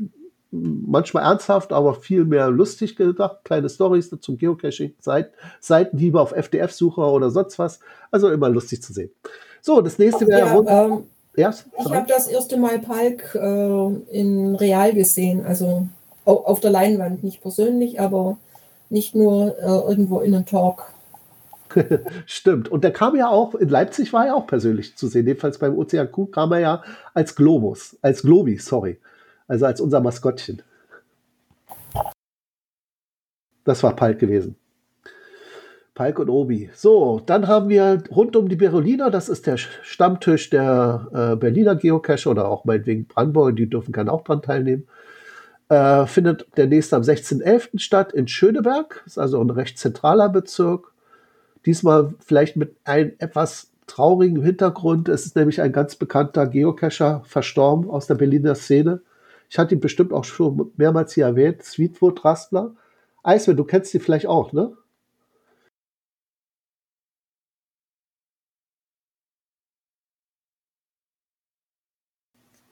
manchmal 0.50 1.24
ernsthaft, 1.24 1.72
aber 1.72 1.94
viel 1.94 2.24
mehr 2.24 2.48
lustig 2.50 2.96
gedacht. 2.96 3.38
Kleine 3.44 3.68
Stories 3.68 4.10
zum 4.20 4.38
Geocaching, 4.38 4.94
Seit 5.00 5.32
Seitenhiebe 5.60 6.20
auf 6.20 6.32
FDF-Sucher 6.32 7.10
oder 7.10 7.30
sonst 7.30 7.58
was. 7.58 7.80
Also 8.10 8.30
immer 8.30 8.48
lustig 8.48 8.82
zu 8.82 8.92
sehen. 8.92 9.10
So, 9.60 9.80
das 9.80 9.98
nächste 9.98 10.26
wäre. 10.28 10.64
Ja, 10.64 10.84
ähm, 10.84 11.04
ja, 11.36 11.52
ich 11.78 11.92
habe 11.92 12.06
das 12.06 12.28
erste 12.28 12.56
Mal 12.56 12.78
Palk 12.78 13.34
äh, 13.34 14.16
in 14.16 14.54
Real 14.54 14.92
gesehen, 14.92 15.44
also 15.44 15.88
auf 16.24 16.60
der 16.60 16.70
Leinwand, 16.70 17.24
nicht 17.24 17.42
persönlich, 17.42 18.00
aber 18.00 18.38
nicht 18.88 19.16
nur 19.16 19.58
äh, 19.58 19.90
irgendwo 19.90 20.20
in 20.20 20.34
einem 20.34 20.46
Talk. 20.46 20.93
Stimmt. 22.26 22.68
Und 22.68 22.84
der 22.84 22.92
kam 22.92 23.16
ja 23.16 23.28
auch, 23.28 23.54
in 23.54 23.68
Leipzig 23.68 24.12
war 24.12 24.26
er 24.26 24.36
auch 24.36 24.46
persönlich 24.46 24.96
zu 24.96 25.08
sehen. 25.08 25.26
Jedenfalls 25.26 25.58
beim 25.58 25.76
OCAQ 25.76 26.30
kam 26.32 26.52
er 26.52 26.60
ja 26.60 26.82
als 27.12 27.34
Globus, 27.34 27.96
als 28.02 28.22
Globi, 28.22 28.58
sorry. 28.58 28.98
Also 29.46 29.66
als 29.66 29.80
unser 29.80 30.00
Maskottchen. 30.00 30.62
Das 33.64 33.82
war 33.82 33.96
Palk 33.96 34.18
gewesen. 34.18 34.56
Palk 35.94 36.18
und 36.18 36.28
Obi. 36.28 36.70
So, 36.74 37.20
dann 37.24 37.46
haben 37.46 37.68
wir 37.68 38.02
rund 38.10 38.34
um 38.34 38.48
die 38.48 38.56
Berolina, 38.56 39.10
das 39.10 39.28
ist 39.28 39.46
der 39.46 39.56
Stammtisch 39.56 40.50
der 40.50 41.08
äh, 41.12 41.36
Berliner 41.36 41.76
Geocache 41.76 42.28
oder 42.28 42.48
auch 42.48 42.64
meinetwegen 42.64 43.06
Brandenburg, 43.06 43.54
die 43.54 43.70
dürfen 43.70 43.92
gerne 43.92 44.12
auch 44.12 44.24
dran 44.24 44.42
teilnehmen. 44.42 44.88
Äh, 45.68 46.06
findet 46.06 46.46
der 46.56 46.66
nächste 46.66 46.96
am 46.96 47.02
16.11. 47.02 47.78
statt 47.78 48.12
in 48.12 48.26
Schöneberg, 48.26 49.02
ist 49.06 49.18
also 49.18 49.40
ein 49.40 49.50
recht 49.50 49.78
zentraler 49.78 50.28
Bezirk. 50.28 50.93
Diesmal 51.66 52.14
vielleicht 52.20 52.56
mit 52.56 52.76
einem 52.84 53.12
etwas 53.18 53.70
traurigen 53.86 54.42
Hintergrund. 54.42 55.08
Es 55.08 55.26
ist 55.26 55.36
nämlich 55.36 55.60
ein 55.60 55.72
ganz 55.72 55.96
bekannter 55.96 56.46
Geocacher 56.46 57.22
verstorben 57.24 57.90
aus 57.90 58.06
der 58.06 58.14
Berliner 58.14 58.54
Szene. 58.54 59.02
Ich 59.50 59.58
hatte 59.58 59.74
ihn 59.74 59.80
bestimmt 59.80 60.12
auch 60.12 60.24
schon 60.24 60.72
mehrmals 60.76 61.12
hier 61.14 61.26
erwähnt, 61.26 61.62
Sweetwood 61.62 62.24
Rastler. 62.24 62.74
Eismann, 63.22 63.56
du 63.56 63.64
kennst 63.64 63.94
ihn 63.94 64.00
vielleicht 64.00 64.26
auch, 64.26 64.52
ne? 64.52 64.72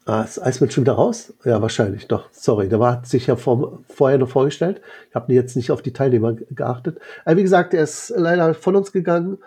Ah, 0.05 0.23
ist 0.23 0.41
Eismann 0.41 0.71
schon 0.71 0.83
wieder 0.83 0.95
raus? 0.95 1.33
Ja, 1.45 1.63
wahrscheinlich, 1.63 2.09
doch. 2.09 2.29
Sorry, 2.33 2.69
der 2.69 2.81
war 2.81 3.05
sich 3.05 3.29
ja 3.29 3.37
vor, 3.37 3.85
vorher 3.89 4.19
noch 4.19 4.29
vorgestellt. 4.29 4.81
Ich 5.09 5.15
habe 5.15 5.33
jetzt 5.33 5.55
nicht 5.55 5.71
auf 5.71 5.81
die 5.81 5.93
Teilnehmer 5.93 6.35
geachtet. 6.51 6.99
Aber 7.25 7.37
wie 7.37 7.43
gesagt, 7.43 7.73
er 7.73 7.85
ist 7.85 8.13
leider 8.17 8.53
von 8.55 8.75
uns 8.75 8.91
gegangen 8.91 9.39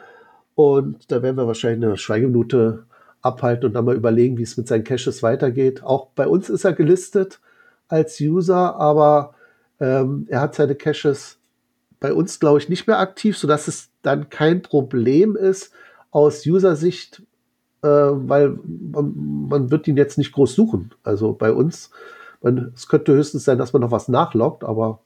und 0.56 1.12
da 1.12 1.22
werden 1.22 1.36
wir 1.36 1.48
wahrscheinlich 1.48 1.86
eine 1.86 1.98
Schweigeminute 1.98 2.86
abhalten 3.22 3.66
und 3.66 3.74
dann 3.74 3.84
mal 3.84 3.96
überlegen, 3.96 4.38
wie 4.38 4.44
es 4.44 4.56
mit 4.56 4.68
seinen 4.68 4.86
Caches 4.86 5.22
weitergeht. 5.24 5.84
Auch 5.84 6.08
bei 6.16 6.28
uns 6.28 6.50
ist 6.50 6.64
er 6.64 6.74
gelistet, 6.74 7.42
als 7.88 8.20
User, 8.22 8.76
aber 8.76 9.34
ähm, 9.80 10.26
er 10.30 10.42
hat 10.42 10.56
seine 10.56 10.76
Caches 10.76 11.38
bei 12.00 12.14
uns, 12.14 12.40
glaube 12.40 12.60
ich, 12.60 12.70
nicht 12.70 12.88
mehr 12.88 13.00
aktiv, 13.00 13.38
sodass 13.38 13.68
es 13.68 13.90
dann 14.02 14.30
kein 14.30 14.62
Problem 14.62 15.36
ist 15.36 15.72
aus 16.12 16.46
User-Sicht, 16.46 17.24
äh, 17.86 18.28
weil 18.28 18.58
man, 18.66 19.48
man, 19.50 19.72
wird 19.72 19.88
ihn 19.88 19.98
jetzt 19.98 20.18
nicht 20.18 20.32
groß 20.32 20.56
suchen. 20.56 20.92
Also 21.04 21.34
bei 21.34 21.52
uns, 21.52 21.92
man, 22.42 22.72
es 22.76 22.88
könnte 22.88 23.14
höchstens 23.14 23.46
sein, 23.46 23.60
dass 23.60 23.74
man 23.74 23.82
noch 23.82 23.92
was 23.92 24.08
nachloggt, 24.08 24.64
aber 24.64 25.00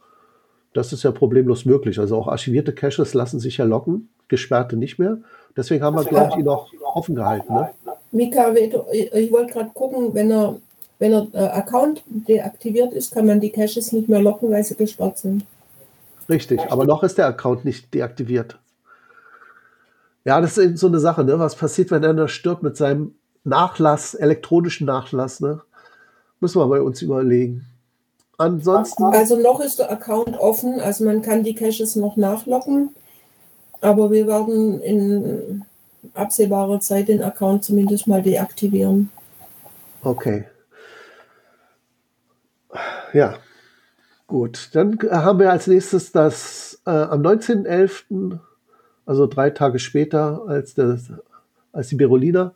das 0.73 0.93
ist 0.93 1.03
ja 1.03 1.11
problemlos 1.11 1.65
möglich. 1.65 1.99
Also 1.99 2.17
auch 2.17 2.27
archivierte 2.27 2.73
Caches 2.73 3.13
lassen 3.13 3.39
sich 3.39 3.57
ja 3.57 3.65
locken, 3.65 4.09
gesperrte 4.29 4.77
nicht 4.77 4.97
mehr. 4.97 5.17
Deswegen 5.57 5.83
haben 5.83 5.97
wir, 5.97 6.05
glaube 6.05 6.29
ich, 6.31 6.37
ihn 6.37 6.47
auch 6.47 6.67
offen 6.93 7.15
gehalten. 7.15 7.53
Ne? 7.53 7.69
Mika, 8.11 8.53
ich 8.53 9.31
wollte 9.31 9.53
gerade 9.53 9.71
gucken, 9.73 10.13
wenn 10.13 10.31
er, 10.31 10.55
wenn 10.99 11.11
er 11.11 11.27
äh, 11.33 11.47
Account 11.49 12.03
deaktiviert 12.07 12.93
ist, 12.93 13.13
kann 13.13 13.25
man 13.25 13.41
die 13.41 13.49
Caches 13.49 13.91
nicht 13.91 14.07
mehr 14.07 14.21
locken, 14.21 14.51
weil 14.51 14.63
sie 14.63 14.75
gesperrt 14.75 15.17
sind. 15.17 15.43
Richtig, 16.29 16.59
aber 16.69 16.85
noch 16.85 17.03
ist 17.03 17.17
der 17.17 17.25
Account 17.25 17.65
nicht 17.65 17.93
deaktiviert. 17.93 18.57
Ja, 20.25 20.41
das 20.41 20.57
ist 20.57 20.63
eben 20.63 20.77
so 20.77 20.87
eine 20.87 20.99
Sache, 20.99 21.23
ne? 21.23 21.39
Was 21.39 21.55
passiert, 21.55 21.91
wenn 21.91 22.03
einer 22.03 22.27
stirbt 22.27 22.63
mit 22.63 22.77
seinem 22.77 23.15
Nachlass, 23.43 24.13
elektronischen 24.13 24.85
Nachlass, 24.85 25.39
ne? 25.39 25.61
Müssen 26.39 26.59
wir 26.61 26.67
bei 26.67 26.81
uns 26.81 27.01
überlegen. 27.01 27.65
Ansonsten. 28.37 29.03
Also 29.03 29.37
noch 29.37 29.59
ist 29.59 29.79
der 29.79 29.91
Account 29.91 30.37
offen, 30.39 30.79
also 30.79 31.03
man 31.03 31.21
kann 31.21 31.43
die 31.43 31.55
Caches 31.55 31.95
noch 31.95 32.15
nachlocken, 32.15 32.95
aber 33.81 34.11
wir 34.11 34.27
werden 34.27 34.81
in 34.81 35.65
absehbarer 36.13 36.79
Zeit 36.79 37.09
den 37.09 37.21
Account 37.21 37.65
zumindest 37.65 38.07
mal 38.07 38.21
deaktivieren. 38.21 39.09
Okay. 40.01 40.45
Ja, 43.11 43.35
Gut, 44.29 44.69
dann 44.73 44.99
haben 45.09 45.39
wir 45.39 45.49
als 45.49 45.65
nächstes 45.65 46.11
das 46.11 46.79
äh, 46.85 46.91
am 46.91 47.23
19.11., 47.23 48.37
also 49.09 49.25
drei 49.25 49.49
Tage 49.49 49.79
später 49.79 50.43
als, 50.47 50.75
das, 50.75 51.11
als 51.71 51.87
die 51.87 51.95
Berolina, 51.95 52.53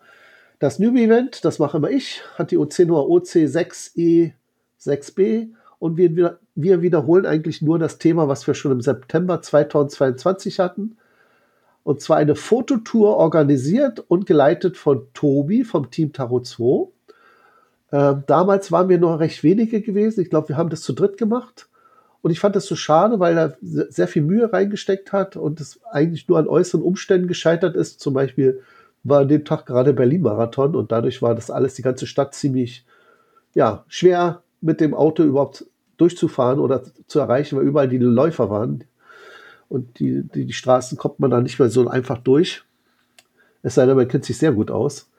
das 0.59 0.77
Newbie-Event, 0.77 1.43
das 1.43 1.57
mache 1.57 1.77
immer 1.77 1.89
ich, 1.89 2.21
hat 2.35 2.51
die 2.51 2.59
OC-Nummer 2.59 3.01
OC6E6B 3.01 5.47
und 5.79 5.97
wir, 5.97 6.37
wir 6.53 6.83
wiederholen 6.83 7.25
eigentlich 7.25 7.63
nur 7.63 7.79
das 7.79 7.97
Thema, 7.97 8.27
was 8.27 8.45
wir 8.45 8.53
schon 8.53 8.71
im 8.71 8.81
September 8.81 9.41
2022 9.41 10.59
hatten. 10.59 10.97
Und 11.83 12.01
zwar 12.01 12.17
eine 12.17 12.35
Fototour 12.35 13.17
organisiert 13.17 14.03
und 14.07 14.27
geleitet 14.27 14.77
von 14.77 15.07
Tobi 15.15 15.63
vom 15.63 15.89
Team 15.89 16.13
Tarot 16.13 16.45
2. 16.45 16.87
Ähm, 17.93 18.23
damals 18.27 18.71
waren 18.71 18.89
wir 18.89 18.99
nur 18.99 19.19
recht 19.19 19.43
wenige 19.43 19.81
gewesen. 19.81 20.21
Ich 20.21 20.29
glaube, 20.29 20.49
wir 20.49 20.57
haben 20.57 20.69
das 20.69 20.81
zu 20.81 20.93
dritt 20.93 21.17
gemacht. 21.17 21.67
Und 22.24 22.32
ich 22.32 22.39
fand 22.39 22.55
das 22.55 22.65
so 22.65 22.78
schade, 22.78 23.19
weil 23.19 23.38
er 23.38 23.57
sehr 23.61 24.07
viel 24.07 24.21
Mühe 24.21 24.51
reingesteckt 24.51 25.11
hat 25.11 25.36
und 25.36 25.59
es 25.59 25.82
eigentlich 25.91 26.30
nur 26.30 26.39
an 26.39 26.47
äußeren 26.47 26.82
Umständen 26.82 27.28
gescheitert 27.28 27.76
ist. 27.76 27.99
Zum 27.99 28.13
Beispiel 28.13 28.61
war 29.03 29.19
an 29.19 29.28
dem 29.28 29.43
Tag 29.43 29.65
gerade 29.65 29.91
Berlin-Marathon 29.91 30.74
und 30.74 30.93
dadurch 30.93 31.21
war 31.21 31.36
das 31.36 31.51
alles, 31.51 31.74
die 31.74 31.82
ganze 31.82 32.07
Stadt 32.07 32.34
ziemlich 32.34 32.86
ja, 33.53 33.84
schwer 33.89 34.41
mit 34.61 34.80
dem 34.80 34.93
Auto 34.93 35.21
überhaupt 35.21 35.65
durchzufahren 35.97 36.59
oder 36.59 36.84
zu 37.07 37.19
erreichen, 37.19 37.57
weil 37.57 37.65
überall 37.65 37.89
die 37.89 37.97
Läufer 37.97 38.49
waren. 38.49 38.86
Und 39.67 39.99
die, 39.99 40.24
die, 40.24 40.45
die 40.45 40.53
Straßen 40.53 40.97
kommt 40.97 41.19
man 41.19 41.30
da 41.30 41.41
nicht 41.41 41.59
mehr 41.59 41.69
so 41.69 41.89
einfach 41.89 42.19
durch. 42.19 42.63
Es 43.63 43.76
sei 43.76 43.86
denn, 43.86 43.97
man 43.97 44.07
kennt 44.07 44.24
sich 44.24 44.38
sehr 44.38 44.53
gut 44.53 44.71
aus. 44.71 45.09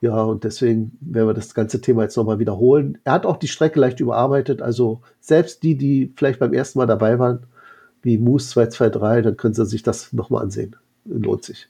Ja, 0.00 0.22
und 0.22 0.44
deswegen 0.44 0.96
werden 1.00 1.28
wir 1.28 1.34
das 1.34 1.54
ganze 1.54 1.80
Thema 1.80 2.02
jetzt 2.02 2.16
nochmal 2.16 2.38
wiederholen. 2.38 2.98
Er 3.04 3.14
hat 3.14 3.24
auch 3.24 3.38
die 3.38 3.48
Strecke 3.48 3.80
leicht 3.80 4.00
überarbeitet, 4.00 4.60
also 4.60 5.00
selbst 5.20 5.62
die, 5.62 5.76
die 5.76 6.12
vielleicht 6.14 6.40
beim 6.40 6.52
ersten 6.52 6.78
Mal 6.78 6.86
dabei 6.86 7.18
waren, 7.18 7.46
wie 8.02 8.18
Moose 8.18 8.50
223, 8.50 9.24
dann 9.24 9.36
können 9.36 9.54
Sie 9.54 9.64
sich 9.64 9.82
das 9.82 10.12
nochmal 10.12 10.42
ansehen. 10.42 10.76
Lohnt 11.06 11.44
sich. 11.44 11.68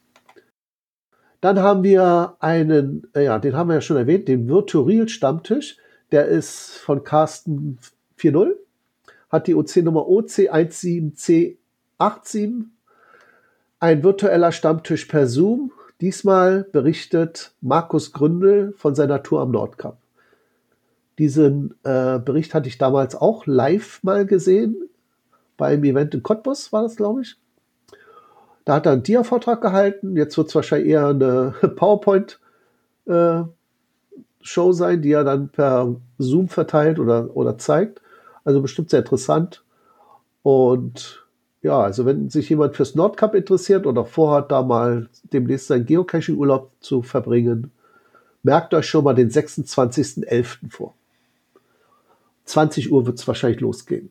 Dann 1.41 1.61
haben 1.61 1.85
wir 1.85 2.37
einen, 2.41 3.07
ja, 3.14 3.39
den 3.39 3.55
haben 3.55 3.68
wir 3.68 3.75
ja 3.75 3.83
schon 3.83 3.99
erwähnt, 3.99 4.29
den 4.29 4.49
Virtual 4.49 5.09
Stammtisch. 5.09 5.77
Der 6.11 6.27
ist 6.27 6.79
von 6.79 7.05
Carsten 7.05 7.79
4.0, 8.18 8.55
hat 9.29 9.47
die 9.47 9.55
OC-Nummer 9.55 10.09
OC17C87. 10.09 12.64
Ein 13.79 14.03
virtueller 14.03 14.51
Stammtisch 14.53 15.05
per 15.05 15.27
Zoom 15.27 15.74
Diesmal 16.05 16.64
berichtet 16.64 17.55
Markus 17.62 18.12
Gründel 18.12 18.74
von 18.76 18.94
seiner 18.94 19.22
Tour 19.22 19.40
am 19.40 19.52
Nordkap. 19.52 19.96
Diesen 21.18 21.76
äh, 21.82 22.18
Bericht 22.18 22.52
hatte 22.52 22.68
ich 22.68 22.76
damals 22.76 23.16
auch 23.16 23.46
live 23.46 24.02
mal 24.02 24.26
gesehen. 24.26 24.90
Beim 25.57 25.82
Event 25.82 26.12
in 26.12 26.22
Cottbus 26.22 26.74
war 26.74 26.82
das, 26.82 26.96
glaube 26.96 27.22
ich. 27.22 27.38
Da 28.66 28.74
hat 28.74 28.84
er 28.84 28.92
einen 28.92 29.02
Dia-Vortrag 29.02 29.62
gehalten. 29.62 30.14
Jetzt 30.14 30.36
wird 30.36 30.48
es 30.48 30.55
wahrscheinlich 30.55 30.90
eher 30.90 31.07
eine 31.07 31.55
PowerPoint-Show 31.74 33.48
äh, 34.70 34.74
sein, 34.74 35.00
die 35.00 35.12
er 35.12 35.24
dann 35.24 35.48
per 35.48 35.96
Zoom 36.18 36.50
verteilt 36.50 36.98
oder, 36.98 37.34
oder 37.34 37.57
zeigt. 37.57 38.02
Also 38.44 38.61
bestimmt 38.61 38.90
sehr 38.90 39.00
interessant. 39.00 39.64
Und 40.42 41.24
ja, 41.64 41.80
also 41.80 42.04
wenn 42.04 42.28
sich 42.28 42.50
jemand 42.50 42.76
fürs 42.76 42.94
Nordcup 42.94 43.34
interessiert 43.34 43.86
oder 43.86 44.04
vorhat, 44.04 44.52
da 44.52 44.62
mal 44.62 45.08
demnächst 45.32 45.68
seinen 45.68 45.86
Geocaching-Urlaub 45.86 46.70
zu 46.80 47.00
verbringen, 47.00 47.70
merkt 48.42 48.74
euch 48.74 48.86
schon 48.86 49.02
mal 49.02 49.14
den 49.14 49.30
26.11. 49.30 50.70
vor. 50.70 50.92
20 52.44 52.92
Uhr 52.92 53.06
wird 53.06 53.18
es 53.18 53.26
wahrscheinlich 53.26 53.62
losgehen. 53.62 54.10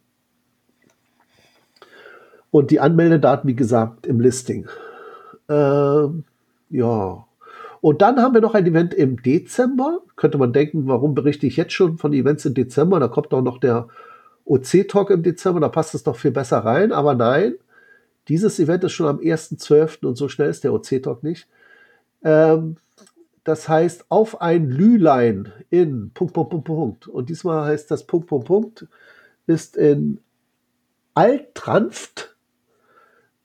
Und 2.49 2.71
die 2.71 2.79
Anmeldedaten, 2.79 3.47
wie 3.47 3.55
gesagt, 3.55 4.07
im 4.07 4.19
Listing. 4.19 4.67
Ähm, 5.47 6.23
ja. 6.71 7.23
Und 7.81 8.01
dann 8.01 8.19
haben 8.19 8.33
wir 8.33 8.41
noch 8.41 8.55
ein 8.55 8.65
Event 8.65 8.95
im 8.95 9.21
Dezember. 9.21 10.01
Könnte 10.15 10.39
man 10.39 10.53
denken, 10.53 10.87
warum 10.87 11.13
berichte 11.13 11.45
ich 11.45 11.57
jetzt 11.57 11.73
schon 11.73 11.99
von 11.99 12.13
Events 12.13 12.45
im 12.45 12.55
Dezember? 12.55 12.99
Da 12.99 13.09
kommt 13.09 13.31
auch 13.31 13.43
noch 13.43 13.59
der 13.59 13.89
OC-Talk 14.45 15.09
im 15.09 15.23
Dezember, 15.23 15.59
da 15.59 15.69
passt 15.69 15.95
es 15.95 16.03
doch 16.03 16.15
viel 16.15 16.31
besser 16.31 16.59
rein. 16.59 16.91
Aber 16.91 17.15
nein, 17.15 17.55
dieses 18.27 18.59
Event 18.59 18.83
ist 18.83 18.93
schon 18.93 19.07
am 19.07 19.19
1.12. 19.19 20.05
und 20.05 20.15
so 20.15 20.29
schnell 20.29 20.49
ist 20.49 20.63
der 20.63 20.73
OC-Talk 20.73 21.23
nicht. 21.23 21.47
Ähm, 22.23 22.77
das 23.43 23.67
heißt, 23.67 24.05
auf 24.09 24.41
ein 24.41 24.69
Lülein 24.69 25.51
in 25.69 26.11
Punkt, 26.13 26.33
Punkt, 26.33 26.51
Punkt, 26.51 26.65
Punkt. 26.65 27.07
Und 27.07 27.29
diesmal 27.29 27.65
heißt 27.65 27.91
das 27.91 28.05
Punkt, 28.05 28.27
Punkt, 28.27 28.47
Punkt, 28.47 28.87
ist 29.47 29.75
in 29.75 30.19
Altranft, 31.13 32.35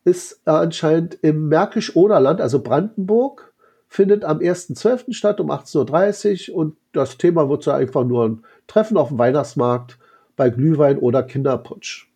ist 0.05 0.41
anscheinend 0.47 1.19
im 1.23 1.49
Märkisch-Oderland, 1.49 2.41
also 2.41 2.63
Brandenburg, 2.63 3.53
findet 3.89 4.25
am 4.25 4.39
1.12. 4.39 5.13
statt 5.13 5.41
um 5.41 5.51
18.30 5.51 6.51
Uhr 6.51 6.57
und 6.57 6.77
das 6.93 7.19
Thema 7.19 7.49
wird 7.49 7.63
so 7.63 7.73
einfach 7.73 8.05
nur 8.05 8.29
ein 8.29 8.45
Treffen 8.67 8.97
auf 8.97 9.09
dem 9.09 9.19
Weihnachtsmarkt 9.19 9.99
bei 10.39 10.49
Glühwein 10.49 10.99
oder 10.99 11.23
Kinderputsch. 11.23 12.07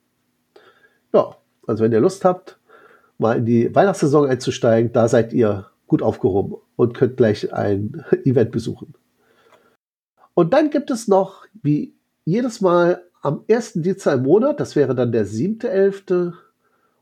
Ja, 1.13 1.37
also 1.67 1.85
wenn 1.85 1.93
ihr 1.93 2.01
Lust 2.01 2.25
habt, 2.25 2.59
mal 3.19 3.37
in 3.37 3.45
die 3.45 3.75
Weihnachtssaison 3.75 4.27
einzusteigen, 4.27 4.93
da 4.93 5.09
seid 5.09 5.35
ihr 5.35 5.67
gut 5.87 6.03
aufgehoben 6.03 6.57
und 6.77 6.95
könnt 6.95 7.19
gleich 7.19 7.53
ein 7.53 8.03
Event 8.25 8.51
besuchen. 8.51 8.95
Und 10.35 10.55
dann 10.55 10.71
gibt 10.71 10.91
es 10.91 11.09
noch, 11.09 11.45
wie 11.63 11.93
jedes 12.25 12.63
Mal 12.63 13.03
am 13.21 13.45
1. 13.51 13.75
Dezember 13.75 14.19
im 14.19 14.23
Monat, 14.25 14.61
das 14.61 14.75
wäre 14.77 14.95
dann 14.95 15.13
der 15.13 15.27
7.11. 15.27 16.33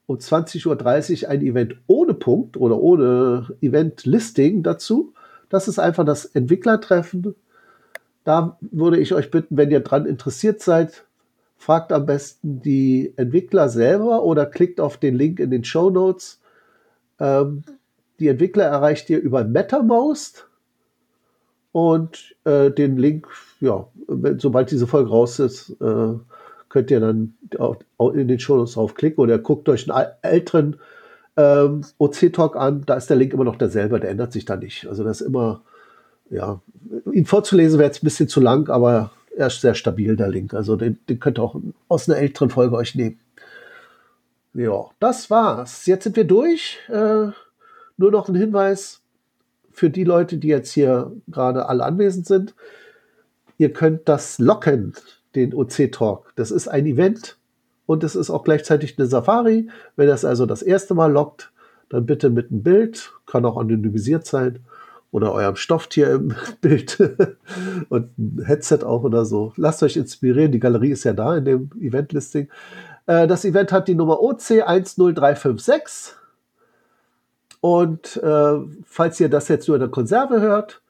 um 0.06 0.16
20.30 0.16 1.24
Uhr 1.24 1.30
ein 1.30 1.42
Event 1.42 1.76
ohne 1.86 2.14
Punkt 2.14 2.56
oder 2.56 2.80
ohne 2.80 3.54
Event-Listing 3.60 4.62
dazu. 4.62 5.14
Das 5.48 5.68
ist 5.68 5.78
einfach 5.78 6.04
das 6.04 6.24
Entwicklertreffen. 6.24 7.34
Da 8.24 8.58
würde 8.60 8.98
ich 8.98 9.14
euch 9.14 9.30
bitten, 9.30 9.56
wenn 9.56 9.70
ihr 9.70 9.80
dran 9.80 10.06
interessiert 10.06 10.60
seid, 10.60 11.04
fragt 11.60 11.92
am 11.92 12.06
besten 12.06 12.62
die 12.62 13.12
Entwickler 13.16 13.68
selber 13.68 14.22
oder 14.24 14.46
klickt 14.46 14.80
auf 14.80 14.96
den 14.96 15.14
Link 15.14 15.38
in 15.38 15.50
den 15.50 15.62
Show 15.62 15.90
Notes. 15.90 16.40
Ähm, 17.18 17.64
die 18.18 18.28
Entwickler 18.28 18.64
erreicht 18.64 19.10
ihr 19.10 19.20
über 19.20 19.44
MetaMost 19.44 20.48
und 21.72 22.34
äh, 22.44 22.70
den 22.70 22.96
Link, 22.96 23.28
ja, 23.60 23.86
sobald 24.38 24.70
diese 24.70 24.86
Folge 24.86 25.10
raus 25.10 25.38
ist, 25.38 25.76
äh, 25.82 26.14
könnt 26.70 26.90
ihr 26.90 27.00
dann 27.00 27.34
auch 27.58 27.76
in 28.14 28.26
den 28.26 28.40
Show 28.40 28.56
Notes 28.56 28.72
draufklicken 28.72 29.22
oder 29.22 29.38
guckt 29.38 29.68
euch 29.68 29.92
einen 29.92 30.08
älteren 30.22 30.76
ähm, 31.36 31.82
OC-Talk 31.98 32.56
an, 32.56 32.84
da 32.86 32.94
ist 32.94 33.10
der 33.10 33.18
Link 33.18 33.34
immer 33.34 33.44
noch 33.44 33.56
derselbe, 33.56 34.00
der 34.00 34.08
ändert 34.08 34.32
sich 34.32 34.46
da 34.46 34.56
nicht. 34.56 34.86
Also 34.86 35.04
das 35.04 35.20
ist 35.20 35.26
immer, 35.26 35.60
ja, 36.30 36.62
ihn 37.12 37.26
vorzulesen 37.26 37.78
wäre 37.78 37.88
jetzt 37.88 38.02
ein 38.02 38.06
bisschen 38.06 38.28
zu 38.28 38.40
lang, 38.40 38.70
aber 38.70 39.10
er 39.40 39.46
ist 39.46 39.62
sehr 39.62 39.74
stabil, 39.74 40.16
der 40.16 40.28
Link. 40.28 40.52
Also 40.52 40.76
den, 40.76 40.98
den 41.08 41.18
könnt 41.18 41.38
ihr 41.38 41.42
auch 41.42 41.58
aus 41.88 42.08
einer 42.08 42.18
älteren 42.18 42.50
Folge 42.50 42.76
euch 42.76 42.94
nehmen. 42.94 43.18
Ja, 44.52 44.90
das 44.98 45.30
war's. 45.30 45.86
Jetzt 45.86 46.04
sind 46.04 46.16
wir 46.16 46.24
durch. 46.24 46.78
Äh, 46.88 47.28
nur 47.96 48.10
noch 48.10 48.28
ein 48.28 48.34
Hinweis 48.34 49.00
für 49.72 49.88
die 49.88 50.04
Leute, 50.04 50.36
die 50.36 50.48
jetzt 50.48 50.72
hier 50.72 51.10
gerade 51.26 51.70
alle 51.70 51.84
anwesend 51.84 52.26
sind. 52.26 52.54
Ihr 53.56 53.72
könnt 53.72 54.08
das 54.10 54.38
Locken 54.38 54.92
den 55.34 55.54
OC-Talk. 55.54 56.32
Das 56.36 56.50
ist 56.50 56.68
ein 56.68 56.84
Event 56.84 57.38
und 57.86 58.04
es 58.04 58.16
ist 58.16 58.28
auch 58.28 58.44
gleichzeitig 58.44 58.98
eine 58.98 59.06
Safari. 59.06 59.70
Wenn 59.96 60.08
das 60.08 60.26
also 60.26 60.44
das 60.44 60.60
erste 60.60 60.94
Mal 60.94 61.10
lockt, 61.10 61.50
dann 61.88 62.04
bitte 62.04 62.28
mit 62.28 62.50
einem 62.50 62.62
Bild, 62.62 63.10
kann 63.26 63.46
auch 63.46 63.56
anonymisiert 63.56 64.26
sein 64.26 64.58
oder 65.12 65.32
eurem 65.32 65.56
Stofftier 65.56 66.12
im 66.12 66.34
Bild 66.60 66.98
und 67.88 68.18
ein 68.18 68.44
Headset 68.44 68.84
auch 68.84 69.02
oder 69.02 69.24
so. 69.24 69.52
Lasst 69.56 69.82
euch 69.82 69.96
inspirieren. 69.96 70.52
Die 70.52 70.60
Galerie 70.60 70.92
ist 70.92 71.04
ja 71.04 71.12
da 71.12 71.36
in 71.36 71.44
dem 71.44 71.70
Event-Listing. 71.80 72.48
Äh, 73.06 73.26
das 73.26 73.44
Event 73.44 73.72
hat 73.72 73.88
die 73.88 73.94
Nummer 73.94 74.20
OC10356. 74.20 76.12
Und 77.60 78.16
äh, 78.16 78.58
falls 78.84 79.20
ihr 79.20 79.28
das 79.28 79.48
jetzt 79.48 79.68
nur 79.68 79.76
in 79.76 79.80
der 79.80 79.90
Konserve 79.90 80.40
hört, 80.40 80.80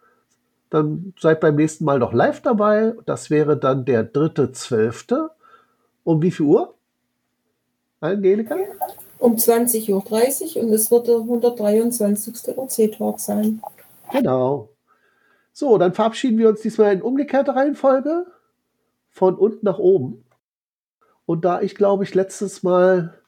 dann 0.68 1.14
seid 1.18 1.40
beim 1.40 1.56
nächsten 1.56 1.84
Mal 1.84 1.98
noch 1.98 2.12
live 2.12 2.42
dabei. 2.42 2.94
Das 3.06 3.28
wäre 3.30 3.56
dann 3.56 3.84
der 3.84 4.04
dritte 4.04 4.52
Zwölfte. 4.52 5.30
Um 6.04 6.22
wie 6.22 6.30
viel 6.30 6.46
Uhr? 6.46 6.74
Angelika? 8.00 8.56
Um 9.18 9.34
20.30 9.34 10.56
Uhr 10.56 10.62
und 10.62 10.72
es 10.72 10.90
wird 10.90 11.08
der 11.08 11.16
123. 11.16 12.56
OC-Talk 12.56 13.20
sein. 13.20 13.60
Genau. 14.12 14.70
So, 15.52 15.78
dann 15.78 15.94
verabschieden 15.94 16.38
wir 16.38 16.48
uns 16.48 16.62
diesmal 16.62 16.92
in 16.92 17.02
umgekehrter 17.02 17.56
Reihenfolge. 17.56 18.26
Von 19.10 19.34
unten 19.34 19.66
nach 19.66 19.78
oben. 19.78 20.24
Und 21.26 21.44
da 21.44 21.60
ich, 21.60 21.74
glaube 21.74 22.04
ich, 22.04 22.14
letztes 22.14 22.62
Mal 22.62 23.20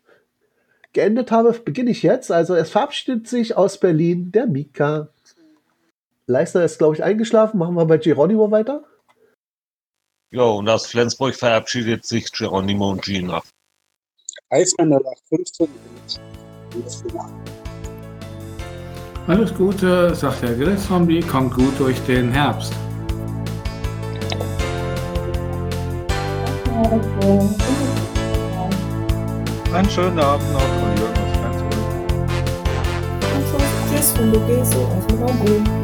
geendet 0.93 1.31
habe, 1.31 1.53
beginne 1.53 1.91
ich 1.91 2.03
jetzt. 2.03 2.31
Also 2.31 2.55
es 2.55 2.71
verabschiedet 2.71 3.27
sich 3.27 3.57
aus 3.57 3.79
Berlin 3.79 4.31
der 4.33 4.47
Mika. 4.47 5.09
Leisner 6.27 6.65
ist, 6.65 6.79
glaube 6.79 6.95
ich, 6.95 7.03
eingeschlafen. 7.03 7.59
Machen 7.59 7.75
wir 7.75 7.85
bei 7.87 7.99
Geronimo 7.99 8.51
weiter. 8.51 8.85
Ja, 10.31 10.45
und 10.45 10.69
aus 10.69 10.87
Flensburg 10.87 11.35
verabschiedet 11.35 12.07
sich 12.07 12.33
Geronimo 12.33 12.91
und 12.91 13.03
Gina. 13.03 13.43
Eismänner 14.49 15.01
nach 15.01 15.19
15 15.29 15.69
Alles 19.29 19.55
Gute, 19.55 20.13
sagt 20.17 20.43
der 20.43 20.55
Grillzombie, 20.55 21.21
kommt 21.21 21.55
gut 21.55 21.79
durch 21.79 22.01
den 22.07 22.33
Herbst. 22.33 22.73
Einen 29.73 29.91
schönen 29.91 30.19
Abend 30.19 30.53
noch 30.53 30.61
von 30.61 30.97
Jürgen 30.97 31.21
aus 31.23 31.33
Flensburg. 31.39 31.73
Tschüss 33.95 34.11
von 34.11 34.33
Lugeso 34.33 34.81
aus 34.87 35.07
dem 35.07 35.23
Raum 35.23 35.82